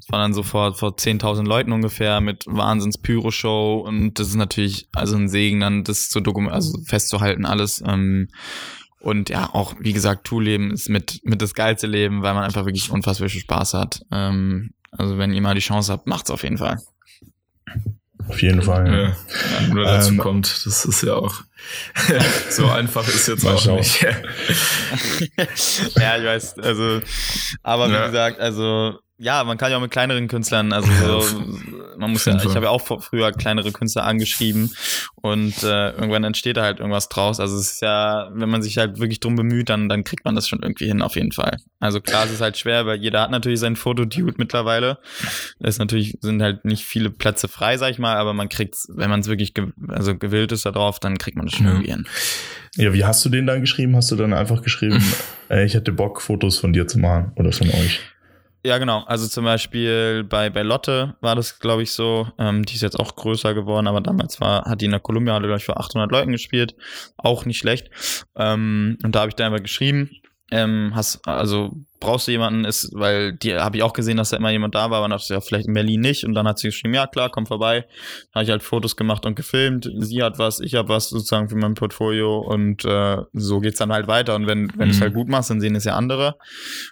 Es 0.00 0.10
war 0.10 0.18
dann 0.18 0.34
so 0.34 0.42
vor, 0.42 0.74
vor 0.74 0.90
10.000 0.96 1.44
Leuten 1.46 1.72
ungefähr 1.72 2.20
mit 2.20 2.44
Wahnsinns 2.46 2.98
Pyro-Show. 2.98 3.84
Und 3.86 4.18
das 4.18 4.28
ist 4.28 4.34
natürlich 4.36 4.88
also 4.92 5.16
ein 5.16 5.28
Segen, 5.28 5.60
dann 5.60 5.84
das 5.84 6.08
zu 6.08 6.20
dokumentieren, 6.20 6.54
also 6.54 6.78
festzuhalten 6.84 7.44
alles. 7.46 7.82
Ähm, 7.86 8.28
und 9.00 9.30
ja, 9.30 9.48
auch, 9.54 9.74
wie 9.80 9.92
gesagt, 9.94 10.26
Tourleben 10.26 10.70
ist 10.72 10.88
mit, 10.88 11.20
mit 11.24 11.40
das 11.40 11.54
geilste 11.54 11.86
Leben, 11.86 12.22
weil 12.22 12.34
man 12.34 12.44
einfach 12.44 12.66
wirklich 12.66 12.90
unfassbar 12.90 13.28
viel 13.28 13.40
Spaß 13.40 13.74
hat. 13.74 14.02
Ähm, 14.10 14.70
also 14.92 15.16
wenn 15.18 15.32
ihr 15.32 15.40
mal 15.40 15.54
die 15.54 15.60
Chance 15.60 15.92
habt, 15.92 16.06
macht's 16.06 16.30
auf 16.30 16.42
jeden 16.42 16.58
Fall. 16.58 16.78
Auf 18.28 18.42
jeden 18.42 18.62
Fall. 18.62 18.86
Ja, 18.86 19.08
Ja. 19.08 19.74
nur 19.74 19.84
dazu 19.84 20.12
Ähm, 20.12 20.18
kommt, 20.18 20.66
das 20.66 20.84
ist 20.84 21.02
ja 21.02 21.14
auch 21.14 21.42
so 22.50 22.68
einfach 22.68 23.06
ist 23.08 23.28
jetzt 23.28 23.44
Mal 23.44 23.54
auch 23.54 23.60
schauen. 23.60 23.76
nicht. 23.78 24.00
ja, 25.96 26.16
ich 26.18 26.24
weiß, 26.24 26.58
also, 26.58 27.00
aber 27.62 27.88
wie 27.88 27.92
Ja. 27.92 28.06
gesagt, 28.06 28.40
also, 28.40 28.98
ja, 29.22 29.44
man 29.44 29.58
kann 29.58 29.70
ja 29.70 29.76
auch 29.76 29.82
mit 29.82 29.90
kleineren 29.90 30.28
Künstlern, 30.28 30.72
also 30.72 30.90
so, 30.90 31.40
man 31.98 32.10
muss 32.10 32.24
ja, 32.24 32.42
ich 32.42 32.54
habe 32.54 32.64
ja 32.64 32.70
auch 32.70 32.80
früher 33.02 33.32
kleinere 33.32 33.70
Künstler 33.70 34.04
angeschrieben 34.04 34.72
und 35.16 35.62
äh, 35.62 35.90
irgendwann 35.90 36.24
entsteht 36.24 36.56
da 36.56 36.62
halt 36.62 36.78
irgendwas 36.80 37.10
draus. 37.10 37.38
Also 37.38 37.58
es 37.58 37.72
ist 37.72 37.82
ja, 37.82 38.30
wenn 38.32 38.48
man 38.48 38.62
sich 38.62 38.78
halt 38.78 38.98
wirklich 38.98 39.20
drum 39.20 39.36
bemüht, 39.36 39.68
dann, 39.68 39.90
dann 39.90 40.04
kriegt 40.04 40.24
man 40.24 40.34
das 40.34 40.48
schon 40.48 40.62
irgendwie 40.62 40.86
hin, 40.86 41.02
auf 41.02 41.16
jeden 41.16 41.32
Fall. 41.32 41.58
Also 41.80 42.00
klar, 42.00 42.24
es 42.24 42.30
ist 42.32 42.40
halt 42.40 42.56
schwer, 42.56 42.86
weil 42.86 42.98
jeder 42.98 43.20
hat 43.20 43.30
natürlich 43.30 43.60
sein 43.60 43.76
Fotodude 43.76 44.32
mittlerweile. 44.38 44.96
Es 45.58 45.76
natürlich 45.76 46.16
sind 46.22 46.40
halt 46.40 46.64
nicht 46.64 46.86
viele 46.86 47.10
Plätze 47.10 47.46
frei, 47.48 47.76
sag 47.76 47.90
ich 47.90 47.98
mal, 47.98 48.16
aber 48.16 48.32
man 48.32 48.48
kriegt's, 48.48 48.88
wenn 48.94 49.10
man 49.10 49.20
es 49.20 49.26
wirklich 49.26 49.52
ge 49.52 49.66
also 49.88 50.16
gewillt 50.16 50.52
ist 50.52 50.64
darauf, 50.64 50.98
dann 50.98 51.18
kriegt 51.18 51.36
man 51.36 51.49
schon 51.50 51.66
Ja. 51.66 52.92
wie 52.92 53.04
hast 53.04 53.24
du 53.24 53.28
den 53.28 53.46
dann 53.46 53.60
geschrieben? 53.60 53.96
Hast 53.96 54.10
du 54.10 54.16
dann 54.16 54.32
einfach 54.32 54.62
geschrieben, 54.62 55.02
ey, 55.48 55.64
ich 55.64 55.74
hätte 55.74 55.92
Bock, 55.92 56.20
Fotos 56.22 56.58
von 56.58 56.72
dir 56.72 56.86
zu 56.86 56.98
machen 56.98 57.32
oder 57.36 57.52
von 57.52 57.68
euch? 57.68 58.00
Ja, 58.62 58.76
genau. 58.76 59.04
Also 59.04 59.26
zum 59.26 59.44
Beispiel 59.46 60.22
bei, 60.24 60.50
bei 60.50 60.60
Lotte 60.62 61.16
war 61.22 61.34
das, 61.34 61.60
glaube 61.60 61.82
ich, 61.82 61.92
so. 61.92 62.28
Ähm, 62.38 62.62
die 62.66 62.74
ist 62.74 62.82
jetzt 62.82 62.98
auch 63.00 63.16
größer 63.16 63.54
geworden, 63.54 63.86
aber 63.86 64.02
damals 64.02 64.38
war, 64.38 64.66
hat 64.66 64.82
die 64.82 64.84
in 64.84 64.90
der 64.90 65.00
Columbia, 65.00 65.38
glaube 65.38 65.56
ich, 65.56 65.64
vor 65.64 65.80
800 65.80 66.10
Leuten 66.12 66.32
gespielt. 66.32 66.74
Auch 67.16 67.46
nicht 67.46 67.56
schlecht. 67.58 67.90
Ähm, 68.36 68.98
und 69.02 69.14
da 69.14 69.20
habe 69.20 69.30
ich 69.30 69.34
dann 69.34 69.50
einfach 69.50 69.62
geschrieben, 69.62 70.10
ähm, 70.50 70.92
hast, 70.94 71.26
also 71.26 71.70
brauchst 72.00 72.26
du 72.26 72.32
jemanden, 72.32 72.64
ist, 72.64 72.90
weil 72.94 73.34
die 73.34 73.54
habe 73.54 73.76
ich 73.76 73.82
auch 73.82 73.92
gesehen, 73.92 74.16
dass 74.16 74.30
da 74.30 74.38
immer 74.38 74.50
jemand 74.50 74.74
da 74.74 74.90
war, 74.90 74.98
aber 74.98 75.04
dann 75.04 75.10
dachte 75.10 75.24
ich, 75.24 75.28
ja, 75.28 75.40
vielleicht 75.40 75.66
in 75.68 75.74
Berlin 75.74 76.00
nicht. 76.00 76.24
Und 76.24 76.32
dann 76.34 76.48
hat 76.48 76.58
sie 76.58 76.68
geschrieben, 76.68 76.94
ja 76.94 77.06
klar, 77.06 77.28
komm 77.30 77.46
vorbei. 77.46 77.84
Habe 78.34 78.44
ich 78.44 78.50
halt 78.50 78.62
Fotos 78.62 78.96
gemacht 78.96 79.26
und 79.26 79.34
gefilmt. 79.36 79.90
Sie 79.98 80.22
hat 80.22 80.38
was, 80.38 80.60
ich 80.60 80.74
habe 80.76 80.88
was 80.88 81.10
sozusagen 81.10 81.48
für 81.50 81.56
mein 81.56 81.74
Portfolio 81.74 82.38
und 82.38 82.84
äh, 82.86 83.18
so 83.34 83.60
geht's 83.60 83.78
dann 83.78 83.92
halt 83.92 84.06
weiter. 84.08 84.34
Und 84.34 84.46
wenn, 84.46 84.70
wenn 84.76 84.88
du 84.88 84.94
es 84.94 84.96
Mhm. 84.98 85.02
halt 85.02 85.14
gut 85.14 85.28
machst, 85.28 85.50
dann 85.50 85.60
sehen 85.60 85.74
es 85.76 85.84
ja 85.84 85.94
andere. 85.94 86.36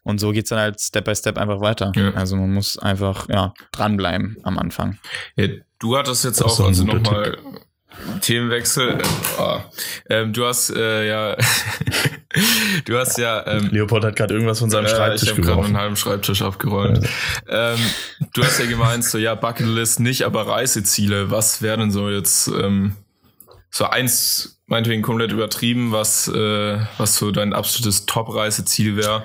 Und 0.05 0.21
so 0.21 0.31
geht's 0.33 0.51
dann 0.51 0.59
halt 0.59 0.79
Step 0.81 1.07
by 1.07 1.15
Step 1.17 1.39
einfach 1.39 1.61
weiter. 1.61 1.93
Ja. 1.97 2.13
Also 2.13 2.37
man 2.37 2.53
muss 2.53 2.79
einfach, 2.79 3.29
ja, 3.31 3.55
dranbleiben 3.73 4.37
am 4.43 4.59
Anfang. 4.59 4.99
Ja, 5.37 5.47
du 5.79 5.97
hattest 5.97 6.25
jetzt 6.25 6.43
auch 6.43 6.61
ein 6.61 6.67
also 6.67 6.85
nochmal 6.85 7.39
Themenwechsel. 8.21 8.99
Ah. 9.39 9.65
ähm, 10.09 10.33
du 10.33 10.47
hast 10.47 10.71
äh, 10.71 11.09
ja, 11.09 11.37
du 12.85 12.99
hast 12.99 13.19
ja 13.19 13.47
ähm, 13.47 13.69
Leopold 13.71 14.05
hat 14.05 14.17
gerade 14.17 14.35
irgendwas 14.35 14.59
von 14.59 14.71
seinem 14.71 14.87
äh, 14.87 14.89
Schreibtisch 14.89 15.23
ich 15.23 15.31
habe 15.31 15.43
gerade 15.43 15.65
einen 15.65 15.77
halben 15.77 15.97
Schreibtisch 15.97 16.43
abgeräumt. 16.43 17.07
Ähm, 17.49 17.79
du 18.35 18.45
hast 18.45 18.59
ja 18.61 18.67
gemeint, 18.67 19.05
so 19.05 19.19
ja, 19.19 19.35
Bucketlist 19.35 20.01
nicht, 20.01 20.23
aber 20.23 20.47
Reiseziele. 20.47 21.31
Was 21.31 21.63
wäre 21.63 21.79
denn 21.79 21.91
so 21.91 22.11
jetzt 22.11 22.49
ähm, 22.49 22.97
so 23.71 23.85
eins, 23.85 24.61
meinetwegen 24.67 25.03
komplett 25.03 25.33
übertrieben, 25.33 25.93
was, 25.93 26.29
äh, 26.29 26.79
was 26.99 27.17
so 27.17 27.31
dein 27.31 27.53
absolutes 27.53 28.07
Top-Reiseziel 28.07 28.97
wäre? 28.97 29.25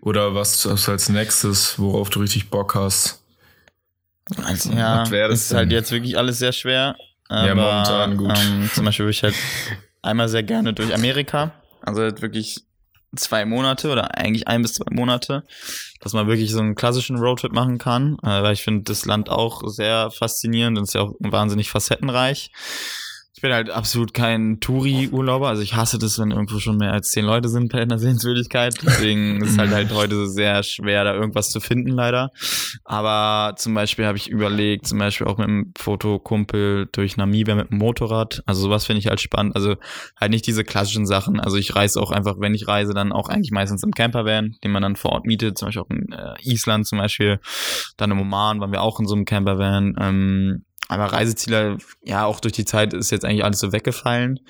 Oder 0.00 0.34
was, 0.34 0.68
was 0.68 0.88
als 0.88 1.08
nächstes, 1.08 1.78
worauf 1.78 2.10
du 2.10 2.20
richtig 2.20 2.50
Bock 2.50 2.74
hast? 2.74 3.22
Also, 4.44 4.72
ja, 4.72 5.04
das 5.04 5.44
ist 5.44 5.54
halt 5.54 5.70
denn? 5.70 5.78
jetzt 5.78 5.92
wirklich 5.92 6.18
alles 6.18 6.38
sehr 6.38 6.52
schwer. 6.52 6.96
Aber, 7.28 7.46
Ja, 7.46 7.54
momentan 7.54 8.16
gut. 8.16 8.32
Ähm, 8.36 8.70
zum 8.72 8.84
Beispiel 8.84 9.04
würde 9.04 9.12
ich 9.12 9.22
halt 9.22 9.34
einmal 10.02 10.28
sehr 10.28 10.42
gerne 10.42 10.72
durch 10.72 10.94
Amerika. 10.94 11.52
Also 11.82 12.02
halt 12.02 12.22
wirklich 12.22 12.64
zwei 13.14 13.44
Monate 13.44 13.90
oder 13.90 14.16
eigentlich 14.16 14.48
ein 14.48 14.62
bis 14.62 14.74
zwei 14.74 14.94
Monate, 14.94 15.44
dass 16.00 16.12
man 16.12 16.26
wirklich 16.26 16.50
so 16.50 16.60
einen 16.60 16.74
klassischen 16.74 17.16
Roadtrip 17.18 17.52
machen 17.52 17.78
kann, 17.78 18.16
äh, 18.22 18.42
weil 18.42 18.54
ich 18.54 18.62
finde 18.62 18.84
das 18.84 19.04
Land 19.04 19.28
auch 19.28 19.62
sehr 19.68 20.10
faszinierend 20.10 20.78
und 20.78 20.84
ist 20.84 20.94
ja 20.94 21.02
auch 21.02 21.14
wahnsinnig 21.20 21.70
facettenreich. 21.70 22.50
Ich 23.42 23.48
bin 23.48 23.54
halt 23.54 23.70
absolut 23.70 24.14
kein 24.14 24.60
Touri-Urlauber, 24.60 25.48
also 25.48 25.62
ich 25.62 25.74
hasse 25.74 25.98
das, 25.98 26.16
wenn 26.20 26.30
irgendwo 26.30 26.60
schon 26.60 26.76
mehr 26.76 26.92
als 26.92 27.10
zehn 27.10 27.24
Leute 27.24 27.48
sind 27.48 27.72
bei 27.72 27.82
einer 27.82 27.98
Sehenswürdigkeit. 27.98 28.76
Deswegen 28.86 29.42
ist 29.42 29.58
halt 29.58 29.72
halt 29.72 29.92
heute 29.92 30.28
sehr 30.28 30.62
schwer, 30.62 31.02
da 31.02 31.12
irgendwas 31.12 31.50
zu 31.50 31.58
finden, 31.58 31.88
leider. 31.88 32.30
Aber 32.84 33.56
zum 33.56 33.74
Beispiel 33.74 34.06
habe 34.06 34.16
ich 34.16 34.30
überlegt, 34.30 34.86
zum 34.86 35.00
Beispiel 35.00 35.26
auch 35.26 35.38
mit 35.38 35.48
einem 35.48 35.72
Fotokumpel 35.76 36.88
durch 36.92 37.16
Namibia 37.16 37.56
mit 37.56 37.70
dem 37.70 37.78
Motorrad. 37.78 38.44
Also 38.46 38.60
sowas 38.60 38.86
finde 38.86 39.00
ich 39.00 39.08
halt 39.08 39.20
spannend. 39.20 39.56
Also 39.56 39.74
halt 40.20 40.30
nicht 40.30 40.46
diese 40.46 40.62
klassischen 40.62 41.04
Sachen. 41.04 41.40
Also 41.40 41.56
ich 41.56 41.74
reise 41.74 42.00
auch 42.00 42.12
einfach, 42.12 42.36
wenn 42.38 42.54
ich 42.54 42.68
reise, 42.68 42.94
dann 42.94 43.10
auch 43.10 43.28
eigentlich 43.28 43.50
meistens 43.50 43.82
im 43.82 43.90
Campervan, 43.90 44.54
den 44.62 44.70
man 44.70 44.84
dann 44.84 44.94
vor 44.94 45.10
Ort 45.10 45.26
mietet. 45.26 45.58
Zum 45.58 45.66
Beispiel 45.66 45.82
auch 45.82 45.90
in 45.90 46.12
äh, 46.12 46.34
Island 46.42 46.86
zum 46.86 46.98
Beispiel. 46.98 47.40
Dann 47.96 48.12
im 48.12 48.20
Oman 48.20 48.60
waren 48.60 48.70
wir 48.70 48.82
auch 48.82 49.00
in 49.00 49.08
so 49.08 49.16
einem 49.16 49.24
Campervan. 49.24 49.96
Ähm, 49.98 50.64
aber 50.92 51.12
Reiseziele, 51.12 51.78
ja, 52.02 52.24
auch 52.24 52.40
durch 52.40 52.52
die 52.52 52.64
Zeit 52.64 52.94
ist 52.94 53.10
jetzt 53.10 53.24
eigentlich 53.24 53.44
alles 53.44 53.60
so 53.60 53.72
weggefallen. 53.72 54.40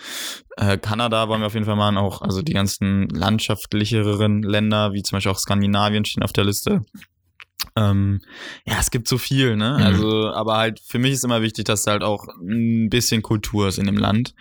Äh, 0.57 0.79
Kanada 0.79 1.29
wollen 1.29 1.41
wir 1.41 1.47
auf 1.47 1.55
jeden 1.55 1.67
Fall 1.67 1.77
machen, 1.77 1.97
auch, 1.97 2.23
also 2.23 2.43
die 2.43 2.53
ganzen 2.53 3.09
landschaftlicheren 3.09 4.43
Länder, 4.43 4.93
wie 4.93 5.03
zum 5.03 5.17
Beispiel 5.17 5.33
auch 5.33 5.39
Skandinavien 5.39 6.05
stehen 6.05 6.23
auf 6.23 6.33
der 6.33 6.45
Liste. 6.45 6.83
Ähm, 7.75 8.21
ja, 8.67 8.77
es 8.81 8.91
gibt 8.91 9.09
so 9.09 9.19
viel, 9.19 9.57
ne? 9.57 9.77
Mhm. 9.79 9.85
Also, 9.85 10.31
aber 10.33 10.57
halt 10.57 10.81
für 10.81 10.99
mich 10.99 11.13
ist 11.13 11.25
immer 11.25 11.43
wichtig, 11.43 11.65
dass 11.65 11.87
halt 11.87 12.03
auch 12.03 12.27
ein 12.41 12.91
bisschen 12.91 13.23
Kultur 13.23 13.69
ist 13.69 13.79
in 13.79 13.87
dem 13.87 13.97
Land. 13.97 14.35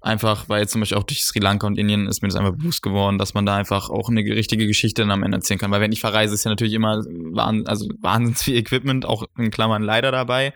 Einfach, 0.00 0.48
weil 0.48 0.60
jetzt 0.60 0.72
zum 0.72 0.80
Beispiel 0.80 0.98
auch 0.98 1.04
durch 1.04 1.24
Sri 1.24 1.40
Lanka 1.40 1.66
und 1.66 1.78
Indien 1.78 2.06
ist 2.06 2.22
mir 2.22 2.28
das 2.28 2.36
einfach 2.36 2.54
bewusst 2.54 2.82
geworden, 2.82 3.18
dass 3.18 3.34
man 3.34 3.44
da 3.46 3.56
einfach 3.56 3.90
auch 3.90 4.08
eine 4.08 4.20
richtige 4.20 4.66
Geschichte 4.66 5.02
dann 5.02 5.10
am 5.10 5.22
Ende 5.24 5.38
erzählen 5.38 5.58
kann. 5.58 5.70
Weil 5.70 5.80
wenn 5.80 5.92
ich 5.92 6.00
verreise, 6.00 6.34
ist 6.34 6.44
ja 6.44 6.50
natürlich 6.50 6.74
immer 6.74 6.98
wahn, 7.32 7.66
also 7.66 7.88
wahnsinnig 8.00 8.38
viel 8.38 8.56
Equipment, 8.56 9.04
auch 9.04 9.24
in 9.36 9.50
Klammern 9.50 9.82
leider 9.82 10.12
dabei, 10.12 10.52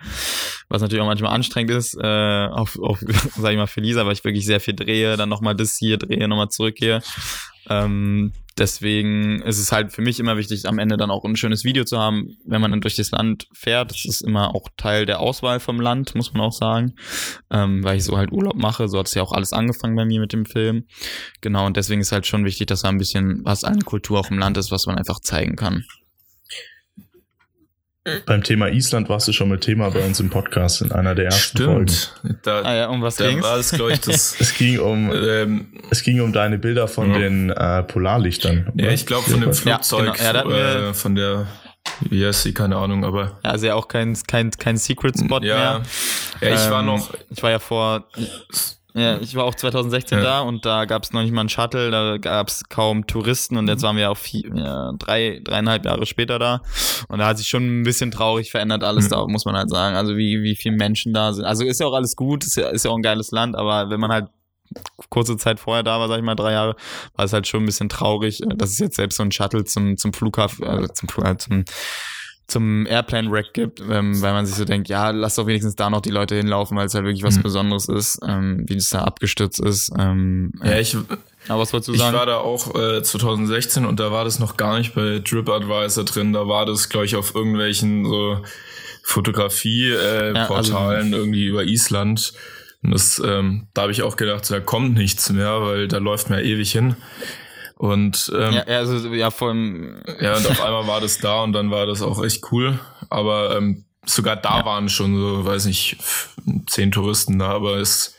was 0.70 0.80
natürlich 0.80 1.02
auch 1.02 1.06
manchmal 1.06 1.34
anstrengend 1.34 1.72
ist, 1.72 1.98
äh, 2.00 2.46
auf, 2.46 2.78
auf 2.78 3.00
sag 3.36 3.50
ich 3.50 3.58
mal, 3.58 3.66
für 3.66 3.80
Lisa, 3.80 4.06
weil 4.06 4.12
ich 4.12 4.24
wirklich 4.24 4.46
sehr 4.46 4.60
viel 4.60 4.74
drehe, 4.74 5.16
dann 5.16 5.28
nochmal 5.28 5.54
das 5.54 5.76
hier 5.76 5.98
drehe, 5.98 6.28
nochmal 6.28 6.48
zurückgehe. 6.48 7.02
Ähm, 7.68 8.32
deswegen 8.56 9.42
ist 9.42 9.58
es 9.58 9.72
halt 9.72 9.92
für 9.92 10.00
mich 10.00 10.20
immer 10.20 10.36
wichtig, 10.36 10.66
am 10.66 10.78
Ende 10.78 10.96
dann 10.96 11.10
auch 11.10 11.24
ein 11.24 11.36
schönes 11.36 11.64
Video 11.64 11.84
zu 11.84 11.98
haben, 11.98 12.36
wenn 12.44 12.60
man 12.60 12.70
dann 12.70 12.80
durch 12.80 12.94
das 12.94 13.10
Land 13.10 13.48
fährt. 13.52 13.90
Das 13.90 14.04
ist 14.04 14.20
immer 14.20 14.54
auch 14.54 14.68
Teil 14.76 15.06
der 15.06 15.18
Auswahl 15.18 15.58
vom 15.58 15.80
Land, 15.80 16.14
muss 16.14 16.32
man 16.32 16.42
auch 16.42 16.52
sagen, 16.52 16.94
ähm, 17.50 17.82
weil 17.82 17.96
ich 17.96 18.04
so 18.04 18.16
halt 18.16 18.30
Urlaub 18.30 18.54
mache. 18.54 18.88
So 18.88 18.98
hat 19.00 19.08
es 19.08 19.14
ja 19.14 19.22
auch 19.22 19.32
alles 19.32 19.52
angefangen 19.52 19.96
bei 19.96 20.04
mir 20.04 20.20
mit 20.20 20.32
dem 20.32 20.46
Film. 20.46 20.84
Genau, 21.40 21.66
und 21.66 21.76
deswegen 21.76 22.00
ist 22.00 22.12
halt 22.12 22.26
schon 22.26 22.44
wichtig, 22.44 22.68
dass 22.68 22.82
da 22.82 22.88
ein 22.88 22.98
bisschen 22.98 23.44
was 23.44 23.64
an 23.64 23.80
Kultur 23.80 24.20
auch 24.20 24.30
im 24.30 24.38
Land 24.38 24.56
ist, 24.56 24.70
was 24.70 24.86
man 24.86 24.96
einfach 24.96 25.18
zeigen 25.18 25.56
kann. 25.56 25.84
Beim 28.26 28.42
Thema 28.42 28.68
Island 28.68 29.08
warst 29.08 29.28
du 29.28 29.32
schon 29.32 29.48
mit 29.48 29.60
Thema 29.62 29.90
bei 29.90 30.00
uns 30.04 30.20
im 30.20 30.30
Podcast 30.30 30.82
in 30.82 30.92
einer 30.92 31.14
der 31.14 31.26
ersten 31.26 31.58
Stimmt. 31.58 31.90
Folgen. 32.22 32.38
Da, 32.42 32.62
Ah 32.62 32.74
ja, 32.74 32.88
um 32.88 33.02
was 33.02 33.18
war 33.20 33.56
es, 33.58 33.70
glaube 33.72 33.92
ich, 33.92 34.00
das. 34.00 34.36
Es 34.40 34.54
ging 34.54 34.78
um, 34.80 35.10
ähm, 35.12 35.66
es 35.90 36.02
ging 36.02 36.20
um 36.20 36.32
deine 36.32 36.58
Bilder 36.58 36.88
von 36.88 37.12
Ja. 37.12 37.18
den 37.18 37.50
äh, 37.50 37.82
Polarlichtern. 37.82 38.72
ja, 38.76 38.84
oder? 38.86 38.92
ich 38.94 39.06
glaube 39.06 39.30
von 39.30 39.40
dem 39.40 39.52
Flugzeug, 39.54 40.14
genau. 40.16 40.24
Ja, 40.32 40.38
hatten 40.38 40.48
wir- 40.50 40.88
äh, 40.90 40.94
von 40.94 41.14
der, 41.14 41.46
wie 42.08 42.24
heißt 42.26 42.42
sie, 42.42 42.54
keine 42.54 42.76
Ahnung, 42.76 43.04
aber 43.04 43.38
Ja, 43.44 43.50
also 43.50 43.66
ja 43.66 43.74
auch 43.74 43.88
kein, 43.88 44.16
kein, 44.26 44.50
kein 44.50 44.76
Secret 44.76 45.18
Spot 45.18 45.40
ja, 45.42 45.56
mehr. 45.56 45.82
ja, 46.40 46.54
ich 46.54 46.70
war 46.70 46.80
Ähm, 46.80 46.86
noch, 46.86 47.12
Ich 47.30 47.42
war 47.42 47.50
ja 47.50 47.58
vor. 47.58 48.06
Ja, 48.94 49.18
ich 49.20 49.34
war 49.36 49.44
auch 49.44 49.54
2016 49.54 50.18
Ja. 50.18 50.24
da 50.24 50.40
und 50.40 50.64
da 50.64 50.84
gab 50.84 51.04
es 51.04 51.12
noch 51.12 51.22
nicht 51.22 51.32
mal 51.32 51.40
einen 51.40 51.48
Shuttle, 51.48 51.90
da 51.90 52.18
gab 52.18 52.48
es 52.48 52.64
kaum 52.68 53.06
Touristen 53.06 53.56
und 53.56 53.68
jetzt 53.68 53.82
waren 53.82 53.96
wir 53.96 54.10
auch 54.10 54.16
vier, 54.16 54.50
ja, 54.54 54.92
drei, 54.98 55.40
dreieinhalb 55.44 55.84
Jahre 55.84 56.06
später 56.06 56.38
da 56.38 56.62
und 57.08 57.18
da 57.18 57.26
hat 57.26 57.38
sich 57.38 57.48
schon 57.48 57.80
ein 57.80 57.82
bisschen 57.84 58.10
traurig 58.10 58.50
verändert 58.50 58.82
alles 58.84 59.06
Mhm. 59.06 59.10
da, 59.10 59.26
muss 59.26 59.44
man 59.44 59.56
halt 59.56 59.70
sagen. 59.70 59.96
Also 59.96 60.16
wie, 60.16 60.42
wie 60.42 60.56
viele 60.56 60.76
Menschen 60.76 61.12
da 61.12 61.32
sind. 61.32 61.44
Also 61.44 61.64
ist 61.64 61.80
ja 61.80 61.86
auch 61.86 61.94
alles 61.94 62.16
gut, 62.16 62.44
ist 62.44 62.56
ja, 62.56 62.68
ist 62.68 62.84
ja 62.84 62.90
auch 62.90 62.96
ein 62.96 63.02
geiles 63.02 63.30
Land, 63.30 63.56
aber 63.56 63.90
wenn 63.90 64.00
man 64.00 64.10
halt 64.12 64.26
kurze 65.08 65.36
Zeit 65.36 65.58
vorher 65.58 65.82
da 65.82 65.98
war, 65.98 66.06
sag 66.08 66.18
ich 66.18 66.24
mal, 66.24 66.36
drei 66.36 66.52
Jahre, 66.52 66.76
war 67.16 67.24
es 67.24 67.32
halt 67.32 67.48
schon 67.48 67.62
ein 67.64 67.66
bisschen 67.66 67.88
traurig, 67.88 68.40
äh, 68.42 68.46
dass 68.56 68.70
es 68.70 68.78
jetzt 68.78 68.96
selbst 68.96 69.16
so 69.16 69.22
ein 69.24 69.32
Shuttle 69.32 69.64
zum, 69.64 69.96
zum 69.96 70.12
Flughafen, 70.12 70.64
also 70.64 70.86
zum, 70.92 71.08
äh, 71.24 71.36
zum 71.38 71.64
zum 72.50 72.86
Airplane-Rack 72.86 73.52
gibt, 73.54 73.80
ähm, 73.80 74.20
weil 74.20 74.32
man 74.32 74.44
sich 74.46 74.56
so 74.56 74.64
denkt, 74.64 74.88
ja, 74.88 75.10
lass 75.10 75.36
doch 75.36 75.46
wenigstens 75.46 75.76
da 75.76 75.88
noch 75.90 76.00
die 76.00 76.10
Leute 76.10 76.34
hinlaufen, 76.36 76.76
weil 76.76 76.86
es 76.86 76.94
halt 76.94 77.04
wirklich 77.04 77.22
was 77.22 77.36
Mhm. 77.36 77.42
Besonderes 77.42 77.88
ist, 77.88 78.20
ähm, 78.26 78.64
wie 78.66 78.74
das 78.76 78.88
da 78.90 79.00
abgestürzt 79.02 79.60
ist. 79.60 79.90
Ähm, 79.98 80.52
ja, 80.64 80.78
ich, 80.78 80.96
aber 81.48 81.60
was 81.62 81.72
wolltest 81.72 81.88
du 81.88 81.92
ich 81.94 81.98
sagen? 82.00 82.16
war 82.16 82.26
da 82.26 82.36
auch 82.38 82.74
äh, 82.74 83.02
2016 83.02 83.86
und 83.86 83.98
da 84.00 84.10
war 84.12 84.24
das 84.24 84.38
noch 84.38 84.56
gar 84.56 84.78
nicht 84.78 84.94
bei 84.94 85.20
TripAdvisor 85.24 86.04
drin, 86.04 86.32
da 86.32 86.46
war 86.48 86.66
das, 86.66 86.88
glaube 86.88 87.06
ich, 87.06 87.16
auf 87.16 87.34
irgendwelchen 87.34 88.04
so 88.04 88.38
Fotografie-Portalen 89.04 90.36
äh, 90.36 90.38
Ja, 90.38 90.46
also- 90.48 91.16
irgendwie 91.16 91.46
über 91.46 91.64
Island. 91.64 92.32
Und 92.82 92.92
das, 92.92 93.20
ähm, 93.24 93.68
da 93.74 93.82
habe 93.82 93.92
ich 93.92 94.02
auch 94.02 94.16
gedacht, 94.16 94.50
da 94.50 94.58
kommt 94.58 94.94
nichts 94.94 95.30
mehr, 95.30 95.60
weil 95.62 95.86
da 95.86 95.98
läuft 95.98 96.30
man 96.30 96.38
ja 96.38 96.44
ewig 96.46 96.72
hin. 96.72 96.96
Und 97.80 98.30
ähm, 98.36 98.52
ja, 98.52 98.64
ja, 98.68 98.78
also 98.80 99.08
ja, 99.14 99.30
vor 99.30 99.48
allem, 99.48 100.02
Ja, 100.20 100.36
und 100.36 100.46
auf 100.46 100.60
einmal 100.62 100.86
war 100.86 101.00
das 101.00 101.16
da 101.16 101.42
und 101.42 101.54
dann 101.54 101.70
war 101.70 101.86
das 101.86 102.02
auch 102.02 102.22
echt 102.22 102.52
cool. 102.52 102.78
Aber 103.08 103.56
ähm, 103.56 103.86
sogar 104.04 104.36
da 104.36 104.66
waren 104.66 104.90
schon 104.90 105.16
so, 105.16 105.46
weiß 105.46 105.64
nicht, 105.64 105.96
zehn 106.66 106.92
Touristen 106.92 107.38
da, 107.38 107.48
aber 107.48 107.78
es, 107.78 108.18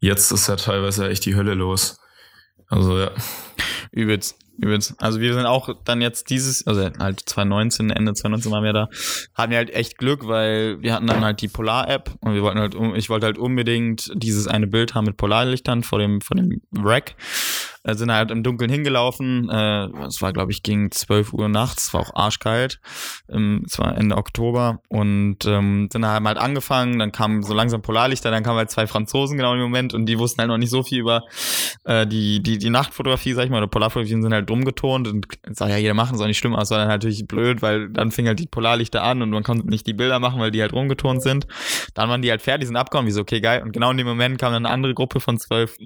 jetzt 0.00 0.32
ist 0.32 0.48
ja 0.48 0.56
teilweise 0.56 1.10
echt 1.10 1.26
die 1.26 1.34
Hölle 1.34 1.52
los. 1.52 1.98
Also 2.68 2.98
ja. 2.98 3.10
übelst, 3.92 4.38
übelst. 4.56 4.94
Also 4.96 5.20
wir 5.20 5.34
sind 5.34 5.44
auch 5.44 5.68
dann 5.84 6.00
jetzt 6.00 6.30
dieses, 6.30 6.66
also 6.66 6.88
halt 6.98 7.20
2019, 7.20 7.90
Ende 7.90 8.14
2019 8.14 8.50
waren 8.50 8.64
wir 8.64 8.72
da, 8.72 8.88
hatten 9.34 9.50
wir 9.50 9.58
halt 9.58 9.74
echt 9.74 9.98
Glück, 9.98 10.26
weil 10.26 10.80
wir 10.80 10.94
hatten 10.94 11.06
dann 11.06 11.22
halt 11.22 11.42
die 11.42 11.48
Polar-App 11.48 12.14
und 12.20 12.32
wir 12.32 12.40
wollten 12.40 12.60
halt, 12.60 12.74
ich 12.96 13.10
wollte 13.10 13.26
halt 13.26 13.36
unbedingt 13.36 14.10
dieses 14.14 14.48
eine 14.48 14.66
Bild 14.66 14.94
haben 14.94 15.04
mit 15.04 15.18
Polarlichtern 15.18 15.82
vor 15.82 15.98
dem, 15.98 16.22
vor 16.22 16.34
dem 16.34 16.62
Rack. 16.74 17.14
Äh, 17.86 17.94
sind 17.94 18.10
halt 18.10 18.32
im 18.32 18.42
Dunkeln 18.42 18.68
hingelaufen. 18.68 19.48
Äh, 19.48 19.86
es 20.06 20.20
war, 20.20 20.32
glaube 20.32 20.50
ich, 20.50 20.64
gegen 20.64 20.90
12 20.90 21.32
Uhr 21.32 21.48
nachts. 21.48 21.86
Es 21.86 21.94
war 21.94 22.00
auch 22.00 22.14
arschkalt. 22.14 22.80
Ähm, 23.30 23.62
es 23.64 23.78
war 23.78 23.96
Ende 23.96 24.16
Oktober. 24.16 24.80
Und 24.88 25.46
ähm, 25.46 25.88
dann 25.92 26.04
halt 26.04 26.38
angefangen. 26.38 26.98
Dann 26.98 27.12
kamen 27.12 27.44
so 27.44 27.54
langsam 27.54 27.82
Polarlichter. 27.82 28.32
Dann 28.32 28.42
kamen 28.42 28.58
halt 28.58 28.70
zwei 28.70 28.88
Franzosen 28.88 29.36
genau 29.36 29.54
im 29.54 29.60
Moment. 29.60 29.94
Und 29.94 30.06
die 30.06 30.18
wussten 30.18 30.40
halt 30.40 30.48
noch 30.48 30.58
nicht 30.58 30.70
so 30.70 30.82
viel 30.82 30.98
über 30.98 31.22
äh, 31.84 32.08
die, 32.08 32.42
die, 32.42 32.58
die 32.58 32.70
Nachtfotografie, 32.70 33.34
sag 33.34 33.44
ich 33.44 33.50
mal. 33.50 33.58
Oder 33.58 33.68
Polarfotografien 33.68 34.20
sind 34.20 34.32
halt 34.32 34.50
dumm 34.50 34.64
getont. 34.64 35.06
Und 35.06 35.28
sag 35.52 35.68
ja, 35.68 35.76
jeder 35.76 35.94
machen, 35.94 36.16
ist 36.16 36.20
auch 36.20 36.26
nicht 36.26 36.38
schlimm. 36.38 36.54
Aber 36.54 36.62
es 36.62 36.70
war 36.72 36.78
dann 36.78 36.88
natürlich 36.88 37.28
blöd, 37.28 37.62
weil 37.62 37.88
dann 37.90 38.10
fing 38.10 38.26
halt 38.26 38.40
die 38.40 38.48
Polarlichter 38.48 39.04
an 39.04 39.22
und 39.22 39.30
man 39.30 39.44
konnte 39.44 39.68
nicht 39.68 39.86
die 39.86 39.94
Bilder 39.94 40.18
machen, 40.18 40.40
weil 40.40 40.50
die 40.50 40.60
halt 40.60 40.72
rumgetont 40.72 41.22
sind. 41.22 41.46
Dann 41.94 42.08
waren 42.08 42.20
die 42.20 42.30
halt 42.30 42.42
fertig, 42.42 42.66
sind 42.66 42.76
abgehauen. 42.76 43.06
Wie 43.06 43.12
so, 43.12 43.20
okay, 43.20 43.40
geil. 43.40 43.62
Und 43.62 43.70
genau 43.70 43.92
in 43.92 43.96
dem 43.96 44.08
Moment 44.08 44.38
kam 44.38 44.52
dann 44.52 44.66
eine 44.66 44.74
andere 44.74 44.92
Gruppe 44.92 45.20
von 45.20 45.38
zwölf 45.38 45.76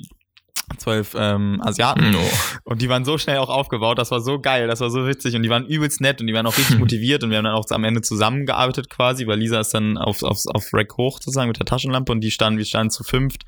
zwölf 0.78 1.14
ähm, 1.16 1.60
Asiaten. 1.62 2.10
No. 2.10 2.18
und 2.64 2.82
die 2.82 2.88
waren 2.88 3.04
so 3.04 3.18
schnell 3.18 3.38
auch 3.38 3.48
aufgebaut, 3.48 3.98
das 3.98 4.10
war 4.10 4.20
so 4.20 4.40
geil, 4.40 4.66
das 4.66 4.80
war 4.80 4.90
so 4.90 5.06
witzig. 5.06 5.34
Und 5.34 5.42
die 5.42 5.50
waren 5.50 5.66
übelst 5.66 6.00
nett 6.00 6.20
und 6.20 6.26
die 6.26 6.34
waren 6.34 6.46
auch 6.46 6.56
richtig 6.56 6.78
motiviert 6.78 7.22
und 7.22 7.30
wir 7.30 7.38
haben 7.38 7.44
dann 7.44 7.54
auch 7.54 7.66
am 7.70 7.84
Ende 7.84 8.02
zusammengearbeitet 8.02 8.90
quasi, 8.90 9.26
weil 9.26 9.38
Lisa 9.38 9.60
ist 9.60 9.74
dann 9.74 9.98
auf, 9.98 10.22
auf, 10.22 10.38
auf 10.46 10.72
Rack 10.72 10.96
hoch 10.96 11.18
sozusagen 11.20 11.48
mit 11.48 11.58
der 11.58 11.66
Taschenlampe 11.66 12.12
und 12.12 12.20
die 12.20 12.30
standen, 12.30 12.58
wir 12.58 12.64
standen 12.64 12.90
zu 12.90 13.04
fünft 13.04 13.44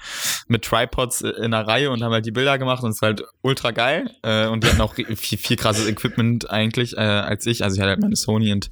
mit 0.49 0.65
Tripods 0.65 1.23
in 1.23 1.51
der 1.51 1.67
Reihe 1.67 1.91
und 1.91 2.03
haben 2.03 2.13
halt 2.13 2.27
die 2.27 2.33
Bilder 2.33 2.59
gemacht 2.59 2.83
und 2.83 2.91
es 2.91 3.03
war 3.03 3.09
halt 3.09 3.23
ultra 3.43 3.71
geil. 3.71 4.11
Äh, 4.23 4.47
und 4.47 4.65
die 4.65 4.69
hatten 4.69 4.81
auch 4.81 4.95
viel, 4.95 5.17
viel 5.17 5.57
krasses 5.57 5.87
Equipment 5.87 6.51
eigentlich 6.51 6.97
äh, 6.97 7.01
als 7.01 7.47
ich, 7.47 7.65
also 7.65 7.75
ich 7.75 7.81
hatte 7.81 7.91
halt 7.91 8.01
meine 8.01 8.17
Sony 8.17 8.53
und 8.53 8.71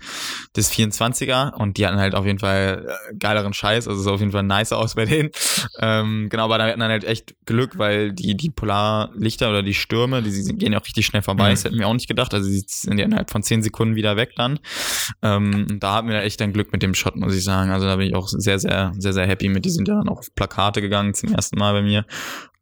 das 0.54 0.72
24er 0.72 1.54
und 1.54 1.76
die 1.76 1.86
hatten 1.86 1.98
halt 1.98 2.14
auf 2.14 2.26
jeden 2.26 2.38
Fall 2.38 2.86
äh, 2.88 3.14
geileren 3.16 3.52
Scheiß, 3.52 3.88
also 3.88 3.98
es 3.98 4.04
sah 4.04 4.12
auf 4.12 4.20
jeden 4.20 4.32
Fall 4.32 4.42
nicer 4.42 4.78
aus 4.78 4.94
bei 4.94 5.04
denen. 5.04 5.30
Ähm, 5.80 6.28
genau, 6.30 6.44
aber 6.44 6.58
da 6.58 6.66
hatten 6.66 6.80
dann 6.80 6.90
halt 6.90 7.04
echt 7.04 7.34
Glück, 7.46 7.78
weil 7.78 8.12
die, 8.12 8.36
die 8.40 8.50
Polarlichter 8.50 9.50
oder 9.50 9.62
die 9.62 9.74
Stürme, 9.74 10.22
die, 10.22 10.30
die 10.30 10.56
gehen 10.56 10.72
ja 10.72 10.80
auch 10.80 10.84
richtig 10.84 11.06
schnell 11.06 11.22
vorbei, 11.22 11.48
Mhm. 11.48 11.50
das 11.50 11.64
hätten 11.64 11.78
wir 11.78 11.86
auch 11.88 11.94
nicht 11.94 12.08
gedacht, 12.08 12.34
also 12.34 12.48
die 12.48 12.62
sind 12.66 12.98
ja 12.98 13.04
innerhalb 13.04 13.30
von 13.30 13.42
10 13.42 13.62
Sekunden 13.62 13.94
wieder 13.94 14.16
weg 14.16 14.32
dann. 14.36 14.58
Ähm, 15.22 15.78
da 15.80 15.94
hatten 15.96 16.08
wir 16.08 16.22
echt 16.22 16.40
dann 16.40 16.52
Glück 16.52 16.72
mit 16.72 16.82
dem 16.82 16.94
Shot, 16.94 17.16
muss 17.16 17.34
ich 17.34 17.44
sagen. 17.44 17.70
Also 17.70 17.86
da 17.86 17.96
bin 17.96 18.06
ich 18.08 18.14
auch 18.14 18.28
sehr, 18.28 18.58
sehr, 18.58 18.92
sehr, 18.98 19.12
sehr 19.12 19.26
happy 19.26 19.48
mit. 19.48 19.64
Die 19.64 19.70
sind 19.70 19.88
ja 19.88 19.94
dann 19.94 20.08
auch 20.08 20.18
auf 20.18 20.34
Plakate 20.34 20.80
gegangen 20.80 21.14
zum 21.14 21.32
ersten 21.32 21.58
Mal 21.58 21.72
bei 21.72 21.82
mir. 21.82 22.04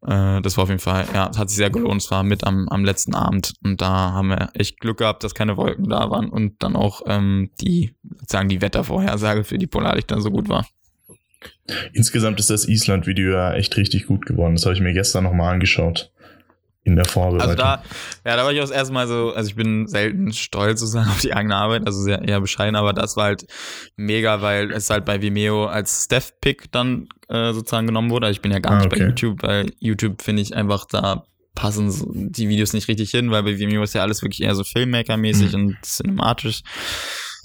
Äh, 0.07 0.41
das 0.43 0.57
war 0.57 0.63
auf 0.65 0.69
jeden 0.69 0.81
Fall, 0.81 1.07
ja, 1.13 1.29
es 1.31 1.39
hat 1.39 1.49
sich 1.51 1.57
sehr 1.59 1.71
gelohnt. 1.71 2.03
Es 2.03 2.11
war 2.11 2.23
mit 2.23 2.45
am, 2.45 2.69
am 2.69 2.85
letzten 2.85 3.15
Abend 3.15 3.55
und 3.65 3.81
da 3.81 4.13
haben 4.13 4.29
wir 4.29 4.51
echt 4.55 4.79
Glück 4.81 4.99
gehabt, 4.99 5.25
dass 5.25 5.35
keine 5.35 5.57
Wolken 5.57 5.89
da 5.89 6.11
waren 6.11 6.29
und 6.29 6.63
dann 6.63 6.77
auch 6.77 7.03
ähm, 7.07 7.51
die, 7.61 7.95
sozusagen 8.21 8.49
die 8.49 8.61
Wettervorhersage 8.63 9.45
für 9.45 9.59
die 9.59 9.67
Polarlichter 9.67 10.21
so 10.21 10.31
gut 10.31 10.49
war. 10.49 10.67
Insgesamt 11.93 12.41
ist 12.41 12.51
das 12.51 12.67
Island-Video 12.67 13.33
ja 13.33 13.53
echt 13.55 13.77
richtig 13.77 14.07
gut 14.07 14.27
geworden. 14.27 14.55
Das 14.55 14.65
habe 14.65 14.75
ich 14.75 14.81
mir 14.81 14.93
gestern 14.93 15.25
nochmal 15.25 15.53
angeschaut. 15.55 16.11
In 16.85 16.97
der 16.97 17.05
Vorbereitung. 17.05 17.51
Also 17.51 17.55
da, 17.63 17.83
ja, 18.25 18.37
da 18.37 18.45
war 18.45 18.53
ich 18.53 18.59
auch 18.61 18.65
das 18.65 18.71
erste 18.71 18.95
Mal 18.95 19.07
so, 19.07 19.35
also 19.35 19.47
ich 19.47 19.57
bin 19.57 19.87
selten 19.89 20.33
stolz 20.33 20.81
sozusagen 20.81 21.11
auf 21.11 21.21
die 21.21 21.35
eigene 21.35 21.55
Arbeit, 21.55 21.87
also 21.87 22.01
sehr 22.01 22.23
eher 22.27 22.41
bescheiden, 22.41 22.77
aber 22.77 22.95
das 22.95 23.15
war 23.15 23.25
halt 23.25 23.45
mega, 23.97 24.41
weil 24.41 24.73
es 24.73 24.89
halt 24.89 25.05
bei 25.05 25.21
Vimeo 25.21 25.67
als 25.67 26.05
Steph-Pick 26.05 26.73
dann 26.73 27.09
äh, 27.29 27.53
sozusagen 27.53 27.87
genommen 27.89 28.09
wurde. 28.11 28.27
Also 28.29 28.37
ich 28.39 28.41
bin 28.41 28.53
ja 28.53 28.59
gar 28.61 28.73
Ah, 28.73 28.77
nicht 28.79 28.89
bei 28.89 28.97
okay. 28.97 29.05
YouTube, 29.09 29.43
weil 29.43 29.71
YouTube 29.81 30.23
finde 30.23 30.41
ich 30.41 30.57
einfach, 30.57 30.87
da 30.87 31.25
passen 31.55 31.93
die 32.33 32.49
Videos 32.49 32.73
nicht 32.73 32.89
richtig 32.89 33.11
hin, 33.11 33.31
weil 33.33 33.43
bei 33.43 33.59
Vimeo 33.59 33.83
ist 33.83 33.95
ja 33.95 34.01
alles 34.01 34.23
wirklich 34.23 34.41
eher 34.43 34.55
so 34.55 34.63
Filmmaker-mäßig 34.63 35.55
Mhm. 35.55 35.55
und 35.67 35.77
cinematisch. 35.85 36.63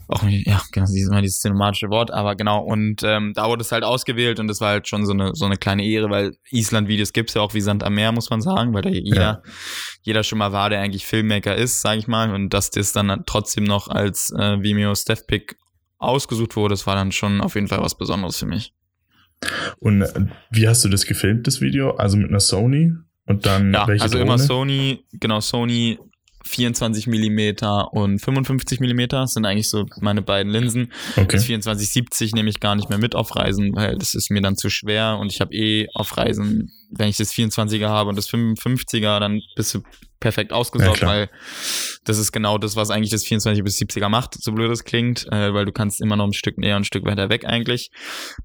Auch 0.07 0.21
nicht, 0.23 0.45
ja, 0.47 0.61
genau, 0.71 0.85
dieses, 0.87 1.09
immer 1.09 1.21
dieses 1.21 1.39
cinematische 1.39 1.89
Wort, 1.89 2.11
aber 2.11 2.35
genau, 2.35 2.61
und 2.61 3.03
ähm, 3.03 3.33
da 3.35 3.47
wurde 3.47 3.61
es 3.61 3.71
halt 3.71 3.83
ausgewählt 3.83 4.39
und 4.39 4.47
das 4.47 4.59
war 4.61 4.69
halt 4.69 4.87
schon 4.87 5.05
so 5.05 5.13
eine, 5.13 5.31
so 5.33 5.45
eine 5.45 5.57
kleine 5.57 5.85
Ehre, 5.85 6.09
weil 6.09 6.35
Island-Videos 6.51 7.13
gibt's 7.13 7.33
ja 7.35 7.41
auch 7.41 7.53
wie 7.53 7.61
Sand 7.61 7.83
am 7.83 7.95
Meer, 7.95 8.11
muss 8.11 8.29
man 8.29 8.41
sagen, 8.41 8.73
weil 8.73 8.81
da 8.81 8.89
jeder, 8.89 9.21
Ja. 9.21 9.41
jeder 10.01 10.23
schon 10.23 10.39
mal 10.39 10.51
war, 10.51 10.69
der 10.69 10.81
eigentlich 10.81 11.05
Filmmaker 11.05 11.55
ist, 11.55 11.81
sage 11.81 11.99
ich 11.99 12.07
mal, 12.07 12.33
und 12.33 12.53
dass 12.53 12.69
das 12.69 12.91
dann 12.91 13.23
trotzdem 13.25 13.63
noch 13.63 13.87
als 13.87 14.31
äh, 14.31 14.61
Vimeo 14.61 14.93
Steph 14.95 15.25
Pick 15.25 15.55
ausgesucht 15.99 16.55
wurde, 16.57 16.73
das 16.73 16.85
war 16.85 16.95
dann 16.95 17.11
schon 17.13 17.39
auf 17.41 17.55
jeden 17.55 17.67
Fall 17.67 17.79
was 17.81 17.97
Besonderes 17.97 18.37
für 18.37 18.45
mich. 18.45 18.73
Und 19.79 20.01
äh, 20.01 20.25
wie 20.51 20.67
hast 20.67 20.83
du 20.85 20.89
das 20.89 21.05
gefilmt, 21.05 21.47
das 21.47 21.61
Video? 21.61 21.91
Also 21.91 22.17
mit 22.17 22.29
einer 22.29 22.39
Sony? 22.39 22.93
Und 23.25 23.45
dann 23.45 23.73
Ja, 23.73 23.87
welche 23.87 24.03
also 24.03 24.17
Drohne? 24.17 24.29
immer 24.33 24.37
Sony, 24.37 25.05
genau, 25.13 25.39
Sony 25.39 25.97
24 26.45 27.07
Millimeter 27.07 27.93
und 27.93 28.19
55 28.19 28.79
Millimeter 28.79 29.27
sind 29.27 29.45
eigentlich 29.45 29.69
so 29.69 29.85
meine 29.99 30.21
beiden 30.21 30.51
Linsen. 30.51 30.91
Okay. 31.15 31.27
Das 31.29 31.45
2470 31.45 32.33
nehme 32.33 32.49
ich 32.49 32.59
gar 32.59 32.75
nicht 32.75 32.89
mehr 32.89 32.97
mit 32.97 33.15
auf 33.15 33.35
Reisen, 33.35 33.75
weil 33.75 33.97
das 33.97 34.13
ist 34.13 34.29
mir 34.29 34.41
dann 34.41 34.55
zu 34.55 34.69
schwer 34.69 35.17
und 35.19 35.31
ich 35.31 35.41
habe 35.41 35.53
eh 35.53 35.87
auf 35.93 36.17
Reisen, 36.17 36.71
wenn 36.97 37.09
ich 37.09 37.17
das 37.17 37.33
24er 37.33 37.87
habe 37.87 38.09
und 38.09 38.15
das 38.17 38.29
55er, 38.29 39.19
dann 39.19 39.41
bist 39.55 39.73
du 39.73 39.81
perfekt 40.19 40.51
Ja, 40.51 40.57
ausgesorgt, 40.57 40.99
klar. 40.99 41.11
weil 41.11 41.29
das 42.05 42.17
ist 42.17 42.31
genau 42.31 42.57
das, 42.57 42.77
was 42.77 42.89
eigentlich 42.89 43.09
das 43.09 43.25
24 43.25 43.61
bis 43.61 43.77
70er 43.77 44.07
macht, 44.07 44.41
so 44.41 44.53
blöd 44.53 44.71
es 44.71 44.85
klingt, 44.85 45.27
äh, 45.33 45.53
weil 45.53 45.65
du 45.65 45.73
kannst 45.73 45.99
immer 45.99 46.15
noch 46.15 46.25
ein 46.25 46.33
Stück 46.33 46.57
näher 46.57 46.77
und 46.77 46.83
ein 46.83 46.85
Stück 46.85 47.03
weiter 47.05 47.27
weg 47.27 47.45
eigentlich. 47.45 47.91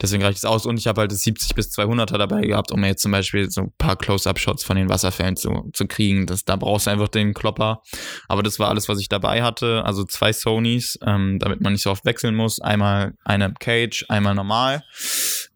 Deswegen 0.03 0.25
reicht 0.25 0.39
es 0.39 0.45
aus 0.45 0.67
und 0.67 0.77
ich 0.77 0.89
habe 0.89 1.03
halt 1.03 1.13
das 1.13 1.21
70 1.21 1.55
bis 1.55 1.69
200er 1.71 2.19
dabei 2.19 2.43
gehabt, 2.43 2.73
um 2.73 2.83
jetzt 2.85 3.03
zum 3.03 3.13
Beispiel 3.13 3.49
so 3.49 3.61
ein 3.63 3.73
paar 3.79 3.95
Close-Up-Shots 3.97 4.65
von 4.65 4.77
den 4.77 4.89
Wasserfällen 4.89 5.37
zu, 5.37 5.71
zu 5.73 5.87
kriegen. 5.87 6.27
Das, 6.27 6.45
da 6.45 6.57
brauchst 6.57 6.89
du 6.89 6.91
einfach 6.91 7.09
den 7.09 7.33
Klopper. 7.33 7.81
Aber 8.27 8.43
das 8.43 8.59
war 8.59 8.71
alles, 8.71 8.89
was 8.89 8.99
ich 8.99 9.09
dabei 9.09 9.45
hatte. 9.45 9.85
Also 9.85 10.03
zwei 10.05 10.33
Sonys, 10.33 10.99
ähm, 11.07 11.39
damit 11.39 11.61
man 11.61 11.75
nicht 11.75 11.83
so 11.83 11.93
oft 11.93 12.05
wechseln 12.05 12.35
muss. 12.35 12.61
Einmal 12.61 13.15
eine 13.25 13.55
Cage, 13.55 14.05
einmal 14.09 14.35
normal. 14.35 14.83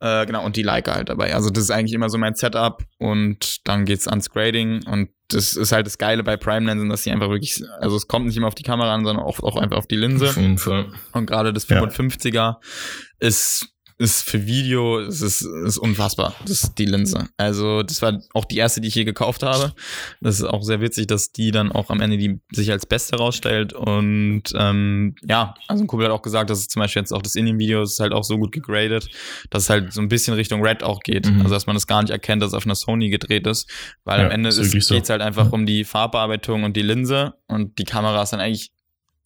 Äh, 0.02 0.26
genau, 0.26 0.44
und 0.44 0.56
die 0.56 0.62
Leica 0.64 0.96
halt 0.96 1.08
dabei. 1.10 1.32
Also 1.32 1.48
das 1.48 1.62
ist 1.64 1.70
eigentlich 1.70 1.92
immer 1.92 2.10
so 2.10 2.18
mein 2.18 2.34
Setup 2.34 2.82
und 2.98 3.66
dann 3.68 3.84
geht's 3.84 4.08
ans 4.08 4.30
Grading 4.30 4.84
und 4.84 5.10
das 5.28 5.54
ist 5.54 5.70
halt 5.70 5.86
das 5.86 5.96
Geile 5.96 6.24
bei 6.24 6.36
Prime 6.36 6.66
Lensen, 6.66 6.88
dass 6.88 7.04
sie 7.04 7.12
einfach 7.12 7.30
wirklich, 7.30 7.62
also 7.80 7.96
es 7.96 8.08
kommt 8.08 8.26
nicht 8.26 8.36
immer 8.36 8.48
auf 8.48 8.56
die 8.56 8.64
Kamera 8.64 8.92
an, 8.92 9.04
sondern 9.04 9.24
auch, 9.24 9.40
auch 9.40 9.56
einfach 9.56 9.76
auf 9.76 9.86
die 9.86 9.96
Linse. 9.96 10.28
Auf 10.28 10.36
jeden 10.36 10.58
Fall. 10.58 10.86
Und 11.12 11.26
gerade 11.26 11.52
das 11.52 11.68
Ja. 11.68 11.80
55er 11.80 12.56
ist, 13.20 13.71
ist 14.02 14.22
für 14.28 14.46
Video, 14.46 14.98
es 15.00 15.22
ist, 15.22 15.42
ist 15.42 15.78
unfassbar. 15.78 16.34
Das 16.42 16.64
ist 16.64 16.78
die 16.78 16.84
Linse. 16.84 17.28
Also, 17.36 17.82
das 17.82 18.02
war 18.02 18.20
auch 18.34 18.44
die 18.44 18.56
erste, 18.56 18.80
die 18.80 18.88
ich 18.88 18.94
je 18.94 19.04
gekauft 19.04 19.42
habe. 19.42 19.72
Das 20.20 20.36
ist 20.36 20.44
auch 20.44 20.62
sehr 20.62 20.80
witzig, 20.80 21.06
dass 21.06 21.32
die 21.32 21.52
dann 21.52 21.70
auch 21.70 21.88
am 21.90 22.00
Ende 22.00 22.18
die 22.18 22.40
sich 22.50 22.70
als 22.72 22.84
beste 22.84 23.16
rausstellt. 23.16 23.72
Und 23.72 24.42
ähm, 24.56 25.14
ja, 25.26 25.54
also 25.68 25.84
ein 25.84 25.86
Kumpel 25.86 26.06
hat 26.06 26.12
auch 26.12 26.22
gesagt, 26.22 26.50
dass 26.50 26.58
es 26.58 26.68
zum 26.68 26.80
Beispiel 26.80 27.00
jetzt 27.00 27.12
auch 27.12 27.22
das 27.22 27.36
Indien-Video 27.36 27.82
ist 27.82 28.00
halt 28.00 28.12
auch 28.12 28.24
so 28.24 28.38
gut 28.38 28.52
gegradet, 28.52 29.08
dass 29.50 29.64
es 29.64 29.70
halt 29.70 29.92
so 29.92 30.00
ein 30.00 30.08
bisschen 30.08 30.34
Richtung 30.34 30.62
Red 30.62 30.82
auch 30.82 31.00
geht. 31.00 31.30
Mhm. 31.30 31.42
Also, 31.42 31.54
dass 31.54 31.66
man 31.66 31.74
das 31.74 31.86
gar 31.86 32.02
nicht 32.02 32.10
erkennt, 32.10 32.42
dass 32.42 32.48
es 32.48 32.54
auf 32.54 32.66
einer 32.66 32.74
Sony 32.74 33.08
gedreht 33.08 33.46
ist. 33.46 33.70
Weil 34.04 34.20
Ja, 34.20 34.26
am 34.26 34.32
Ende 34.32 34.48
ist, 34.48 34.58
wirklich 34.58 34.84
so. 34.84 34.94
halt 34.94 35.22
einfach 35.22 35.52
um 35.52 35.64
die 35.64 35.84
Farbbearbeitung 35.84 36.64
und 36.64 36.76
die 36.76 36.82
Linse. 36.82 37.34
Und 37.46 37.78
die 37.78 37.84
Kamera 37.84 38.22
ist 38.22 38.32
dann 38.32 38.40
eigentlich 38.40 38.72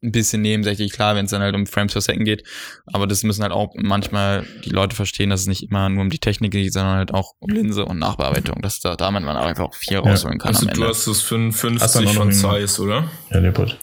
ein 0.02 0.12
bisschen 0.12 0.42
nebensächlich, 0.42 0.92
klar, 0.92 1.16
wenn 1.16 1.24
es 1.24 1.30
dann 1.30 1.40
halt 1.42 1.54
um 1.54 1.66
Frames 1.66 1.92
per 1.92 2.02
Second 2.02 2.24
geht. 2.24 2.44
Aber 2.92 3.06
das 3.06 3.22
müssen 3.22 3.42
halt 3.42 3.52
auch 3.52 3.72
manchmal 3.76 4.46
die 4.64 4.70
Leute 4.70 4.94
verstehen, 4.94 5.30
dass 5.30 5.40
es 5.40 5.46
nicht 5.46 5.62
immer 5.70 5.88
nur 5.88 6.02
um 6.02 6.10
die 6.10 6.18
Technik 6.18 6.52
geht, 6.52 6.72
sondern 6.72 6.96
halt 6.96 7.14
auch 7.14 7.32
um 7.38 7.48
Linse 7.50 7.84
und 7.86 7.98
Nachbearbeitung, 7.98 8.60
dass 8.62 8.78
da 8.80 8.94
damit 8.96 9.24
man 9.24 9.36
auch 9.36 9.46
einfach 9.46 9.74
viel 9.74 9.96
rausholen 9.98 10.38
kann 10.38 10.54
Also 10.54 10.66
am 10.68 10.74
du 10.74 10.80
Ende. 10.82 10.88
hast 10.88 11.06
das 11.06 11.16
Hast 11.16 11.30
du 11.32 11.38
55 11.38 12.04
noch 12.04 12.12
von 12.14 12.32
Zeiss, 12.32 12.78
oder? 12.78 13.10
Ja, 13.30 13.38
Leopold. 13.38 13.78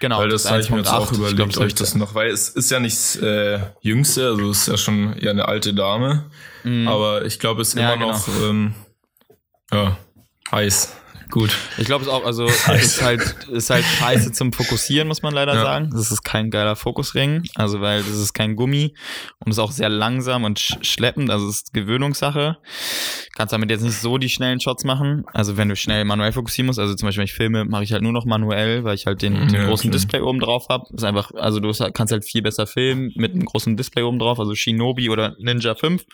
Genau, 0.00 0.18
weil 0.18 0.28
das 0.28 0.50
habe 0.50 0.60
ich 0.60 0.68
mir 0.70 0.78
jetzt 0.78 0.88
auch 0.92 1.10
1.8. 1.10 1.16
überlegt, 1.16 1.36
glaub, 1.52 1.56
ob 1.56 1.66
ich 1.68 1.74
das 1.76 1.94
noch, 1.94 2.14
weil 2.14 2.30
es 2.30 2.48
ist 2.50 2.70
ja 2.70 2.80
nicht 2.80 2.94
das 2.96 3.16
äh, 3.16 3.60
jüngste, 3.80 4.26
also 4.26 4.50
es 4.50 4.58
ist 4.62 4.66
ja 4.68 4.76
schon 4.76 5.14
eher 5.16 5.30
eine 5.30 5.46
alte 5.48 5.72
Dame, 5.72 6.24
Mhm. 6.64 6.88
aber 6.88 7.24
ich 7.24 7.38
glaube, 7.38 7.62
es 7.62 7.68
ist 7.68 7.78
Ja, 7.78 7.92
immer 7.94 8.06
noch 8.06 8.26
ähm, 8.42 8.74
ja, 9.72 9.96
heiß. 10.50 10.94
Gut. 11.30 11.56
Ich 11.78 11.84
glaube 11.86 12.04
es 12.04 12.08
auch, 12.10 12.24
also 12.24 12.44
es 12.44 12.68
ist 12.68 13.02
halt, 13.02 13.20
ist 13.50 13.70
halt 13.70 13.84
scheiße 13.84 14.32
zum 14.32 14.52
Fokussieren, 14.52 15.08
muss 15.08 15.22
man 15.22 15.34
leider 15.34 15.54
Ja. 15.54 15.62
sagen. 15.62 15.90
Das 15.92 16.10
ist 16.10 16.22
kein 16.22 16.50
geiler 16.50 16.76
Fokusring, 16.76 17.44
also 17.54 17.80
weil 17.80 17.98
das 18.02 18.16
ist 18.16 18.32
kein 18.34 18.56
Gummi 18.56 18.94
und 19.38 19.50
ist 19.50 19.58
auch 19.58 19.72
sehr 19.72 19.88
langsam 19.88 20.44
und 20.44 20.58
sch 20.58 20.76
schleppend, 20.82 21.30
also 21.30 21.48
es 21.48 21.56
ist 21.56 21.72
Gewöhnungssache. 21.72 22.58
Kannst 23.36 23.52
damit 23.52 23.70
jetzt 23.70 23.82
nicht 23.82 23.98
so 24.00 24.18
die 24.18 24.28
schnellen 24.28 24.60
Shots 24.60 24.84
machen, 24.84 25.24
also 25.32 25.56
wenn 25.56 25.68
du 25.68 25.76
schnell 25.76 26.04
manuell 26.04 26.32
fokussieren 26.32 26.66
musst, 26.66 26.78
also 26.78 26.94
zum 26.94 27.06
Beispiel 27.08 27.20
wenn 27.20 27.26
ich 27.26 27.34
filme, 27.34 27.64
mache 27.64 27.82
ich 27.84 27.92
halt 27.92 28.02
nur 28.02 28.12
noch 28.12 28.24
manuell, 28.26 28.84
weil 28.84 28.94
ich 28.94 29.06
halt 29.06 29.22
den, 29.22 29.48
den 29.48 29.54
Ja, 29.60 29.64
großen 29.66 29.90
klar. 29.90 29.98
Display 30.00 30.20
oben 30.20 30.40
drauf 30.40 30.66
habe. 30.68 30.84
Ist 30.94 31.04
einfach, 31.04 31.30
also 31.34 31.58
du 31.60 31.72
kannst 31.92 32.12
halt 32.12 32.24
viel 32.24 32.42
besser 32.42 32.66
filmen 32.66 33.10
mit 33.16 33.32
einem 33.32 33.44
großen 33.44 33.76
Display 33.76 34.02
oben 34.02 34.18
drauf, 34.18 34.38
also 34.38 34.54
Shinobi 34.54 35.10
oder 35.10 35.34
Ninja 35.38 35.74
5 35.74 36.04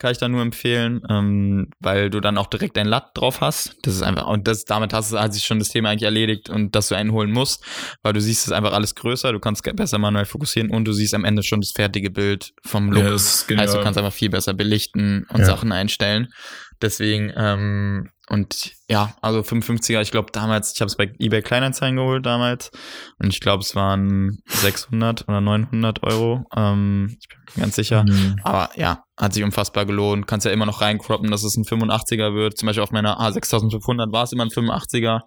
kann 0.00 0.12
ich 0.12 0.18
da 0.18 0.28
nur 0.28 0.42
empfehlen, 0.42 1.02
ähm, 1.10 1.70
weil 1.80 2.08
du 2.08 2.20
dann 2.20 2.38
auch 2.38 2.46
direkt 2.46 2.78
ein 2.78 2.86
LUT 2.86 3.02
drauf 3.14 3.40
hast. 3.40 3.74
Das 3.82 3.96
ist 3.96 4.02
einfach, 4.02 4.27
und 4.28 4.46
das, 4.46 4.64
damit 4.64 4.92
hast 4.92 5.12
du, 5.12 5.18
hat 5.18 5.34
sich 5.34 5.44
schon 5.44 5.58
das 5.58 5.68
Thema 5.68 5.90
eigentlich 5.90 6.04
erledigt 6.04 6.48
und 6.50 6.74
dass 6.74 6.88
du 6.88 6.94
einen 6.94 7.12
holen 7.12 7.30
musst, 7.32 7.64
weil 8.02 8.12
du 8.12 8.20
siehst 8.20 8.46
es 8.46 8.52
einfach 8.52 8.72
alles 8.72 8.94
größer, 8.94 9.32
du 9.32 9.40
kannst 9.40 9.62
besser 9.76 9.98
manuell 9.98 10.26
fokussieren 10.26 10.70
und 10.70 10.84
du 10.84 10.92
siehst 10.92 11.14
am 11.14 11.24
Ende 11.24 11.42
schon 11.42 11.60
das 11.60 11.72
fertige 11.72 12.10
Bild 12.10 12.52
vom 12.64 12.90
Look. 12.92 13.04
Ja, 13.04 13.10
das 13.10 13.34
ist 13.34 13.48
genial. 13.48 13.66
heißt, 13.66 13.76
du 13.76 13.82
kannst 13.82 13.98
einfach 13.98 14.12
viel 14.12 14.30
besser 14.30 14.54
belichten 14.54 15.26
und 15.30 15.40
Ja. 15.40 15.46
Sachen 15.46 15.72
einstellen. 15.72 16.28
Deswegen, 16.80 17.32
ähm, 17.36 18.10
und 18.28 18.72
ja, 18.90 19.14
also 19.20 19.40
55er, 19.40 20.00
ich 20.00 20.10
glaube 20.10 20.32
damals, 20.32 20.72
ich 20.74 20.80
habe 20.80 20.88
es 20.88 20.96
bei 20.96 21.12
eBay 21.18 21.42
Kleinanzeigen 21.42 21.96
geholt 21.96 22.24
damals 22.24 22.70
und 23.18 23.28
ich 23.32 23.40
glaube, 23.40 23.62
es 23.62 23.74
waren 23.74 24.38
600 24.46 25.28
oder 25.28 25.40
900 25.40 26.02
Euro. 26.02 26.44
Ähm, 26.56 27.16
ich 27.20 27.28
bin 27.28 27.38
mir 27.56 27.60
ganz 27.62 27.76
sicher. 27.76 28.04
Mhm. 28.04 28.36
Aber 28.44 28.70
ja, 28.76 29.04
hat 29.18 29.34
sich 29.34 29.42
unfassbar 29.44 29.84
gelohnt. 29.84 30.26
Kannst 30.26 30.46
ja 30.46 30.52
immer 30.52 30.64
noch 30.64 30.80
reinkroppen, 30.80 31.30
dass 31.30 31.42
es 31.44 31.56
ein 31.56 31.64
85er 31.64 32.34
wird. 32.34 32.56
Zum 32.56 32.66
Beispiel 32.66 32.82
auf 32.82 32.90
meiner 32.90 33.20
A6500 33.20 34.10
war 34.12 34.24
es 34.24 34.32
immer 34.32 34.44
ein 34.44 34.50
85er. 34.50 35.20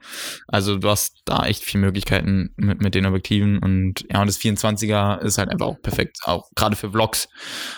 Also 0.48 0.78
du 0.78 0.90
hast 0.90 1.22
da 1.26 1.46
echt 1.46 1.64
viele 1.64 1.82
Möglichkeiten 1.86 2.50
mit, 2.56 2.82
mit 2.82 2.96
den 2.96 3.06
Objektiven. 3.06 3.60
Und 3.60 4.06
ja, 4.10 4.22
und 4.22 4.28
das 4.28 4.40
24er 4.40 5.20
ist 5.20 5.38
halt 5.38 5.50
einfach 5.50 5.68
auch 5.68 5.82
perfekt. 5.84 6.18
Auch 6.24 6.50
gerade 6.56 6.76
für 6.76 6.90
Vlogs. 6.90 7.28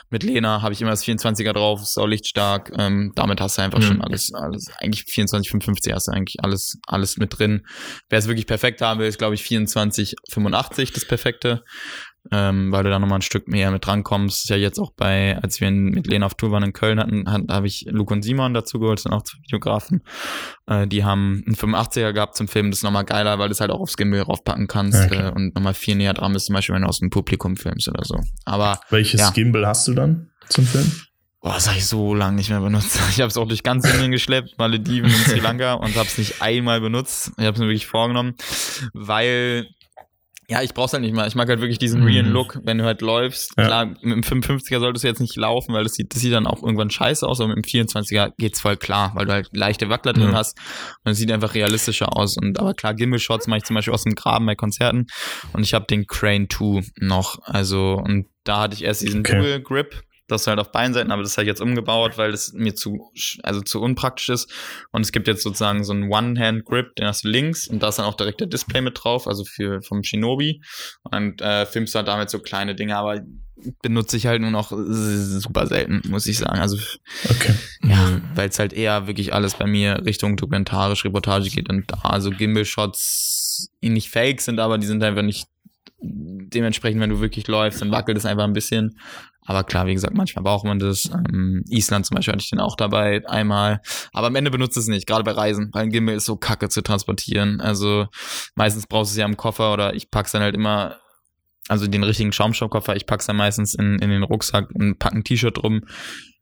Mit 0.09 0.23
Lena 0.23 0.61
habe 0.61 0.73
ich 0.73 0.81
immer 0.81 0.91
das 0.91 1.03
24er 1.03 1.51
drauf, 1.51 1.81
ist 1.81 1.97
auch 1.97 2.07
lichtstark. 2.07 2.71
Ähm, 2.77 3.11
damit 3.15 3.41
hast 3.41 3.57
du 3.57 3.63
einfach 3.63 3.79
Mhm. 3.79 3.83
schon 3.83 4.01
alles, 4.01 4.33
alles, 4.33 4.71
eigentlich 4.79 5.03
24, 5.13 5.51
55 5.51 5.93
hast 5.93 6.07
du 6.07 6.11
eigentlich 6.11 6.43
alles, 6.43 6.79
alles 6.87 7.17
mit 7.17 7.37
drin. 7.37 7.65
Wer 8.09 8.19
es 8.19 8.27
wirklich 8.27 8.47
perfekt 8.47 8.81
haben 8.81 8.99
will, 8.99 9.07
ist 9.07 9.17
glaube 9.17 9.35
ich 9.35 9.43
24, 9.43 10.15
85 10.29 10.91
das 10.93 11.05
perfekte 11.05 11.63
ähm, 12.31 12.71
weil 12.71 12.83
du 12.83 12.89
da 12.89 12.99
nochmal 12.99 13.19
ein 13.19 13.23
Stück 13.23 13.47
mehr 13.47 13.71
mit 13.71 13.85
drankommst. 13.85 14.45
Ist 14.45 14.49
ja 14.49 14.55
jetzt 14.55 14.79
auch 14.79 14.91
bei, 14.93 15.37
als 15.41 15.59
wir 15.59 15.69
mit 15.71 16.07
Lena 16.07 16.25
auf 16.25 16.35
Tour 16.35 16.51
waren 16.51 16.63
in 16.63 16.73
Köln 16.73 16.99
hatten, 16.99 17.29
hat, 17.29 17.43
habe 17.49 17.67
ich 17.67 17.85
Luke 17.89 18.13
und 18.13 18.23
Simon 18.23 18.53
dazu 18.53 18.79
geholt, 18.79 18.99
sind 18.99 19.11
auch 19.11 19.23
zwei 19.23 19.39
Videografen. 19.43 20.03
Äh, 20.67 20.87
die 20.87 21.03
haben 21.03 21.43
einen 21.45 21.55
85er 21.55 22.13
gehabt 22.13 22.37
zum 22.37 22.47
Filmen, 22.47 22.71
das 22.71 22.79
ist 22.79 22.83
nochmal 22.83 23.05
geiler, 23.05 23.39
weil 23.39 23.49
du 23.49 23.53
es 23.53 23.61
halt 23.61 23.71
auch 23.71 23.81
aufs 23.81 23.97
Gimbal 23.97 24.21
raufpacken 24.21 24.67
kannst 24.67 25.09
klar. 25.09 25.29
äh, 25.29 25.31
und 25.31 25.55
nochmal 25.55 25.73
viel 25.73 25.95
näher 25.95 26.13
dran 26.13 26.33
bist, 26.33 26.45
zum 26.45 26.55
Beispiel, 26.55 26.75
wenn 26.75 26.83
du 26.83 26.87
aus 26.87 26.99
dem 26.99 27.09
Publikum 27.09 27.57
filmst 27.57 27.87
oder 27.89 28.05
so. 28.05 28.19
Aber 28.45 28.79
Welches 28.89 29.19
Ja. 29.19 29.31
Gimbal 29.31 29.67
hast 29.67 29.87
du 29.87 29.93
dann 29.93 30.29
zum 30.49 30.65
Film? 30.65 30.89
Boah, 31.43 31.55
das 31.55 31.67
habe 31.67 31.77
ich 31.77 31.85
so 31.85 32.15
lange 32.15 32.37
nicht 32.37 32.49
mehr 32.49 32.61
benutzt. 32.61 32.97
Ich 33.09 33.19
habe 33.19 33.27
es 33.27 33.37
auch 33.37 33.47
durch 33.47 33.63
ganz 33.63 33.85
Indien 33.87 34.11
geschleppt, 34.11 34.57
Malediven 34.57 35.05
und 35.13 35.25
Sri 35.27 35.39
Lanka 35.39 35.73
und 35.73 35.93
habe 35.95 36.07
es 36.07 36.17
nicht 36.17 36.41
einmal 36.41 36.79
benutzt. 36.81 37.31
Ich 37.37 37.43
habe 37.45 37.53
es 37.53 37.59
mir 37.59 37.67
wirklich 37.67 37.85
vorgenommen, 37.85 38.35
weil 38.93 39.67
ja, 40.49 40.61
ich 40.61 40.73
brauch's 40.73 40.91
halt 40.93 41.01
nicht 41.03 41.13
mal. 41.15 41.27
Ich 41.27 41.35
mag 41.35 41.47
halt 41.47 41.61
wirklich 41.61 41.79
diesen 41.79 42.01
Mhm. 42.01 42.07
realen 42.07 42.31
Look, 42.31 42.59
wenn 42.63 42.77
du 42.77 42.83
halt 42.85 43.01
läufst. 43.01 43.51
Ja. 43.57 43.65
Klar, 43.65 43.85
mit 44.01 44.03
dem 44.03 44.23
55er 44.23 44.79
solltest 44.79 45.03
du 45.03 45.07
jetzt 45.07 45.19
nicht 45.21 45.35
laufen, 45.37 45.73
weil 45.73 45.83
das 45.83 45.93
sieht, 45.93 46.13
das 46.13 46.21
sieht 46.21 46.33
dann 46.33 46.47
auch 46.47 46.61
irgendwann 46.63 46.89
scheiße 46.89 47.25
aus, 47.27 47.39
aber 47.39 47.55
mit 47.55 47.57
dem 47.57 47.63
24er 47.63 48.31
geht's 48.37 48.59
voll 48.61 48.75
klar, 48.77 49.11
weil 49.15 49.25
du 49.25 49.31
halt 49.33 49.49
leichte 49.53 49.89
Wackler 49.89 50.13
drin 50.13 50.31
Ja. 50.31 50.33
hast 50.37 50.57
und 51.05 51.11
es 51.13 51.17
sieht 51.17 51.31
einfach 51.31 51.55
realistischer 51.55 52.15
aus. 52.15 52.37
Und 52.37 52.59
aber 52.59 52.73
klar, 52.73 52.93
Gimbal-Shots 52.93 53.47
mache 53.47 53.59
ich 53.59 53.63
zum 53.63 53.75
Beispiel 53.75 53.93
aus 53.93 54.03
dem 54.03 54.15
Graben 54.15 54.45
bei 54.45 54.55
Konzerten 54.55 55.07
und 55.53 55.63
ich 55.63 55.73
habe 55.73 55.85
den 55.89 56.07
Crane 56.07 56.47
2 56.49 56.83
noch. 56.99 57.39
Also, 57.43 57.93
und 58.03 58.27
da 58.43 58.61
hatte 58.61 58.75
ich 58.75 58.83
erst 58.83 59.01
diesen 59.01 59.21
Okay. 59.21 59.39
Dual 59.39 59.61
Grip. 59.61 60.03
Das 60.27 60.47
halt 60.47 60.59
auf 60.59 60.71
beiden 60.71 60.93
Seiten, 60.93 61.11
aber 61.11 61.21
das 61.21 61.37
habe 61.37 61.43
ich 61.43 61.49
jetzt 61.49 61.61
umgebaut, 61.61 62.17
weil 62.17 62.31
das 62.31 62.53
mir 62.53 62.75
zu, 62.75 63.11
also 63.43 63.61
zu 63.61 63.81
unpraktisch 63.81 64.29
ist. 64.29 64.51
Und 64.91 65.01
es 65.01 65.11
gibt 65.11 65.27
jetzt 65.27 65.43
sozusagen 65.43 65.83
so 65.83 65.91
einen 65.91 66.09
One-Hand-Grip, 66.09 66.95
den 66.95 67.07
hast 67.07 67.25
du 67.25 67.29
links 67.29 67.67
und 67.67 67.83
da 67.83 67.89
ist 67.89 67.99
dann 67.99 68.05
auch 68.05 68.15
direkt 68.15 68.39
der 68.39 68.47
Display 68.47 68.81
mit 68.81 68.99
drauf, 69.03 69.27
also 69.27 69.43
für 69.43 69.81
vom 69.81 70.03
Shinobi. 70.03 70.61
Und 71.03 71.41
äh, 71.41 71.65
filmst 71.65 71.93
du 71.93 71.97
halt 71.97 72.07
damit 72.07 72.29
so 72.29 72.39
kleine 72.39 72.73
Dinge, 72.73 72.95
aber 72.95 73.21
benutze 73.81 74.17
ich 74.17 74.25
halt 74.25 74.41
nur 74.41 74.51
noch 74.51 74.71
super 74.71 75.67
selten, 75.67 76.01
muss 76.09 76.25
ich 76.25 76.37
sagen. 76.37 76.59
Also 76.59 76.77
Okay. 77.29 77.53
ja, 77.83 78.21
weil 78.35 78.49
es 78.49 78.59
halt 78.59 78.73
eher 78.73 79.07
wirklich 79.07 79.33
alles 79.33 79.55
bei 79.55 79.65
mir 79.65 80.03
Richtung 80.05 80.37
dokumentarisch, 80.37 81.05
Reportage 81.05 81.49
geht 81.49 81.69
und 81.69 81.91
da 81.91 81.99
also 82.03 82.31
Gimbal-Shots 82.31 83.71
nicht 83.81 84.09
fake 84.09 84.41
sind, 84.41 84.59
aber 84.59 84.77
die 84.77 84.87
sind 84.87 85.03
einfach 85.03 85.21
nicht 85.21 85.47
dementsprechend, 86.01 87.01
wenn 87.01 87.09
du 87.09 87.21
wirklich 87.21 87.47
läufst, 87.47 87.81
dann 87.81 87.91
wackelt 87.91 88.17
es 88.17 88.25
einfach 88.25 88.43
ein 88.43 88.53
bisschen. 88.53 88.99
Aber 89.45 89.63
klar, 89.63 89.85
wie 89.87 89.93
gesagt, 89.93 90.15
manchmal 90.15 90.43
braucht 90.43 90.65
man 90.65 90.79
das. 90.79 91.09
Ähm, 91.11 91.63
Island 91.69 92.05
zum 92.05 92.15
Beispiel 92.15 92.33
hatte 92.33 92.43
ich 92.43 92.49
den 92.49 92.59
auch 92.59 92.75
dabei 92.75 93.27
einmal. 93.27 93.81
Aber 94.13 94.27
am 94.27 94.35
Ende 94.35 94.51
benutzt 94.51 94.77
es 94.77 94.87
nicht, 94.87 95.07
gerade 95.07 95.23
bei 95.23 95.31
Reisen, 95.31 95.69
weil 95.73 95.83
ein 95.83 95.89
Gimbal 95.89 96.15
ist 96.15 96.25
so 96.25 96.35
kacke 96.35 96.69
zu 96.69 96.81
transportieren. 96.81 97.61
Also 97.61 98.07
meistens 98.55 98.87
brauchst 98.87 99.11
du 99.11 99.13
es 99.13 99.19
ja 99.19 99.25
im 99.25 99.37
Koffer 99.37 99.73
oder 99.73 99.93
ich 99.93 100.11
pack's 100.11 100.31
dann 100.31 100.41
halt 100.41 100.55
immer 100.55 100.97
also 101.69 101.87
den 101.87 102.03
richtigen 102.03 102.33
Schaumstoffkoffer, 102.33 102.95
ich 102.97 103.05
pack's 103.05 103.25
dann 103.25 103.37
meistens 103.37 103.73
in, 103.73 103.97
in 103.99 104.09
den 104.09 104.23
Rucksack 104.23 104.69
und 104.73 104.99
pack 104.99 105.13
ein 105.13 105.23
T-Shirt 105.23 105.57
drum 105.57 105.83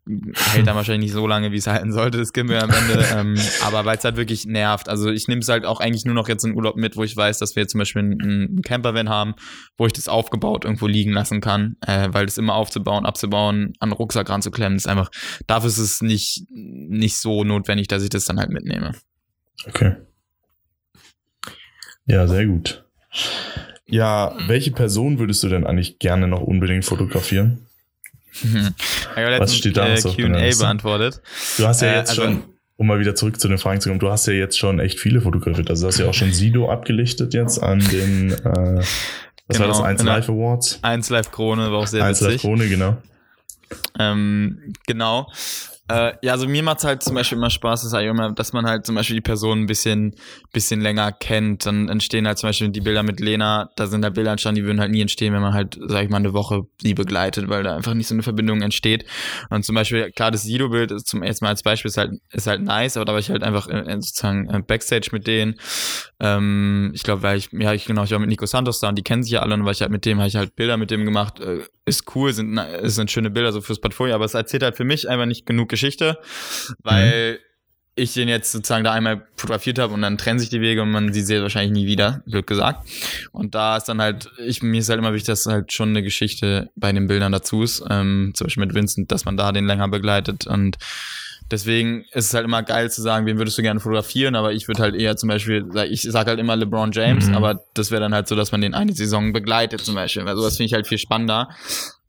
hält 0.08 0.66
dann 0.66 0.76
wahrscheinlich 0.76 1.12
nicht 1.12 1.14
so 1.14 1.28
lange, 1.28 1.52
wie 1.52 1.58
es 1.58 1.68
halten 1.68 1.91
sollte, 1.91 2.18
das 2.18 2.34
Gimbal 2.34 2.62
am 2.62 2.72
Ende. 2.72 3.06
ähm, 3.14 3.36
aber 3.64 3.86
weil 3.86 3.97
es 3.97 4.04
halt 4.04 4.16
wirklich 4.16 4.45
nervt. 4.45 4.89
Also 4.89 5.10
ich 5.10 5.28
nehme 5.28 5.41
es 5.41 5.49
halt 5.49 5.66
auch 5.66 5.80
eigentlich 5.80 6.06
nur 6.06 6.16
noch 6.16 6.28
jetzt 6.28 6.43
in 6.43 6.56
Urlaub 6.56 6.76
mit, 6.76 6.97
wo 6.97 7.04
ich 7.04 7.16
weiß, 7.16 7.38
dass 7.39 7.56
wir 7.56 7.68
zum 7.68 7.80
Beispiel 7.80 8.02
einen, 8.02 8.22
einen 8.22 8.62
Campervan 8.64 9.10
haben, 9.10 9.36
wo 9.78 9.86
ich 9.86 9.93
das 9.93 10.08
aufgebaut 10.08 10.66
irgendwo 10.66 10.88
liegen 10.88 11.12
lassen 11.12 11.39
kann, 11.39 11.78
äh, 11.86 12.10
weil 12.12 12.26
das 12.26 12.38
immer 12.38 12.56
aufzubauen, 12.56 13.06
abzubauen, 13.06 13.74
an 13.80 13.89
den 13.89 13.93
Rucksack 13.93 14.30
ranzuklemmen, 14.30 14.78
ist 14.78 14.88
einfach, 14.88 15.12
dafür 15.47 15.70
ist 15.70 15.78
es 15.78 16.02
nicht, 16.02 16.45
nicht 16.49 17.18
so 17.18 17.43
notwendig, 17.43 17.88
dass 17.88 18.04
ich 18.04 18.10
das 18.10 18.26
dann 18.26 18.39
halt 18.39 18.49
mitnehme. 18.49 18.93
Okay. 19.68 19.95
Ja, 22.08 22.28
sehr 22.28 22.47
gut. 22.47 22.84
Ja, 23.86 24.36
welche 24.47 24.72
Person 24.72 25.20
würdest 25.20 25.43
du 25.43 25.49
denn 25.49 25.68
eigentlich 25.68 25.99
gerne 25.99 26.28
noch 26.28 26.41
unbedingt 26.41 26.86
fotografieren? 26.86 27.68
Was 29.15 29.55
steht 29.55 29.77
da 29.77 29.88
äh, 29.88 29.97
so 29.97 30.13
Q&A 30.13 30.55
beantwortet. 30.57 31.21
Du 31.57 31.67
hast 31.67 31.82
ja 31.82 31.89
äh, 31.89 31.97
jetzt 31.97 32.09
also, 32.11 32.23
schon, 32.23 32.43
um 32.77 32.88
mal 32.88 32.99
wieder 32.99 33.15
zurück 33.15 33.39
zu 33.39 33.47
den 33.47 33.57
Fragen 33.57 33.82
zu 33.82 33.89
kommen, 33.89 33.99
du 33.99 34.09
hast 34.09 34.25
ja 34.27 34.34
jetzt 34.34 34.57
schon 34.57 34.79
echt 34.79 34.99
viele 34.99 35.21
fotografiert. 35.21 35.69
Also 35.69 35.84
du 35.84 35.88
hast 35.89 35.99
ja 35.99 36.07
auch 36.07 36.13
schon 36.13 36.32
Sido 36.32 36.71
abgelichtet 36.71 37.34
jetzt 37.34 37.61
an 37.61 37.79
den, 37.79 38.32
äh, 38.32 38.36
was 39.47 39.57
genau, 39.57 39.59
war 39.59 39.67
das, 39.67 39.82
1 39.82 39.99
genau. 39.99 40.11
Live 40.13 40.29
Awards? 40.29 40.79
1 40.82 41.09
Live 41.09 41.32
Krone 41.32 41.71
war 41.71 41.79
auch 41.79 41.88
sehr 41.88 42.03
1 42.03 42.21
Live 42.21 42.41
Krone, 42.41 42.69
genau. 42.69 42.97
Ähm, 43.99 44.73
genau. 44.88 45.32
Äh, 45.92 46.14
ja, 46.22 46.34
also 46.34 46.48
mir 46.48 46.64
macht's 46.64 46.84
halt 46.84 47.04
zum 47.04 47.16
Beispiel 47.16 47.38
immer 47.38 47.50
Spaß, 47.50 47.84
dass, 47.84 47.94
halt 47.94 48.08
immer, 48.08 48.32
dass 48.32 48.54
man 48.54 48.66
halt 48.66 48.86
zum 48.86 48.96
Beispiel 48.96 49.16
die 49.16 49.22
Person 49.22 49.62
ein 49.62 49.66
bisschen, 49.66 50.16
bisschen 50.54 50.80
länger 50.82 51.12
kennt. 51.12 51.66
Dann 51.66 51.89
entstehen 51.89 52.26
halt 52.28 52.38
zum 52.38 52.50
Beispiel 52.50 52.70
die 52.70 52.82
Bilder 52.82 53.04
mit 53.04 53.20
Lena, 53.20 53.70
da 53.76 53.88
sind 53.88 54.04
halt 54.04 54.14
Bilder 54.14 54.32
entstanden, 54.32 54.62
die 54.62 54.66
würden 54.66 54.80
halt 54.80 54.92
nie 54.92 55.02
entstehen, 55.02 55.34
wenn 55.34 55.42
man 55.42 55.54
halt, 55.54 55.78
sag 55.88 56.04
ich 56.04 56.10
mal, 56.10 56.18
eine 56.18 56.34
Woche 56.34 56.64
sie 56.82 56.94
begleitet, 56.94 57.50
weil 57.50 57.64
da 57.64 57.76
einfach 57.76 57.94
nicht 57.94 58.08
so 58.08 58.16
eine 58.16 58.24
Verbindung 58.24 58.62
entsteht. 58.62 59.06
Und 59.50 59.66
zum 59.66 59.76
Beispiel, 59.76 60.12
klar, 60.12 60.32
das 60.32 60.44
Sido-Bild 60.44 60.92
ist 60.92 61.08
zum 61.08 61.24
jetzt 61.24 61.42
mal 61.42 61.50
als 61.50 61.64
Beispiel 61.64 61.89
ist 61.89 61.98
halt, 61.98 62.12
ist 62.32 62.48
halt 62.48 62.62
nice, 62.62 62.96
aber 62.96 63.06
da 63.06 63.14
war 63.14 63.20
ich 63.20 63.30
halt 63.30 63.44
einfach 63.44 63.68
in, 63.68 63.78
in 63.78 64.02
sozusagen 64.02 64.50
äh, 64.50 64.62
Backstage 64.62 65.10
mit 65.12 65.28
denen. 65.28 65.56
Ähm, 66.20 66.92
ich 66.94 67.04
glaube, 67.04 67.24
weil 67.24 67.38
ich, 67.38 67.50
ja, 67.52 67.74
ich 67.74 67.86
genau, 67.86 68.04
ich 68.04 68.12
war 68.12 68.20
mit 68.20 68.30
Nico 68.30 68.46
Santos 68.46 68.80
da 68.80 68.89
und 68.89 68.98
die 68.98 69.04
kennen 69.04 69.24
sich 69.24 69.34
ja 69.34 69.42
alle 69.42 69.56
und 69.56 69.66
weil 69.66 69.74
ich 69.74 69.82
halt 69.82 69.92
mit 69.92 70.06
dem, 70.06 70.20
habe 70.20 70.28
ich 70.28 70.36
halt 70.36 70.56
Bilder 70.56 70.78
mit 70.78 70.92
dem 70.92 71.06
gemacht. 71.06 71.39
Äh, 71.39 71.62
ist 71.86 72.16
cool, 72.16 72.32
sind, 72.32 72.60
sind 72.84 73.10
schöne 73.10 73.32
Bilder 73.32 73.52
so 73.52 73.60
fürs 73.60 73.82
Portfolio, 73.82 74.14
aber 74.14 74.26
es 74.26 74.36
erzählt 74.36 74.62
halt 74.62 74.78
für 74.78 74.84
mich 74.84 75.10
einfach 75.10 75.26
nicht 75.26 75.46
genug 75.46 75.70
Geschichte, 75.70 75.80
weil 76.84 77.34
mhm. 77.34 77.38
ich 77.95 78.13
den 78.13 78.27
jetzt 78.27 78.51
sozusagen 78.51 78.84
da 78.84 78.93
einmal 78.93 79.27
fotografiert 79.36 79.79
habe 79.79 79.93
und 79.93 80.01
dann 80.01 80.17
trennen 80.17 80.39
sich 80.39 80.49
die 80.49 80.61
Wege 80.61 80.82
und 80.82 80.91
man 80.91 81.13
sieht 81.13 81.27
sie 81.27 81.41
wahrscheinlich 81.41 81.71
nie 81.71 81.88
wieder, 81.88 82.23
blöd 82.25 82.47
gesagt. 82.47 82.88
Und 83.32 83.55
da 83.55 83.77
ist 83.77 83.86
dann 83.86 84.01
halt, 84.01 84.29
ich, 84.38 84.61
mir 84.61 84.79
ist 84.79 84.89
halt 84.89 84.99
immer 84.99 85.13
wichtig, 85.13 85.27
dass 85.27 85.45
halt 85.45 85.73
schon 85.73 85.89
eine 85.89 86.03
Geschichte 86.03 86.69
bei 86.75 86.91
den 86.91 87.07
Bildern 87.07 87.32
dazu 87.32 87.63
ist, 87.63 87.84
ähm, 87.89 88.32
zum 88.36 88.47
Beispiel 88.47 88.65
mit 88.65 88.75
Vincent, 88.75 89.11
dass 89.11 89.25
man 89.25 89.38
da 89.38 89.51
den 89.51 89.65
länger 89.65 89.88
begleitet 89.88 90.47
und 90.47 90.77
Deswegen 91.51 92.05
ist 92.13 92.27
es 92.27 92.34
halt 92.34 92.45
immer 92.45 92.63
geil 92.63 92.89
zu 92.89 93.01
sagen, 93.01 93.25
wen 93.25 93.38
würdest 93.38 93.57
du 93.57 93.61
gerne 93.61 93.82
fotografieren, 93.82 94.36
aber 94.36 94.53
ich 94.53 94.69
würde 94.69 94.82
halt 94.82 94.95
eher 94.95 95.17
zum 95.17 95.27
Beispiel, 95.27 95.67
ich 95.89 96.01
sage 96.03 96.29
halt 96.29 96.39
immer 96.39 96.55
LeBron 96.55 96.93
James, 96.93 97.27
mhm. 97.27 97.36
aber 97.36 97.61
das 97.73 97.91
wäre 97.91 98.01
dann 98.01 98.13
halt 98.13 98.29
so, 98.29 98.36
dass 98.36 98.53
man 98.53 98.61
den 98.61 98.73
eine 98.73 98.93
Saison 98.93 99.34
begleitet 99.34 99.82
zum 99.82 99.95
Beispiel. 99.95 100.23
Weil 100.23 100.38
sowas 100.38 100.55
finde 100.55 100.67
ich 100.67 100.73
halt 100.73 100.88
viel 100.88 100.97
spannender. 100.97 101.49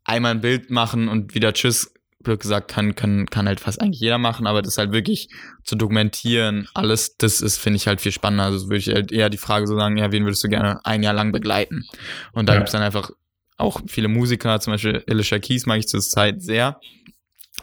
Einmal 0.05 0.31
ein 0.31 0.41
Bild 0.41 0.71
machen 0.71 1.09
und 1.09 1.35
wieder 1.35 1.51
Tschüss, 1.51 1.93
blöd 2.23 2.39
gesagt, 2.39 2.69
kann, 2.69 2.95
kann, 2.95 3.25
kann 3.27 3.47
halt 3.47 3.59
fast 3.59 3.81
eigentlich 3.81 3.99
jeder 3.99 4.17
machen, 4.17 4.47
aber 4.47 4.61
das 4.61 4.77
halt 4.77 4.91
wirklich 4.91 5.29
zu 5.63 5.75
dokumentieren, 5.75 6.67
alles, 6.73 7.17
das 7.17 7.41
ist, 7.41 7.57
finde 7.57 7.77
ich 7.77 7.87
halt 7.87 8.01
viel 8.01 8.11
spannender. 8.11 8.45
Also 8.45 8.67
würde 8.67 8.77
ich 8.77 8.87
halt 8.87 9.11
eher 9.11 9.29
die 9.29 9.37
Frage 9.37 9.67
so 9.67 9.75
sagen, 9.75 9.97
ja, 9.97 10.11
wen 10.11 10.23
würdest 10.25 10.43
du 10.43 10.49
gerne 10.49 10.83
ein 10.85 11.03
Jahr 11.03 11.13
lang 11.13 11.31
begleiten? 11.31 11.85
Und 12.31 12.47
da 12.47 12.53
ja. 12.53 12.59
gibt's 12.59 12.71
dann 12.71 12.81
einfach 12.81 13.11
auch 13.57 13.81
viele 13.87 14.07
Musiker, 14.07 14.59
zum 14.59 14.73
Beispiel 14.73 15.03
Alicia 15.07 15.39
Keys 15.39 15.65
mag 15.65 15.79
ich 15.79 15.87
zur 15.87 16.01
Zeit 16.01 16.41
sehr 16.41 16.79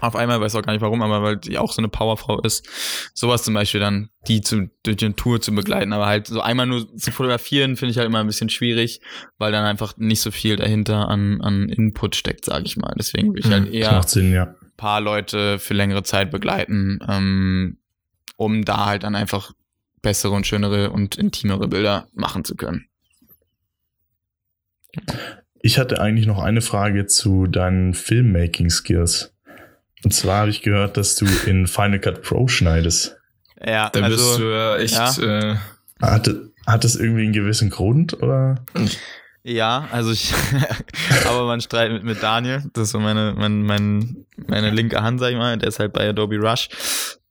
auf 0.01 0.17
einmal, 0.17 0.41
weiß 0.41 0.55
auch 0.55 0.63
gar 0.63 0.73
nicht 0.73 0.83
warum, 0.83 1.03
aber 1.03 1.23
weil 1.23 1.37
die 1.37 1.59
auch 1.59 1.73
so 1.73 1.81
eine 1.81 1.89
Powerfrau 1.89 2.41
ist, 2.41 2.67
sowas 3.15 3.43
zum 3.43 3.55
Beispiel 3.55 3.81
dann, 3.81 4.11
die 4.29 4.41
zu, 4.41 4.71
durch 4.83 4.97
den 4.97 5.17
Tour 5.17 5.41
zu 5.41 5.55
begleiten, 5.55 5.93
aber 5.93 6.07
halt 6.07 6.27
so 6.27 6.41
einmal 6.41 6.67
nur 6.67 6.95
zu 6.97 7.13
fotografieren, 7.13 7.77
finde 7.77 7.93
ich 7.93 7.99
halt 7.99 8.07
immer 8.07 8.21
ein 8.21 8.27
bisschen 8.27 8.51
schwierig, 8.51 9.01
weil 9.39 9.53
dann 9.53 9.65
einfach 9.65 9.97
nicht 9.97 10.21
so 10.21 10.31
viel 10.31 10.57
dahinter 10.57 11.09
an, 11.09 11.41
an 11.41 11.69
Input 11.69 12.17
steckt, 12.17 12.45
sage 12.45 12.65
ich 12.67 12.77
mal. 12.77 12.95
Deswegen 12.99 13.29
würde 13.29 13.41
ich 13.41 13.47
halt 13.47 13.67
hm, 13.67 13.73
eher 13.73 14.03
Sinn, 14.03 14.33
ja. 14.33 14.55
paar 14.77 15.01
Leute 15.01 15.59
für 15.59 15.75
längere 15.75 16.03
Zeit 16.03 16.31
begleiten, 16.31 17.01
ähm, 17.09 17.79
um 18.37 18.65
da 18.65 18.87
halt 18.87 19.03
dann 19.05 19.15
einfach 19.15 19.53
bessere 20.03 20.33
und 20.33 20.47
schönere 20.47 20.91
und 20.91 21.17
intimere 21.17 21.69
Bilder 21.69 22.09
machen 22.15 22.45
zu 22.45 22.57
können. 22.57 22.87
Ich 25.63 25.79
hatte 25.79 26.01
eigentlich 26.01 26.27
noch 26.27 26.39
eine 26.39 26.63
Frage 26.63 27.07
zu 27.07 27.47
deinen 27.47 27.95
Filmmaking-Skills. 27.95 29.35
Und 30.05 30.13
zwar 30.15 30.41
habe 30.41 30.51
ich 30.51 30.63
gehört, 30.63 30.97
dass 30.97 31.17
du 31.17 31.27
in 31.47 31.67
Final 31.67 32.01
Cut 32.01 32.23
Pro 32.23 32.49
schneidest. 32.49 33.17
Ja, 33.65 33.91
da 33.91 34.01
also, 34.01 34.17
bist 34.17 34.39
du 34.39 34.45
ja 34.45 34.77
echt. 34.77 35.19
Ja. 35.19 35.51
Äh, 35.51 35.57
hat, 36.01 36.31
hat 36.67 36.85
das 36.85 36.97
irgendwie 36.97 37.25
einen 37.25 37.33
gewissen 37.33 37.69
Grund 37.69 38.23
oder? 38.23 38.65
Ja, 39.43 39.89
also 39.91 40.13
ich, 40.13 40.33
aber 41.27 41.47
man 41.47 41.61
streitet 41.61 41.93
mit, 41.93 42.05
mit 42.05 42.23
Daniel, 42.23 42.63
das 42.73 42.85
ist 42.85 42.91
so 42.91 43.01
meine, 43.01 43.35
mein, 43.37 43.63
mein, 43.63 44.27
meine 44.47 44.71
linke 44.71 45.03
Hand, 45.03 45.21
sag 45.21 45.31
ich 45.31 45.37
mal, 45.37 45.57
der 45.57 45.69
ist 45.69 45.79
halt 45.79 45.93
bei 45.93 46.09
Adobe 46.09 46.37
Rush. 46.37 46.69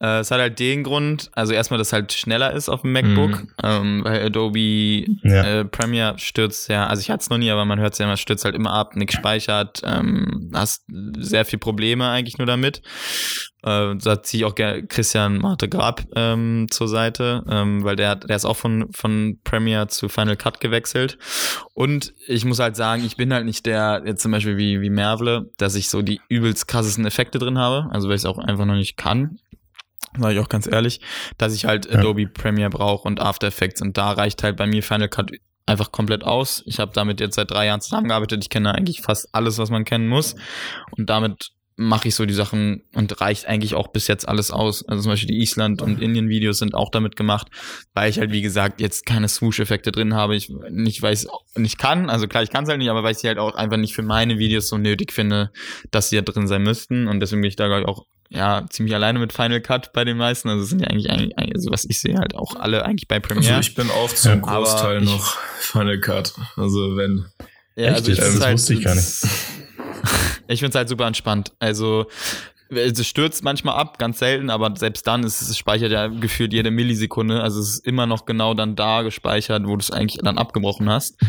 Äh, 0.02 0.20
es 0.20 0.32
hat 0.32 0.40
halt 0.40 0.60
den 0.60 0.84
Grund, 0.84 1.30
also 1.34 1.54
erstmal, 1.54 1.78
dass 1.78 1.88
es 1.88 1.94
halt 1.94 2.14
schneller 2.14 2.54
ist 2.54 2.70
auf 2.70 2.82
dem 2.82 2.94
MacBook, 2.94 3.44
mhm. 3.44 3.50
ähm, 3.64 4.04
weil 4.04 4.26
Adobe 4.26 5.06
ja. 5.24 5.44
äh, 5.44 5.66
Premiere 5.66 6.18
stürzt 6.18 6.70
ja, 6.70 6.88
also 6.88 7.02
ich 7.02 7.10
hatte 7.10 7.22
es 7.22 7.30
noch 7.30 7.38
nie, 7.38 7.52
aber 7.52 7.66
man 7.66 7.80
hört 7.80 7.94
es 7.94 8.00
ja 8.00 8.06
immer, 8.06 8.18
stürzt 8.18 8.46
halt 8.46 8.56
immer 8.56 8.72
ab, 8.72 8.96
nichts 8.96 9.16
speichert, 9.16 9.82
ähm, 9.84 10.52
hast 10.54 10.86
sehr 11.18 11.44
viel 11.46 11.60
Probleme 11.60 12.08
eigentlich 12.08 12.38
nur 12.38 12.48
damit. 12.48 12.82
Äh, 13.62 13.96
da 13.98 14.24
ziehe 14.24 14.42
ich 14.42 14.46
auch 14.46 14.56
gerne 14.56 14.88
Christian 14.88 15.40
Marte 15.40 15.68
Grab 15.68 16.06
ähm, 16.16 16.68
zur 16.70 16.88
Seite, 16.88 17.44
ähm, 17.50 17.84
weil 17.84 17.98
der, 17.98 18.16
der 18.16 18.38
ist 18.38 18.46
auch 18.46 18.56
von, 18.56 18.88
von 18.94 19.40
Premiere 19.44 19.88
zu 19.88 20.08
Final 20.08 20.38
Cut 20.38 20.62
gewechselt. 20.62 21.18
Und 21.74 22.14
ich 22.26 22.46
muss 22.46 22.60
halt 22.60 22.78
sagen, 22.78 23.04
ich 23.04 23.18
bin 23.18 23.34
halt 23.34 23.46
nicht 23.46 23.66
der, 23.66 24.02
jetzt 24.06 24.22
zum 24.22 24.32
Beispiel 24.32 24.56
wie, 24.56 24.80
wie 24.80 24.90
Mervle, 24.90 25.50
dass 25.58 25.76
ich 25.76 25.90
so 25.90 26.02
die 26.02 26.22
übelst 26.30 26.70
krassesten 26.70 27.06
Effekte 27.06 27.38
drin 27.38 27.58
habe, 27.58 27.90
also 27.92 28.08
weil 28.08 28.16
ich 28.16 28.22
es 28.22 28.26
auch 28.26 28.38
einfach 28.38 28.66
noch 28.66 28.76
nicht 28.76 28.96
kann 28.96 29.40
sage 30.18 30.34
ich 30.34 30.40
auch 30.40 30.50
ganz 30.50 30.68
ehrlich, 30.68 31.02
dass 31.38 31.54
ich 31.54 31.66
halt 31.66 31.86
ja. 31.86 32.00
Adobe 32.00 32.28
Premiere 32.28 32.70
brauche 32.70 33.08
und 33.08 33.20
After 33.20 33.48
Effects 33.48 33.82
und 33.82 33.98
da 33.98 34.12
reicht 34.12 34.44
halt 34.44 34.58
bei 34.58 34.68
mir 34.68 34.84
Final 34.84 35.10
Cut 35.10 35.32
einfach 35.66 35.92
komplett 35.92 36.24
aus. 36.24 36.64
Ich 36.66 36.80
habe 36.80 36.92
damit 36.94 37.20
jetzt 37.20 37.36
seit 37.36 37.52
drei 37.52 37.68
Jahren 37.68 37.82
zusammengearbeitet. 37.82 38.42
Ich 38.42 38.50
kenne 38.50 38.74
eigentlich 38.74 39.02
fast 39.02 39.30
alles, 39.34 39.60
was 39.60 39.70
man 39.70 39.86
kennen 39.86 40.08
muss 40.08 40.36
und 40.98 41.10
damit 41.10 41.52
mache 41.80 42.10
ich 42.10 42.16
so 42.16 42.26
die 42.26 42.34
Sachen 42.34 42.84
und 42.94 43.22
reicht 43.22 43.46
eigentlich 43.46 43.74
auch 43.74 43.88
bis 43.88 44.08
jetzt 44.08 44.28
alles 44.28 44.52
aus. 44.52 44.86
Also 44.86 45.04
zum 45.04 45.14
Beispiel 45.14 45.30
die 45.30 45.42
Island- 45.42 45.82
und 45.82 46.02
Indien-Videos 46.02 46.60
sind 46.60 46.76
auch 46.76 46.92
damit 46.92 47.16
gemacht, 47.16 47.48
weil 47.94 48.10
ich 48.10 48.20
halt, 48.20 48.34
wie 48.34 48.42
gesagt, 48.42 48.82
jetzt 48.82 49.06
keine 49.06 49.30
Swoosh-Effekte 49.30 49.94
drin 49.94 50.14
habe. 50.14 50.36
Ich 50.36 50.52
nicht 50.70 51.02
weiß, 51.02 51.28
nicht 51.56 51.78
kann. 51.78 52.10
Also 52.10 52.28
klar, 52.28 52.44
ich 52.44 52.50
kann 52.50 52.66
es 52.66 52.70
halt 52.70 52.80
nicht, 52.80 52.90
aber 52.90 53.04
weil 53.04 53.14
ich 53.14 53.20
sie 53.20 53.30
halt 53.30 53.38
auch 53.38 53.56
einfach 53.56 53.78
nicht 53.78 53.96
für 53.96 54.02
meine 54.02 54.40
Videos 54.40 54.68
so 54.68 54.78
nötig 54.78 55.14
finde, 55.14 55.52
dass 55.90 56.10
sie 56.10 56.18
da 56.18 56.22
drin 56.22 56.48
sein 56.48 56.64
müssten. 56.64 57.08
Und 57.08 57.22
deswegen 57.22 57.42
bin 57.42 57.48
ich 57.48 57.56
da, 57.56 57.68
glaube 57.68 57.84
ich, 57.84 57.88
auch 57.88 58.06
ja, 58.30 58.66
ziemlich 58.70 58.94
alleine 58.94 59.18
mit 59.20 59.34
Final 59.34 59.60
Cut 59.60 59.92
bei 59.92 60.06
den 60.06 60.18
meisten. 60.18 60.50
Also 60.50 60.64
sind 60.64 60.82
ja 60.82 60.88
eigentlich, 60.88 61.10
eigentlich 61.10 61.56
also 61.56 61.72
was 61.72 61.86
ich 61.86 62.00
sehe, 62.00 62.16
halt 62.16 62.36
auch 62.36 62.56
alle 62.56 62.86
eigentlich 62.86 63.08
bei 63.08 63.20
Premiere. 63.20 63.56
Also 63.56 63.70
ich 63.70 63.76
bin 63.76 63.90
auch 63.90 64.14
zum 64.14 64.42
Großteil 64.42 65.02
noch 65.02 65.38
Final 65.60 66.00
Cut. 66.00 66.34
Also 66.56 66.96
wenn. 66.96 67.26
Ja, 67.76 67.94
also 67.94 68.12
ich 68.12 68.18
das 68.18 68.40
halt, 68.40 68.54
wusste 68.54 68.74
ich 68.76 68.84
gar 68.84 68.94
nicht. 68.94 69.08
ich 70.48 70.60
finde 70.60 70.70
es 70.70 70.76
halt 70.76 70.90
super 70.90 71.08
entspannt. 71.08 71.54
Also 71.60 72.08
es 72.70 73.08
stürzt 73.08 73.44
manchmal 73.44 73.76
ab, 73.76 73.98
ganz 73.98 74.20
selten, 74.20 74.50
aber 74.50 74.74
selbst 74.76 75.08
dann 75.08 75.24
ist 75.24 75.42
es 75.42 75.58
speichert 75.58 75.92
ja 75.92 76.08
gefühlt 76.08 76.54
jede 76.54 76.72
Millisekunde. 76.72 77.42
Also 77.42 77.60
es 77.60 77.70
ist 77.70 77.88
immer 77.88 78.06
noch 78.06 78.26
genau 78.26 78.54
dann 78.54 78.76
da 78.76 79.02
gespeichert, 79.02 79.64
wo 79.66 79.76
du 79.76 79.82
es 79.82 79.92
eigentlich 79.92 80.20
dann 80.24 80.38
abgebrochen 80.38 80.90
hast. 80.90 81.20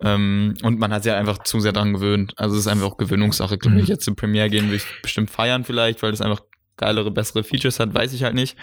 Ähm, 0.00 0.54
und 0.62 0.78
man 0.78 0.92
hat 0.92 1.02
sich 1.02 1.10
ja 1.10 1.18
einfach 1.18 1.38
zu 1.38 1.60
sehr 1.60 1.72
dran 1.72 1.94
gewöhnt. 1.94 2.34
Also 2.36 2.54
es 2.54 2.62
ist 2.62 2.68
einfach 2.68 2.86
auch 2.86 2.96
Gewöhnungssache. 2.96 3.58
Wenn 3.62 3.78
ich 3.78 3.88
jetzt 3.88 4.04
zum 4.04 4.16
Premiere 4.16 4.48
gehen, 4.48 4.68
will 4.68 4.76
ich 4.76 4.86
bestimmt 5.02 5.30
feiern 5.30 5.64
vielleicht, 5.64 6.02
weil 6.02 6.12
das 6.12 6.20
einfach 6.20 6.40
geilere, 6.76 7.10
bessere 7.10 7.42
Features 7.42 7.80
hat, 7.80 7.94
weiß 7.94 8.12
ich 8.12 8.22
halt 8.22 8.34
nicht. 8.34 8.56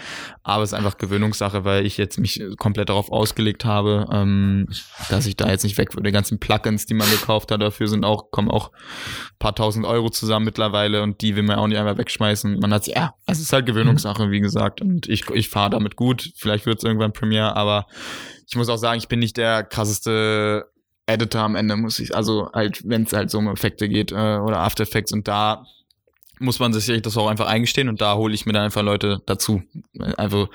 Aber 0.44 0.64
es 0.64 0.72
ist 0.72 0.74
einfach 0.78 0.98
Gewöhnungssache, 0.98 1.66
weil 1.66 1.86
ich 1.86 1.98
jetzt 1.98 2.20
mich 2.20 2.42
komplett 2.58 2.90
darauf 2.90 3.12
ausgelegt 3.12 3.66
habe, 3.66 4.08
ähm, 4.12 4.68
dass 5.10 5.26
ich 5.26 5.36
da 5.36 5.50
jetzt 5.50 5.64
nicht 5.64 5.78
weg 5.78 5.94
würde. 5.94 6.10
Die 6.10 6.14
ganzen 6.14 6.40
Plugins, 6.40 6.86
die 6.86 6.94
man 6.94 7.10
gekauft 7.10 7.52
hat, 7.52 7.62
dafür 7.62 7.88
sind 7.88 8.06
auch, 8.06 8.32
kommen 8.32 8.50
auch 8.50 8.72
paar 9.40 9.56
tausend 9.56 9.86
Euro 9.86 10.10
zusammen 10.10 10.46
mittlerweile 10.46 11.02
und 11.04 11.22
die 11.22 11.36
will 11.36 11.44
man 11.44 11.58
auch 11.58 11.68
nicht 11.68 11.78
einmal 11.78 11.98
wegschmeißen. 11.98 12.60
Man 12.60 12.74
hat 12.74 12.88
ja, 12.88 13.16
es 13.26 13.40
ist 13.40 13.54
halt 13.54 13.66
Gewöhnungssache, 13.66 14.32
wie 14.32 14.40
gesagt. 14.40 14.82
Und 14.82 15.08
ich, 15.08 15.30
ich 15.32 15.50
fahre 15.50 15.72
damit 15.72 15.96
gut. 15.96 16.32
Vielleicht 16.36 16.66
wird 16.66 16.80
es 16.80 16.84
irgendwann 16.84 17.14
Premiere, 17.14 17.56
aber 17.56 17.88
ich 18.48 18.56
muss 18.56 18.70
auch 18.70 18.78
sagen, 18.78 18.98
ich 18.98 19.08
bin 19.08 19.20
nicht 19.20 19.38
der 19.38 19.64
krasseste 19.64 20.70
Editor 21.06 21.42
am 21.42 21.56
Ende, 21.56 21.76
muss 21.76 22.00
ich, 22.00 22.16
also 22.16 22.50
halt, 22.54 22.82
wenn 22.88 23.04
es 23.04 23.14
halt 23.14 23.30
so 23.30 23.38
um 23.38 23.48
Effekte 23.50 23.90
geht 23.90 24.12
äh, 24.12 24.38
oder 24.38 24.60
After 24.60 24.84
Effects 24.84 25.12
und 25.12 25.28
da 25.28 25.66
muss 26.40 26.60
man 26.60 26.74
sich 26.74 27.02
das 27.02 27.18
auch 27.18 27.28
einfach 27.28 27.48
eingestehen 27.48 27.90
und 27.90 28.02
da 28.02 28.16
hole 28.16 28.34
ich 28.34 28.46
mir 28.46 28.54
dann 28.54 28.64
einfach 28.64 28.84
Leute 28.84 29.22
dazu. 29.26 29.64
Einfach 30.18 30.48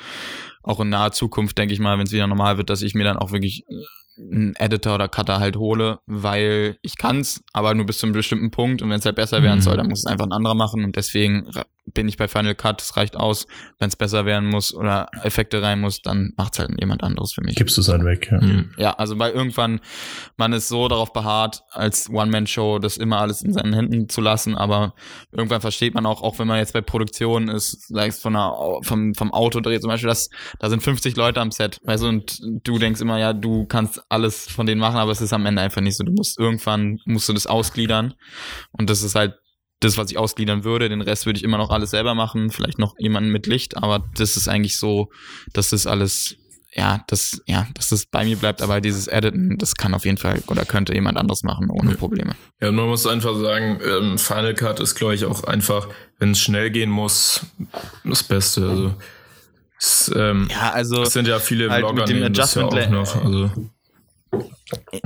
auch 0.62 0.80
in 0.80 0.90
naher 0.90 1.12
Zukunft, 1.12 1.56
denke 1.56 1.72
ich 1.72 1.80
mal, 1.80 1.98
wenn 1.98 2.06
es 2.06 2.12
wieder 2.12 2.26
normal 2.26 2.58
wird, 2.58 2.70
dass 2.70 2.82
ich 2.82 2.94
mir 2.94 3.04
dann 3.04 3.16
auch 3.16 3.32
wirklich 3.32 3.64
äh, 3.68 3.74
einen 4.20 4.56
Editor 4.56 4.96
oder 4.96 5.08
Cutter 5.08 5.38
halt 5.38 5.56
hole, 5.56 6.00
weil 6.06 6.76
ich 6.82 6.96
kann's, 6.96 7.42
aber 7.52 7.74
nur 7.74 7.86
bis 7.86 7.98
zu 7.98 8.06
einem 8.06 8.12
bestimmten 8.12 8.50
Punkt 8.50 8.82
und 8.82 8.90
wenn 8.90 8.98
es 8.98 9.04
halt 9.04 9.16
besser 9.16 9.42
werden 9.42 9.62
soll, 9.62 9.74
mhm. 9.74 9.78
dann 9.78 9.88
muss 9.88 10.00
es 10.00 10.06
einfach 10.06 10.26
ein 10.26 10.32
anderer 10.32 10.54
machen 10.54 10.84
und 10.84 10.96
deswegen 10.96 11.48
bin 11.94 12.08
ich 12.08 12.16
bei 12.16 12.28
Final 12.28 12.54
Cut, 12.54 12.82
es 12.82 12.96
reicht 12.96 13.16
aus. 13.16 13.46
Wenn 13.78 13.88
es 13.88 13.96
besser 13.96 14.24
werden 14.26 14.48
muss 14.48 14.74
oder 14.74 15.08
Effekte 15.22 15.62
rein 15.62 15.80
muss, 15.80 16.02
dann 16.02 16.32
macht 16.36 16.54
es 16.54 16.58
halt 16.60 16.70
jemand 16.78 17.02
anderes 17.02 17.32
für 17.32 17.42
mich. 17.42 17.56
Gibst 17.56 17.76
du 17.76 17.80
es 17.80 17.88
halt 17.88 18.04
weg, 18.04 18.28
ja. 18.30 18.40
Mhm. 18.40 18.70
Ja, 18.76 18.92
also 18.94 19.18
weil 19.18 19.32
irgendwann, 19.32 19.80
man 20.36 20.52
ist 20.52 20.68
so 20.68 20.88
darauf 20.88 21.12
beharrt, 21.12 21.62
als 21.70 22.10
One-Man-Show 22.10 22.78
das 22.78 22.96
immer 22.96 23.20
alles 23.20 23.42
in 23.42 23.52
seinen 23.52 23.72
Händen 23.72 24.08
zu 24.08 24.20
lassen, 24.20 24.56
aber 24.56 24.94
irgendwann 25.32 25.60
versteht 25.60 25.94
man 25.94 26.06
auch, 26.06 26.22
auch 26.22 26.38
wenn 26.38 26.48
man 26.48 26.58
jetzt 26.58 26.72
bei 26.72 26.80
Produktionen 26.80 27.48
ist, 27.48 27.88
sagst 27.88 28.22
von 28.22 28.36
einer, 28.36 28.78
vom, 28.82 29.14
vom 29.14 29.32
Auto 29.32 29.60
dreht 29.60 29.82
zum 29.82 29.90
Beispiel, 29.90 30.08
dass 30.08 30.30
da 30.58 30.68
sind 30.68 30.82
50 30.82 31.16
Leute 31.16 31.40
am 31.40 31.50
Set, 31.50 31.80
weißt 31.84 32.02
du, 32.02 32.08
und 32.08 32.40
du 32.42 32.78
denkst 32.78 33.00
immer, 33.00 33.18
ja, 33.18 33.32
du 33.32 33.66
kannst 33.66 34.02
alles 34.08 34.48
von 34.48 34.66
denen 34.66 34.80
machen, 34.80 34.96
aber 34.96 35.12
es 35.12 35.20
ist 35.20 35.32
am 35.32 35.46
Ende 35.46 35.62
einfach 35.62 35.80
nicht 35.80 35.96
so. 35.96 36.04
Du 36.04 36.12
musst 36.12 36.38
irgendwann, 36.38 36.98
musst 37.04 37.28
du 37.28 37.32
das 37.32 37.46
ausgliedern 37.46 38.14
und 38.72 38.90
das 38.90 39.02
ist 39.02 39.14
halt 39.14 39.34
das, 39.80 39.96
was 39.96 40.10
ich 40.10 40.18
ausgliedern 40.18 40.64
würde. 40.64 40.88
Den 40.88 41.00
Rest 41.00 41.26
würde 41.26 41.38
ich 41.38 41.44
immer 41.44 41.58
noch 41.58 41.70
alles 41.70 41.90
selber 41.90 42.14
machen, 42.14 42.50
vielleicht 42.50 42.78
noch 42.78 42.94
jemanden 42.98 43.30
mit 43.30 43.46
Licht, 43.46 43.76
aber 43.76 44.04
das 44.16 44.36
ist 44.36 44.48
eigentlich 44.48 44.76
so, 44.76 45.10
dass 45.52 45.70
das 45.70 45.86
alles, 45.86 46.36
ja, 46.72 47.04
das, 47.06 47.42
ja, 47.46 47.66
dass 47.74 47.90
das 47.90 48.06
bei 48.06 48.24
mir 48.24 48.36
bleibt, 48.36 48.60
aber 48.62 48.80
dieses 48.80 49.06
Editen, 49.06 49.56
das 49.58 49.74
kann 49.74 49.94
auf 49.94 50.04
jeden 50.04 50.18
Fall 50.18 50.42
oder 50.48 50.64
könnte 50.64 50.94
jemand 50.94 51.16
anderes 51.16 51.42
machen, 51.42 51.70
ohne 51.70 51.94
Probleme. 51.94 52.34
Ja, 52.60 52.70
und 52.70 52.76
man 52.76 52.86
muss 52.86 53.06
einfach 53.06 53.36
sagen, 53.38 53.80
ähm, 53.84 54.18
Final 54.18 54.54
Cut 54.54 54.80
ist, 54.80 54.94
glaube 54.94 55.14
ich, 55.14 55.24
auch 55.24 55.44
einfach, 55.44 55.88
wenn 56.18 56.32
es 56.32 56.40
schnell 56.40 56.70
gehen 56.70 56.90
muss, 56.90 57.46
das 58.04 58.22
Beste. 58.22 58.68
Also, 58.68 58.94
es, 59.80 60.12
ähm, 60.16 60.48
ja, 60.50 60.72
also 60.72 61.02
es 61.02 61.12
sind 61.12 61.28
ja 61.28 61.38
viele 61.38 61.70
halt 61.70 61.94
mit 61.94 62.08
dem 62.08 62.22
Adjustment 62.24 62.72
ja 62.72 62.86
auch 62.86 62.90
noch. 62.90 63.24
Also 63.24 63.50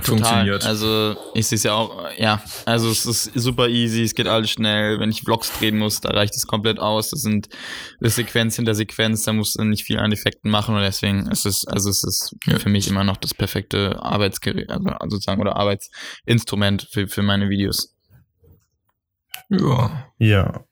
funktioniert. 0.01 0.65
Also 0.65 1.17
ich 1.35 1.47
sehe 1.47 1.57
es 1.57 1.63
ja 1.63 1.75
auch, 1.75 2.11
ja, 2.17 2.43
also 2.67 2.91
es 2.91 3.07
ist 3.07 3.33
super 3.35 3.69
easy, 3.69 4.03
es 4.03 4.15
geht 4.15 4.27
alles 4.27 4.51
schnell. 4.51 4.99
Wenn 4.99 5.11
ich 5.11 5.23
Vlogs 5.23 5.53
drehen 5.59 5.79
muss, 5.79 6.01
da 6.01 6.11
reicht 6.11 6.35
es 6.35 6.47
komplett 6.47 6.79
aus. 6.79 7.11
Das 7.11 7.23
sind 7.23 7.49
das 8.01 8.17
Sequenz 8.17 8.57
hinter 8.57 8.75
Sequenz, 8.75 9.25
da 9.25 9.33
musst 9.33 9.59
du 9.59 9.65
nicht 9.65 9.85
viel 9.85 9.99
an 9.99 10.13
Effekten 10.13 10.51
machen 10.51 10.75
und 10.75 10.83
deswegen 10.83 11.31
ist 11.31 11.47
es, 11.47 11.67
also 11.67 11.91
es 11.91 12.05
ist 12.05 12.37
ja. 12.47 12.59
für 12.59 12.69
mich 12.69 12.89
immer 12.89 13.05
noch 13.05 13.17
das 13.17 13.35
perfekte 13.35 14.03
Arbeitsgerät, 14.03 14.71
also 14.71 14.85
sozusagen 15.09 15.41
oder 15.41 15.57
Arbeitsinstrument 15.57 16.89
für, 16.91 17.07
für 17.09 17.23
meine 17.23 17.49
Videos. 17.49 17.95
Ja. 19.51 20.07
Ja. 20.19 20.65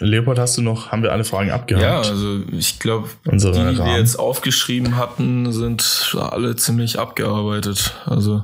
Leopold, 0.00 0.38
hast 0.38 0.56
du 0.56 0.62
noch, 0.62 0.90
haben 0.90 1.02
wir 1.02 1.12
alle 1.12 1.24
Fragen 1.24 1.50
abgehakt? 1.50 1.84
Ja, 1.84 1.98
also 1.98 2.40
ich 2.52 2.78
glaube, 2.78 3.08
die, 3.26 3.36
die 3.36 3.78
wir 3.78 3.98
jetzt 3.98 4.18
aufgeschrieben 4.18 4.96
hatten, 4.96 5.52
sind 5.52 6.16
alle 6.18 6.56
ziemlich 6.56 6.98
abgearbeitet. 6.98 7.94
Also. 8.06 8.42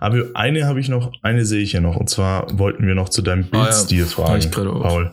Aber 0.00 0.24
eine 0.34 0.66
habe 0.66 0.80
ich 0.80 0.88
noch, 0.88 1.12
eine 1.22 1.44
sehe 1.44 1.62
ich 1.62 1.70
hier 1.70 1.80
noch, 1.80 1.96
und 1.96 2.10
zwar 2.10 2.58
wollten 2.58 2.86
wir 2.86 2.94
noch 2.96 3.08
zu 3.08 3.22
deinem 3.22 3.44
Bildstil 3.44 4.02
ah, 4.02 4.04
ja. 4.04 4.40
fragen, 4.40 4.50
Paul. 4.50 5.12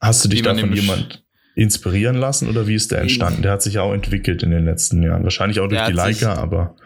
Hast 0.00 0.24
du 0.24 0.28
dich 0.28 0.42
da 0.42 0.54
von 0.54 0.72
jemand 0.72 1.24
inspirieren 1.56 2.16
lassen 2.16 2.48
oder 2.48 2.68
wie 2.68 2.76
ist 2.76 2.92
der 2.92 3.00
entstanden? 3.00 3.42
Der 3.42 3.50
hat 3.50 3.62
sich 3.62 3.74
ja 3.74 3.82
auch 3.82 3.92
entwickelt 3.92 4.44
in 4.44 4.52
den 4.52 4.64
letzten 4.64 5.02
Jahren. 5.02 5.24
Wahrscheinlich 5.24 5.58
auch 5.58 5.68
durch 5.68 5.84
die 5.86 5.92
Leica, 5.92 6.34
aber. 6.34 6.76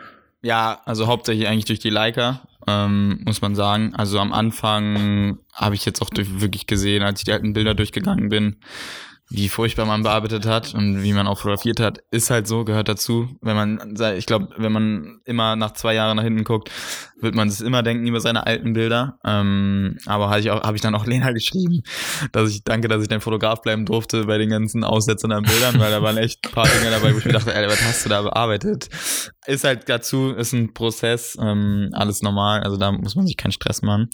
Ja, 0.40 0.80
also 0.86 1.06
hauptsächlich 1.06 1.46
eigentlich 1.46 1.66
durch 1.66 1.78
die 1.78 1.90
Leica 1.90 2.40
ähm, 2.66 3.20
muss 3.24 3.42
man 3.42 3.54
sagen. 3.54 3.94
Also 3.94 4.18
am 4.18 4.32
Anfang 4.32 5.38
habe 5.52 5.74
ich 5.74 5.84
jetzt 5.84 6.02
auch 6.02 6.10
durch, 6.10 6.40
wirklich 6.40 6.66
gesehen, 6.66 7.02
als 7.02 7.20
ich 7.20 7.24
die 7.24 7.32
alten 7.32 7.52
Bilder 7.52 7.74
durchgegangen 7.74 8.28
bin, 8.28 8.56
wie 9.28 9.48
furchtbar 9.48 9.86
man 9.86 10.02
bearbeitet 10.02 10.44
hat 10.44 10.74
und 10.74 11.02
wie 11.02 11.14
man 11.14 11.26
auch 11.26 11.38
fotografiert 11.38 11.80
hat, 11.80 12.00
ist 12.10 12.30
halt 12.30 12.46
so, 12.46 12.64
gehört 12.64 12.88
dazu. 12.88 13.30
Wenn 13.40 13.56
man, 13.56 13.96
ich 14.16 14.26
glaube, 14.26 14.48
wenn 14.58 14.72
man 14.72 15.20
immer 15.24 15.56
nach 15.56 15.72
zwei 15.72 15.94
Jahren 15.94 16.16
nach 16.16 16.24
hinten 16.24 16.44
guckt, 16.44 16.70
wird 17.22 17.34
man 17.34 17.48
es 17.48 17.60
immer 17.60 17.82
denken 17.82 18.06
über 18.06 18.20
seine 18.20 18.46
alten 18.46 18.72
Bilder. 18.72 19.18
Ähm, 19.24 19.96
aber 20.06 20.28
habe 20.28 20.40
ich, 20.40 20.50
auch, 20.50 20.62
hab 20.62 20.74
ich 20.74 20.80
dann 20.80 20.94
auch 20.94 21.06
Lena 21.06 21.32
geschrieben, 21.32 21.82
dass 22.32 22.50
ich 22.50 22.64
danke, 22.64 22.88
dass 22.88 23.02
ich 23.02 23.08
dein 23.08 23.20
Fotograf 23.20 23.62
bleiben 23.62 23.86
durfte 23.86 24.24
bei 24.26 24.38
den 24.38 24.50
ganzen 24.50 24.84
Aussetzern 24.84 25.32
an 25.32 25.44
Bildern, 25.44 25.78
weil 25.78 25.90
da 25.90 26.02
waren 26.02 26.16
echt 26.16 26.46
ein 26.46 26.52
paar 26.52 26.66
Dinge 26.66 26.90
dabei, 26.90 27.14
wo 27.14 27.18
ich 27.18 27.24
mir 27.24 27.32
dachte, 27.32 27.54
ey, 27.54 27.66
was 27.68 27.82
hast 27.82 28.04
du 28.04 28.08
da 28.08 28.22
bearbeitet? 28.22 28.88
Ist 29.46 29.64
halt 29.64 29.88
dazu, 29.88 30.30
ist 30.30 30.52
ein 30.52 30.74
Prozess, 30.74 31.36
ähm, 31.40 31.90
alles 31.92 32.22
normal, 32.22 32.62
also 32.62 32.76
da 32.76 32.92
muss 32.92 33.16
man 33.16 33.26
sich 33.26 33.36
keinen 33.36 33.52
Stress 33.52 33.82
machen. 33.82 34.08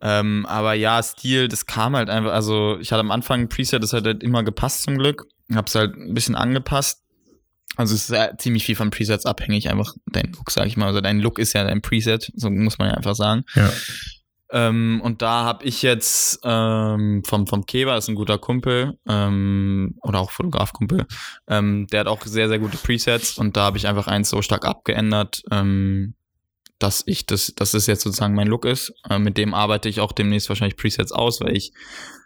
Ähm, 0.00 0.46
aber 0.48 0.74
ja, 0.74 1.02
Stil, 1.02 1.48
das 1.48 1.66
kam 1.66 1.96
halt 1.96 2.10
einfach, 2.10 2.32
also 2.32 2.78
ich 2.80 2.92
hatte 2.92 3.00
am 3.00 3.10
Anfang 3.10 3.42
ein 3.42 3.48
Preset, 3.48 3.82
das 3.82 3.92
hat 3.92 4.04
halt 4.04 4.22
immer 4.22 4.42
gepasst 4.42 4.82
zum 4.82 4.98
Glück. 4.98 5.26
Hab's 5.54 5.74
halt 5.74 5.94
ein 5.96 6.14
bisschen 6.14 6.34
angepasst 6.34 7.02
also 7.76 7.94
es 7.94 8.02
ist 8.02 8.10
ja 8.10 8.36
ziemlich 8.36 8.64
viel 8.64 8.76
von 8.76 8.90
Presets 8.90 9.26
abhängig, 9.26 9.70
einfach 9.70 9.94
dein 10.06 10.32
Look, 10.32 10.50
sag 10.50 10.66
ich 10.66 10.76
mal. 10.76 10.86
Also 10.86 11.00
dein 11.00 11.20
Look 11.20 11.38
ist 11.38 11.54
ja 11.54 11.64
dein 11.64 11.82
Preset, 11.82 12.30
so 12.34 12.50
muss 12.50 12.78
man 12.78 12.88
ja 12.88 12.94
einfach 12.94 13.14
sagen. 13.14 13.44
Ja. 13.54 13.70
Ähm, 14.52 15.00
und 15.02 15.22
da 15.22 15.44
habe 15.44 15.64
ich 15.64 15.80
jetzt 15.80 16.40
ähm, 16.44 17.22
vom, 17.24 17.46
vom 17.46 17.64
Keber, 17.64 17.96
ist 17.96 18.08
ein 18.08 18.14
guter 18.14 18.36
Kumpel, 18.36 18.98
ähm, 19.08 19.96
oder 20.02 20.20
auch 20.20 20.30
Fotografkumpel, 20.30 21.06
ähm, 21.48 21.86
der 21.90 22.00
hat 22.00 22.06
auch 22.06 22.20
sehr, 22.26 22.48
sehr 22.48 22.58
gute 22.58 22.76
Presets 22.76 23.38
und 23.38 23.56
da 23.56 23.62
habe 23.62 23.78
ich 23.78 23.86
einfach 23.88 24.08
eins 24.08 24.28
so 24.28 24.42
stark 24.42 24.66
abgeändert, 24.66 25.42
ähm, 25.50 26.14
dass 26.78 27.02
ich 27.06 27.24
das, 27.24 27.54
dass 27.54 27.70
das 27.70 27.86
jetzt 27.86 28.02
sozusagen 28.02 28.34
mein 28.34 28.48
Look 28.48 28.66
ist. 28.66 28.92
Äh, 29.08 29.18
mit 29.18 29.38
dem 29.38 29.54
arbeite 29.54 29.88
ich 29.88 30.00
auch 30.00 30.12
demnächst 30.12 30.50
wahrscheinlich 30.50 30.76
Presets 30.76 31.12
aus, 31.12 31.40
weil 31.40 31.56
ich 31.56 31.72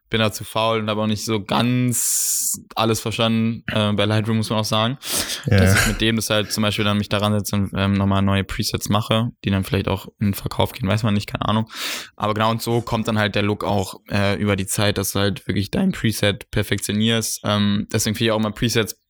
bin 0.08 0.20
da 0.20 0.30
zu 0.32 0.44
faul 0.44 0.80
und 0.80 0.88
habe 0.88 1.02
auch 1.02 1.06
nicht 1.06 1.24
so 1.24 1.42
ganz 1.42 2.60
alles 2.74 3.00
verstanden. 3.00 3.64
Äh, 3.72 3.92
bei 3.92 4.04
Lightroom 4.04 4.36
muss 4.36 4.50
man 4.50 4.60
auch 4.60 4.64
sagen, 4.64 4.98
ja. 5.46 5.58
dass 5.58 5.80
ich 5.80 5.86
mit 5.88 6.00
dem 6.00 6.16
das 6.16 6.30
halt 6.30 6.52
zum 6.52 6.62
Beispiel 6.62 6.84
dann 6.84 6.98
mich 6.98 7.08
daran 7.08 7.32
setze 7.32 7.56
und 7.56 7.70
ähm, 7.74 7.94
nochmal 7.94 8.22
neue 8.22 8.44
Presets 8.44 8.88
mache, 8.88 9.30
die 9.44 9.50
dann 9.50 9.64
vielleicht 9.64 9.88
auch 9.88 10.06
in 10.20 10.28
den 10.28 10.34
Verkauf 10.34 10.72
gehen, 10.72 10.88
weiß 10.88 11.02
man 11.02 11.14
nicht, 11.14 11.26
keine 11.26 11.46
Ahnung. 11.46 11.68
Aber 12.16 12.34
genau 12.34 12.50
und 12.50 12.62
so 12.62 12.80
kommt 12.80 13.08
dann 13.08 13.18
halt 13.18 13.34
der 13.34 13.42
Look 13.42 13.64
auch 13.64 14.00
äh, 14.10 14.36
über 14.40 14.56
die 14.56 14.66
Zeit, 14.66 14.98
dass 14.98 15.12
du 15.12 15.20
halt 15.20 15.46
wirklich 15.48 15.70
dein 15.70 15.92
Preset 15.92 16.50
perfektionierst. 16.50 17.40
Ähm, 17.44 17.88
deswegen 17.92 18.14
finde 18.14 18.26
ich 18.26 18.32
auch 18.32 18.40
mal 18.40 18.52
Presets 18.52 19.00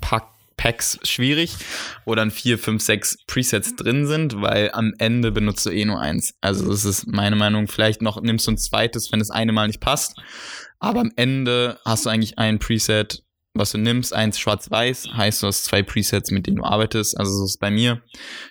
packt 0.00 0.37
Packs 0.58 0.98
schwierig, 1.04 1.56
wo 2.04 2.14
dann 2.14 2.30
vier, 2.30 2.58
fünf, 2.58 2.82
sechs 2.82 3.16
Presets 3.26 3.76
drin 3.76 4.06
sind, 4.06 4.42
weil 4.42 4.70
am 4.72 4.92
Ende 4.98 5.32
benutzt 5.32 5.64
du 5.64 5.70
eh 5.70 5.86
nur 5.86 5.98
eins. 5.98 6.34
Also 6.42 6.68
das 6.68 6.84
ist 6.84 7.06
meine 7.06 7.36
Meinung. 7.36 7.68
Vielleicht 7.68 8.02
noch 8.02 8.20
nimmst 8.20 8.46
du 8.46 8.50
ein 8.50 8.58
zweites, 8.58 9.10
wenn 9.10 9.20
das 9.20 9.30
eine 9.30 9.52
Mal 9.52 9.68
nicht 9.68 9.80
passt. 9.80 10.20
Aber 10.80 11.00
am 11.00 11.12
Ende 11.16 11.78
hast 11.86 12.04
du 12.04 12.10
eigentlich 12.10 12.38
ein 12.38 12.58
Preset, 12.58 13.24
was 13.58 13.72
du 13.72 13.78
nimmst, 13.78 14.14
eins 14.14 14.38
schwarz-weiß, 14.38 15.08
heißt 15.14 15.42
du 15.42 15.46
hast 15.48 15.64
zwei 15.64 15.82
Presets, 15.82 16.30
mit 16.30 16.46
denen 16.46 16.58
du 16.58 16.64
arbeitest. 16.64 17.18
Also 17.18 17.32
so 17.32 17.44
ist 17.44 17.50
es 17.52 17.56
bei 17.58 17.70
mir. 17.70 18.02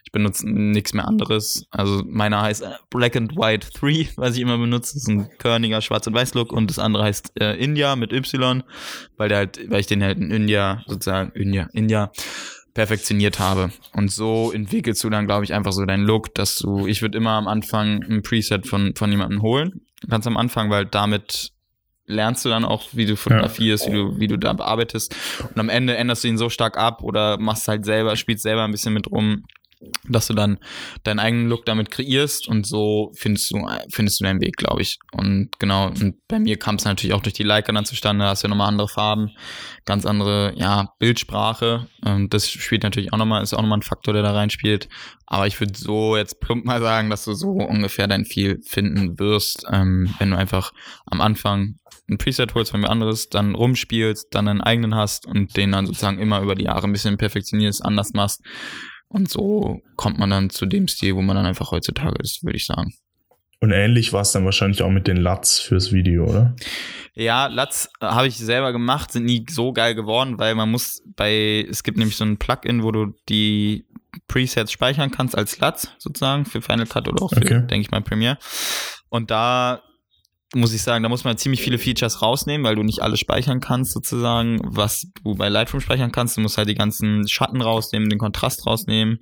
Ich 0.04 0.12
benutze 0.12 0.48
nichts 0.50 0.94
mehr 0.94 1.08
anderes. 1.08 1.66
Also 1.72 2.04
meiner 2.08 2.42
heißt 2.42 2.64
äh, 2.64 2.72
Black 2.90 3.16
and 3.16 3.36
White 3.36 3.70
3, 3.74 4.10
was 4.18 4.36
ich 4.36 4.42
immer 4.42 4.58
benutze. 4.58 4.94
Das 4.94 5.04
ist 5.04 5.10
ein 5.10 5.30
körniger 5.38 5.82
Schwarz- 5.82 6.08
und 6.08 6.14
Weiß-Look 6.14 6.52
und 6.52 6.70
das 6.70 6.80
andere 6.80 7.04
heißt 7.04 7.40
äh, 7.40 7.56
India 7.56 7.96
mit 7.96 8.14
Y, 8.14 8.64
weil 9.18 9.30
der 9.30 9.38
halt, 9.38 9.60
weil 9.70 9.80
ich 9.80 9.88
den 9.88 10.04
halt 10.04 10.18
in 10.18 10.32
India 10.32 10.84
sozusagen, 10.88 11.32
India, 11.32 11.70
India 11.74 12.12
perfektioniert 12.74 13.40
habe. 13.40 13.72
Und 13.94 14.12
so 14.12 14.52
entwickelst 14.52 15.04
du 15.04 15.10
dann, 15.10 15.26
glaube 15.26 15.44
ich, 15.44 15.54
einfach 15.54 15.72
so 15.72 15.84
deinen 15.86 16.06
Look, 16.06 16.36
dass 16.36 16.58
du, 16.58 16.86
ich 16.86 17.02
würde 17.02 17.18
immer 17.18 17.32
am 17.32 17.48
Anfang 17.48 18.04
ein 18.04 18.22
Preset 18.22 18.68
von, 18.68 18.94
von 18.96 19.10
jemandem 19.10 19.42
holen. 19.42 19.82
Ganz 20.08 20.28
am 20.28 20.38
Anfang, 20.38 20.70
weil 20.70 20.86
damit 20.86 21.54
lernst 22.08 22.46
du 22.46 22.50
dann 22.50 22.66
auch, 22.66 22.86
wie 22.94 23.06
du 23.06 23.16
fotografierst, 23.16 23.86
ja. 23.86 23.92
wie 23.92 23.96
du, 23.96 24.20
wie 24.20 24.28
du 24.28 24.38
da 24.38 24.54
bearbeitest. 24.54 25.16
Und 25.44 25.60
am 25.60 25.70
Ende 25.70 25.96
änderst 25.96 26.24
du 26.24 26.30
ihn 26.30 26.38
so 26.38 26.50
stark 26.50 26.78
ab 26.78 27.04
oder 27.04 27.38
machst 27.38 27.68
halt 27.68 27.86
selber, 27.86 28.16
spielst 28.16 28.44
selber 28.44 28.64
ein 28.64 28.72
bisschen 28.72 28.94
mit 28.94 29.12
rum, 29.12 29.44
dass 30.08 30.28
du 30.28 30.34
dann 30.34 30.58
deinen 31.04 31.20
eigenen 31.20 31.50
Look 31.50 31.66
damit 31.66 31.92
kreierst 31.92 32.48
und 32.48 32.66
so 32.66 33.12
findest 33.16 33.52
du, 33.52 33.68
findest 33.90 34.20
du 34.20 34.24
deinen 34.24 34.42
Weg, 34.42 34.58
glaube 34.58 34.82
ich. 34.82 34.98
Und 35.12 35.50
genau, 35.60 35.88
und 35.88 36.16
bei 36.28 36.40
mir 36.40 36.58
kam 36.58 36.76
es 36.76 36.86
natürlich 36.86 37.14
auch 37.14 37.22
durch 37.22 37.34
die 37.34 37.44
Leica 37.44 37.72
dann 37.72 37.86
zustande, 37.86 38.26
da 38.26 38.32
hast 38.32 38.44
du 38.44 38.48
ja 38.48 38.50
nochmal 38.50 38.68
andere 38.68 38.88
Farben, 38.88 39.32
ganz 39.86 40.06
andere, 40.06 40.54
ja, 40.56 40.94
Bildsprache. 41.00 41.88
Und 42.04 42.34
das 42.34 42.50
spielt 42.50 42.84
natürlich 42.84 43.14
auch 43.14 43.18
nochmal, 43.18 43.44
ist 43.44 43.54
auch 43.54 43.62
nochmal 43.62 43.80
ein 43.80 43.84
Faktor, 43.84 44.14
der 44.14 44.24
da 44.24 44.32
reinspielt. 44.32 44.90
Aber 45.26 45.46
ich 45.46 45.60
würde 45.60 45.78
so 45.78 46.16
jetzt 46.16 46.40
plump 46.40 46.66
mal 46.66 46.82
sagen, 46.82 47.10
dass 47.10 47.26
du 47.26 47.34
so 47.34 47.52
ungefähr 47.52 48.08
dein 48.08 48.26
viel 48.26 48.62
finden 48.66 49.20
wirst, 49.20 49.66
ähm, 49.72 50.14
wenn 50.20 50.32
du 50.32 50.38
einfach 50.38 50.72
am 51.06 51.22
Anfang 51.22 51.76
ein 52.10 52.18
Preset 52.18 52.54
holst 52.56 52.72
von 52.72 52.80
mir 52.80 52.90
anderes, 52.90 53.30
dann 53.30 53.54
rumspielst, 53.54 54.28
dann 54.32 54.48
einen 54.48 54.62
eigenen 54.62 54.96
hast 54.96 55.26
und 55.26 55.58
den 55.58 55.74
dann 55.74 55.86
sozusagen 55.86 56.20
immer 56.20 56.42
über 56.42 56.56
die 56.56 56.64
Jahre 56.64 56.88
ein 56.88 56.94
bisschen 56.94 57.18
perfektionierst, 57.18 57.84
anders 57.84 58.14
machst. 58.14 58.42
Und 59.10 59.30
so 59.30 59.82
kommt 59.96 60.20
man 60.20 60.30
dann 60.30 60.50
zu 60.50 60.66
dem 60.66 60.88
Stil, 60.88 61.16
wo 61.16 61.22
man 61.22 61.36
dann 61.36 61.46
einfach 61.46 61.72
heutzutage 61.72 62.22
ist, 62.22 62.44
würde 62.44 62.58
ich 62.58 62.66
sagen. 62.66 62.94
Und 63.60 63.72
ähnlich 63.72 64.14
war 64.14 64.22
es 64.22 64.32
dann 64.34 64.46
wahrscheinlich 64.46 64.84
auch 64.84 64.90
mit 64.92 65.08
den 65.08 65.18
Lats 65.18 65.60
fürs 65.60 65.92
Video, 65.92 66.26
oder? 66.26 66.56
Ja, 67.16 67.48
Lats 67.48 67.90
äh, 68.02 68.06
habe 68.06 68.28
ich 68.28 68.38
selber 68.38 68.72
gemacht, 68.72 69.12
sind 69.12 69.26
nie 69.26 69.46
so 69.50 69.74
geil 69.74 69.96
geworden, 69.96 70.38
weil 70.38 70.54
man 70.54 70.70
muss 70.70 71.02
bei, 71.16 71.66
es 71.68 71.82
gibt 71.84 71.98
nämlich 71.98 72.18
so 72.18 72.24
ein 72.26 72.38
Plugin, 72.38 72.84
wo 72.84 72.92
du 72.92 73.16
die 73.30 73.86
Presets 74.28 74.72
speichern 74.72 75.10
kannst 75.10 75.36
als 75.36 75.60
LUTs 75.60 75.92
sozusagen 75.98 76.46
für 76.46 76.62
Final 76.62 76.86
Cut 76.86 77.08
oder 77.08 77.24
auch 77.24 77.32
für, 77.32 77.38
Okay. 77.38 77.62
denke 77.66 77.80
ich 77.80 77.92
mal, 77.92 78.02
Premiere. 78.02 78.38
Und 79.10 79.32
da 79.32 79.82
muss 80.56 80.74
ich 80.74 80.82
sagen, 80.82 81.04
da 81.04 81.10
muss 81.10 81.24
man 81.24 81.38
ziemlich 81.38 81.62
viele 81.62 81.78
Features 81.78 82.22
rausnehmen, 82.22 82.66
weil 82.66 82.76
du 82.76 82.84
nicht 82.84 83.02
alles 83.02 83.20
speichern 83.20 83.60
kannst, 83.60 83.92
sozusagen, 83.92 84.60
was 84.64 85.08
du 85.24 85.36
bei 85.36 85.50
Lightroom 85.50 85.82
speichern 85.82 86.12
kannst. 86.12 86.38
Du 86.38 86.42
musst 86.42 86.58
halt 86.58 86.70
die 86.70 86.76
ganzen 86.76 87.28
Schatten 87.28 87.62
rausnehmen, 87.62 88.10
den 88.10 88.20
Kontrast 88.20 88.66
rausnehmen. 88.66 89.20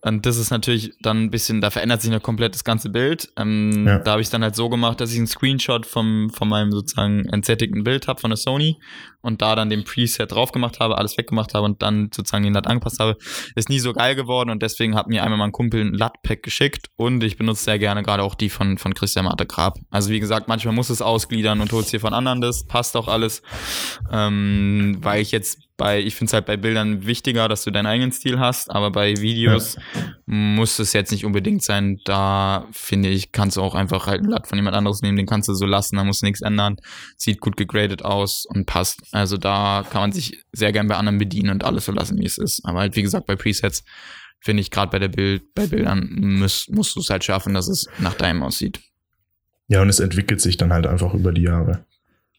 Und 0.00 0.26
das 0.26 0.36
ist 0.36 0.50
natürlich 0.50 0.92
dann 1.00 1.24
ein 1.24 1.30
bisschen, 1.30 1.60
da 1.60 1.70
verändert 1.70 2.02
sich 2.02 2.10
noch 2.10 2.22
komplett 2.22 2.54
das 2.54 2.62
ganze 2.62 2.88
Bild. 2.88 3.28
Ähm, 3.36 3.84
Ja. 3.86 3.98
Da 3.98 4.12
habe 4.12 4.22
ich 4.22 4.30
dann 4.30 4.42
halt 4.42 4.54
so 4.54 4.68
gemacht, 4.68 5.00
dass 5.00 5.10
ich 5.10 5.18
einen 5.18 5.26
Screenshot 5.26 5.86
vom, 5.86 6.30
von 6.30 6.48
meinem 6.48 6.70
sozusagen 6.70 7.24
entsättigten 7.26 7.82
Bild 7.82 8.06
habe 8.06 8.20
von 8.20 8.30
der 8.30 8.36
Sony 8.36 8.78
und 9.22 9.42
da 9.42 9.56
dann 9.56 9.70
den 9.70 9.82
Preset 9.82 10.30
drauf 10.30 10.52
gemacht 10.52 10.78
habe, 10.78 10.98
alles 10.98 11.18
weggemacht 11.18 11.54
habe 11.54 11.64
und 11.64 11.82
dann 11.82 12.10
sozusagen 12.14 12.44
den 12.44 12.54
LUT 12.54 12.68
angepasst 12.68 13.00
habe. 13.00 13.16
Ist 13.56 13.68
nie 13.68 13.80
so 13.80 13.92
geil 13.92 14.14
geworden 14.14 14.50
und 14.50 14.62
deswegen 14.62 14.94
hat 14.94 15.08
mir 15.08 15.24
einmal 15.24 15.38
mein 15.38 15.52
Kumpel 15.52 15.80
ein 15.80 15.94
LUT-Pack 15.94 16.44
geschickt 16.44 16.90
und 16.96 17.24
ich 17.24 17.36
benutze 17.36 17.64
sehr 17.64 17.78
gerne 17.80 18.04
gerade 18.04 18.22
auch 18.22 18.36
die 18.36 18.50
von, 18.50 18.78
von 18.78 18.94
Christian 18.94 19.24
Marte 19.24 19.46
Grab. 19.46 19.78
Also 19.90 20.10
wie 20.10 20.20
gesagt, 20.20 20.46
manchmal 20.46 20.74
muss 20.74 20.90
es 20.90 21.02
ausgliedern 21.02 21.60
und 21.60 21.72
holst 21.72 21.92
dir 21.92 22.00
von 22.00 22.14
anderen 22.14 22.40
das, 22.40 22.64
passt 22.64 22.96
auch 22.96 23.08
alles. 23.08 23.42
Ähm, 24.12 24.98
weil 25.00 25.22
ich 25.22 25.32
jetzt 25.32 25.67
bei, 25.78 26.00
ich 26.00 26.16
finde 26.16 26.28
es 26.28 26.32
halt 26.34 26.44
bei 26.44 26.58
Bildern 26.58 27.06
wichtiger, 27.06 27.48
dass 27.48 27.62
du 27.64 27.70
deinen 27.70 27.86
eigenen 27.86 28.12
Stil 28.12 28.38
hast, 28.38 28.70
aber 28.70 28.90
bei 28.90 29.16
Videos 29.16 29.76
muss 30.26 30.78
es 30.80 30.92
jetzt 30.92 31.12
nicht 31.12 31.24
unbedingt 31.24 31.62
sein. 31.62 32.00
Da 32.04 32.66
finde 32.72 33.08
ich, 33.08 33.32
kannst 33.32 33.56
du 33.56 33.62
auch 33.62 33.74
einfach 33.74 34.06
halt 34.08 34.20
ein 34.20 34.26
Blatt 34.26 34.48
von 34.48 34.58
jemand 34.58 34.76
anderes 34.76 35.00
nehmen, 35.00 35.16
den 35.16 35.26
kannst 35.26 35.48
du 35.48 35.54
so 35.54 35.64
lassen, 35.64 35.96
da 35.96 36.04
musst 36.04 36.20
du 36.20 36.26
nichts 36.26 36.42
ändern. 36.42 36.76
Sieht 37.16 37.40
gut 37.40 37.56
gegradet 37.56 38.04
aus 38.04 38.44
und 38.44 38.66
passt. 38.66 39.02
Also 39.12 39.38
da 39.38 39.86
kann 39.88 40.02
man 40.02 40.12
sich 40.12 40.44
sehr 40.52 40.72
gern 40.72 40.88
bei 40.88 40.96
anderen 40.96 41.18
bedienen 41.18 41.50
und 41.50 41.64
alles 41.64 41.86
so 41.86 41.92
lassen, 41.92 42.18
wie 42.18 42.26
es 42.26 42.36
ist. 42.36 42.64
Aber 42.64 42.80
halt, 42.80 42.96
wie 42.96 43.02
gesagt, 43.02 43.26
bei 43.26 43.36
Presets 43.36 43.84
finde 44.40 44.60
ich 44.60 44.70
gerade 44.72 44.90
bei 44.90 44.98
der 44.98 45.08
Bild, 45.08 45.54
bei 45.54 45.68
Bildern 45.68 46.08
musst, 46.10 46.70
musst 46.70 46.96
du 46.96 47.00
es 47.00 47.08
halt 47.08 47.22
schaffen, 47.22 47.54
dass 47.54 47.68
es 47.68 47.86
nach 48.00 48.14
deinem 48.14 48.42
aussieht. 48.42 48.80
Ja, 49.68 49.82
und 49.82 49.88
es 49.88 50.00
entwickelt 50.00 50.40
sich 50.40 50.56
dann 50.56 50.72
halt 50.72 50.86
einfach 50.86 51.14
über 51.14 51.30
die 51.30 51.42
Jahre. 51.42 51.84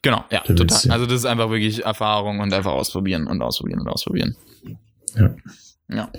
Genau, 0.01 0.23
ja, 0.31 0.39
total. 0.41 0.79
ja. 0.83 0.91
Also 0.93 1.05
das 1.05 1.15
ist 1.15 1.25
einfach 1.25 1.49
wirklich 1.49 1.83
Erfahrung 1.83 2.39
und 2.39 2.53
einfach 2.53 2.71
ausprobieren 2.71 3.27
und 3.27 3.41
ausprobieren 3.41 3.81
und 3.81 3.87
ausprobieren. 3.89 4.35
Ja. 5.15 5.35
Ja. 5.89 6.11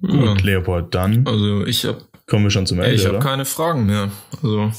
Gut, 0.00 0.42
Leopold, 0.42 0.94
dann 0.94 1.26
Also 1.26 1.64
ich 1.66 1.84
habe 1.84 2.02
kommen 2.26 2.44
wir 2.44 2.50
schon 2.50 2.66
zum 2.66 2.80
Ende, 2.80 2.94
ich 2.94 3.04
hab 3.04 3.12
oder? 3.12 3.20
keine 3.20 3.44
Fragen 3.44 3.86
mehr. 3.86 4.10
Also 4.42 4.72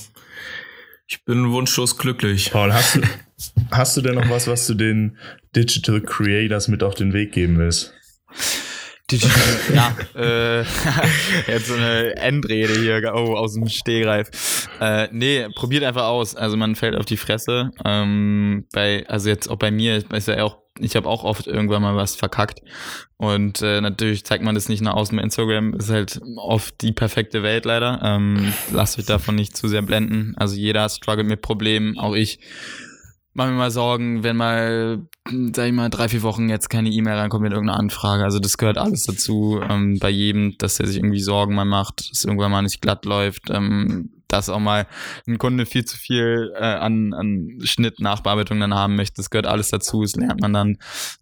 ich 1.07 1.23
bin 1.23 1.51
wunschlos 1.51 1.97
glücklich. 1.97 2.51
Paul, 2.51 2.73
hast 2.73 2.95
du, 2.95 3.01
hast 3.71 3.95
du 3.95 4.01
denn 4.01 4.15
noch 4.15 4.29
was, 4.29 4.47
was 4.47 4.65
du 4.67 4.73
den 4.73 5.17
Digital 5.55 6.01
Creators 6.01 6.67
mit 6.67 6.83
auf 6.83 6.95
den 6.95 7.13
Weg 7.13 7.31
geben 7.31 7.59
willst? 7.59 7.93
Ja, 9.73 9.95
äh, 10.15 10.61
jetzt 11.47 11.67
so 11.67 11.75
eine 11.75 12.15
Endrede 12.15 12.73
hier, 12.79 13.13
oh, 13.15 13.35
aus 13.35 13.53
dem 13.53 13.67
Stehgreif. 13.67 14.69
Äh, 14.79 15.07
nee, 15.11 15.47
probiert 15.55 15.83
einfach 15.83 16.05
aus. 16.05 16.35
Also 16.35 16.57
man 16.57 16.75
fällt 16.75 16.95
auf 16.95 17.05
die 17.05 17.17
Fresse. 17.17 17.71
Ähm, 17.85 18.65
bei, 18.73 19.05
also 19.07 19.29
jetzt 19.29 19.49
auch 19.49 19.57
bei 19.57 19.71
mir, 19.71 20.03
ist 20.13 20.27
ja 20.27 20.43
auch, 20.43 20.57
ich 20.79 20.95
habe 20.95 21.07
auch 21.07 21.23
oft 21.23 21.47
irgendwann 21.47 21.81
mal 21.81 21.95
was 21.95 22.15
verkackt. 22.15 22.61
Und 23.17 23.61
äh, 23.61 23.79
natürlich 23.79 24.25
zeigt 24.25 24.43
man 24.43 24.55
das 24.55 24.69
nicht 24.69 24.81
nach 24.81 24.95
außen 24.95 25.17
Instagram. 25.19 25.73
Ist 25.75 25.89
halt 25.89 26.19
oft 26.37 26.81
die 26.81 26.91
perfekte 26.91 27.43
Welt 27.43 27.65
leider. 27.65 27.99
Ähm, 28.03 28.53
lasst 28.71 28.97
euch 28.97 29.05
davon 29.05 29.35
nicht 29.35 29.55
zu 29.55 29.67
sehr 29.67 29.81
blenden. 29.81 30.33
Also 30.37 30.55
jeder 30.55 30.89
struggelt 30.89 31.27
mit 31.27 31.41
Problemen, 31.41 31.97
auch 31.97 32.15
ich 32.15 32.39
mache 33.33 33.49
mir 33.49 33.57
mal 33.57 33.71
Sorgen, 33.71 34.23
wenn 34.23 34.37
mal, 34.37 35.07
sag 35.53 35.67
ich 35.67 35.73
mal, 35.73 35.89
drei, 35.89 36.09
vier 36.09 36.21
Wochen 36.23 36.49
jetzt 36.49 36.69
keine 36.69 36.89
E-Mail 36.89 37.15
reinkommt 37.15 37.43
mit 37.43 37.51
irgendeiner 37.51 37.79
Anfrage. 37.79 38.23
Also 38.23 38.39
das 38.39 38.57
gehört 38.57 38.77
alles 38.77 39.03
dazu 39.03 39.59
ähm, 39.67 39.99
bei 39.99 40.09
jedem, 40.09 40.57
dass 40.57 40.79
er 40.79 40.87
sich 40.87 40.97
irgendwie 40.97 41.21
Sorgen 41.21 41.55
mal 41.55 41.65
macht, 41.65 42.11
dass 42.11 42.25
irgendwann 42.25 42.51
mal 42.51 42.61
nicht 42.61 42.81
glatt 42.81 43.05
läuft, 43.05 43.49
ähm, 43.49 44.11
dass 44.33 44.49
auch 44.49 44.59
mal 44.59 44.87
ein 45.27 45.37
Kunde 45.37 45.65
viel 45.65 45.85
zu 45.85 45.95
viel 45.95 46.53
äh, 46.55 46.63
an, 46.63 47.13
an 47.13 47.59
Schnitt, 47.63 47.99
Nachbearbeitung 47.99 48.59
dann 48.59 48.73
haben 48.73 48.95
möchte. 48.95 49.17
Das 49.17 49.29
gehört 49.29 49.45
alles 49.45 49.69
dazu, 49.69 50.01
das 50.01 50.15
lernt 50.15 50.41
man 50.41 50.53
dann. 50.53 50.77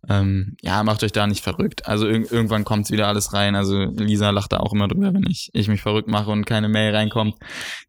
Ähm, 0.08 0.56
ja, 0.62 0.82
macht 0.84 1.04
euch 1.04 1.12
da 1.12 1.28
nicht 1.28 1.44
verrückt. 1.44 1.88
Also 1.88 2.08
irg 2.08 2.32
irgendwann 2.32 2.64
kommt's 2.64 2.90
wieder 2.90 3.08
alles 3.08 3.34
rein. 3.34 3.56
Also 3.56 3.84
Lisa 3.84 4.30
lacht 4.30 4.54
da 4.54 4.58
auch 4.58 4.72
immer 4.74 4.88
drüber, 4.88 5.14
wenn 5.14 5.26
ich, 5.30 5.50
ich 5.54 5.68
mich 5.68 5.82
verrückt 5.82 6.08
mache 6.08 6.32
und 6.32 6.46
keine 6.46 6.70
Mail 6.70 6.96
reinkommt. 6.96 7.36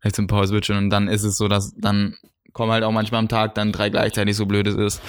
Vielleicht 0.00 0.16
zum 0.16 0.26
Power 0.26 0.46
Switch 0.46 0.70
und 0.70 0.90
dann 0.90 1.06
ist 1.06 1.22
es 1.22 1.36
so, 1.36 1.46
dass 1.46 1.72
dann 1.76 2.16
kommen 2.52 2.72
halt 2.72 2.84
auch 2.84 2.92
manchmal 2.92 3.18
am 3.20 3.28
Tag 3.28 3.54
dann 3.54 3.72
drei 3.72 3.90
gleichzeitig, 3.90 4.36
so 4.36 4.46
blöd 4.46 4.66
es 4.66 4.74
ist. 4.76 5.02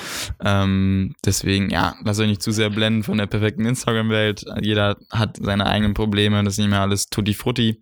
Ähm, 0.44 1.14
deswegen, 1.26 1.70
ja, 1.70 1.96
lasst 2.04 2.20
euch 2.20 2.28
nicht 2.28 2.42
zu 2.44 2.52
sehr 2.52 2.70
blenden 2.70 3.04
von 3.04 3.18
der 3.18 3.28
perfekten 3.28 3.66
Instagram-Welt. 3.66 4.46
Jeder 4.62 4.98
hat 5.12 5.38
seine 5.42 5.66
eigenen 5.66 5.94
Probleme, 5.94 6.44
das 6.44 6.54
ist 6.56 6.60
nicht 6.60 6.70
mehr 6.70 6.82
alles 6.82 7.08
tutti 7.08 7.34
frutti. 7.34 7.82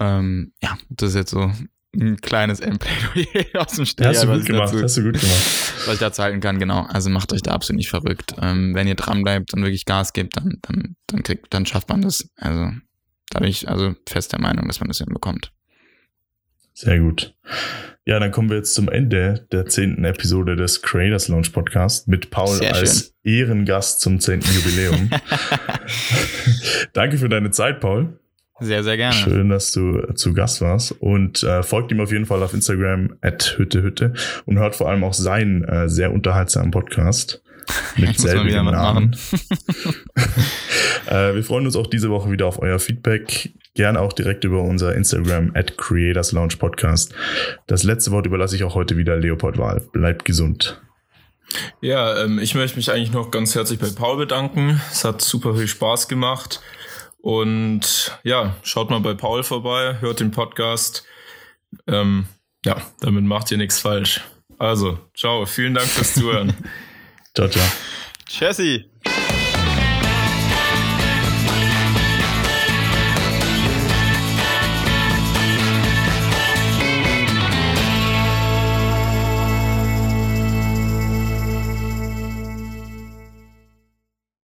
Ähm, 0.00 0.52
ja, 0.62 0.78
das 0.90 1.10
ist 1.10 1.14
jetzt 1.16 1.30
so 1.30 1.50
ein 1.96 2.16
kleines 2.20 2.60
Endplädoyer 2.60 3.46
aus 3.66 3.72
dem 3.72 3.86
Steg. 3.86 4.06
hast 4.06 4.22
du 4.22 4.28
gut 4.32 4.44
gemacht, 4.46 4.68
dazu- 4.72 4.82
hast 4.82 4.96
du 4.98 5.02
gut 5.04 5.20
gemacht. 5.20 5.72
was 5.86 5.94
ich 5.94 5.98
dazu 6.00 6.22
halten 6.22 6.40
kann, 6.40 6.58
genau. 6.58 6.82
Also 6.82 7.10
macht 7.10 7.32
euch 7.32 7.42
da 7.42 7.52
absolut 7.52 7.78
nicht 7.78 7.88
verrückt. 7.90 8.34
Ähm, 8.40 8.74
wenn 8.74 8.86
ihr 8.86 8.94
dran 8.94 9.22
bleibt 9.22 9.54
und 9.54 9.62
wirklich 9.62 9.86
Gas 9.86 10.12
gebt, 10.12 10.36
dann, 10.36 10.58
dann, 10.62 10.96
dann 11.06 11.22
kriegt, 11.22 11.52
dann 11.52 11.66
schafft 11.66 11.88
man 11.88 12.02
das. 12.02 12.28
Also 12.36 12.70
da 13.30 13.40
bin 13.40 13.48
ich 13.48 13.68
also 13.68 13.94
fest 14.08 14.32
der 14.32 14.40
Meinung, 14.40 14.68
dass 14.68 14.80
man 14.80 14.88
das 14.88 14.98
hinbekommt. 14.98 15.50
Sehr 16.80 17.00
gut. 17.00 17.34
Ja, 18.04 18.20
dann 18.20 18.30
kommen 18.30 18.50
wir 18.50 18.56
jetzt 18.56 18.72
zum 18.74 18.88
Ende 18.88 19.44
der 19.50 19.66
zehnten 19.66 20.04
Episode 20.04 20.54
des 20.54 20.80
Creators 20.80 21.26
Launch 21.26 21.52
Podcast 21.52 22.06
mit 22.06 22.30
Paul 22.30 22.54
Sehr 22.54 22.72
als 22.72 23.16
Ehrengast 23.24 24.00
zum 24.00 24.20
zehnten 24.20 24.48
Jubiläum. 24.52 25.10
Danke 26.92 27.18
für 27.18 27.28
deine 27.28 27.50
Zeit, 27.50 27.80
Paul. 27.80 28.20
Sehr, 28.60 28.84
sehr 28.84 28.96
gerne. 28.96 29.12
Schön, 29.12 29.48
dass 29.48 29.72
du 29.72 30.02
zu 30.14 30.32
Gast 30.34 30.60
warst. 30.60 30.92
Und 30.92 31.42
äh, 31.42 31.64
folgt 31.64 31.90
ihm 31.90 32.00
auf 32.00 32.12
jeden 32.12 32.26
Fall 32.26 32.44
auf 32.44 32.54
Instagram 32.54 33.16
at 33.22 33.56
Hütte 33.58 34.12
und 34.46 34.58
hört 34.60 34.76
vor 34.76 34.88
allem 34.88 35.02
auch 35.02 35.14
seinen 35.14 35.64
äh, 35.64 35.88
sehr 35.88 36.12
unterhaltsamen 36.12 36.70
Podcast. 36.70 37.42
Mit 37.96 38.10
Ich 38.10 38.22
muss 38.22 38.34
mal 38.34 38.46
wieder 38.46 38.62
Namen. 38.62 39.16
äh, 41.06 41.34
wir 41.34 41.44
freuen 41.44 41.66
uns 41.66 41.76
auch 41.76 41.86
diese 41.86 42.10
Woche 42.10 42.30
wieder 42.30 42.46
auf 42.46 42.60
euer 42.60 42.78
Feedback. 42.78 43.52
Gerne 43.74 44.00
auch 44.00 44.12
direkt 44.12 44.44
über 44.44 44.62
unser 44.62 44.94
Instagram 44.94 45.52
at 45.54 45.76
Creators 45.78 46.32
Lounge 46.32 46.56
Podcast. 46.58 47.14
Das 47.66 47.82
letzte 47.82 48.10
Wort 48.10 48.26
überlasse 48.26 48.56
ich 48.56 48.64
auch 48.64 48.74
heute 48.74 48.96
wieder 48.96 49.16
Leopold 49.16 49.58
Wahl. 49.58 49.80
Bleibt 49.92 50.24
gesund. 50.24 50.80
Ja, 51.80 52.22
ähm, 52.22 52.38
ich 52.38 52.54
möchte 52.54 52.76
mich 52.76 52.90
eigentlich 52.90 53.12
noch 53.12 53.30
ganz 53.30 53.54
herzlich 53.54 53.78
bei 53.78 53.88
Paul 53.90 54.16
bedanken. 54.16 54.80
Es 54.90 55.04
hat 55.04 55.22
super 55.22 55.54
viel 55.54 55.68
Spaß 55.68 56.08
gemacht. 56.08 56.60
Und 57.20 58.18
ja, 58.22 58.56
schaut 58.62 58.90
mal 58.90 59.00
bei 59.00 59.14
Paul 59.14 59.42
vorbei, 59.42 59.96
hört 60.00 60.20
den 60.20 60.30
Podcast. 60.30 61.04
Ähm, 61.86 62.26
ja, 62.64 62.76
damit 63.00 63.24
macht 63.24 63.50
ihr 63.50 63.58
nichts 63.58 63.80
falsch. 63.80 64.22
Also, 64.58 64.98
ciao, 65.14 65.46
vielen 65.46 65.74
Dank 65.74 65.88
fürs 65.88 66.14
Zuhören. 66.14 66.54
Ciao, 67.38 67.48
ciao. 67.48 67.70
Jesse. 68.28 68.90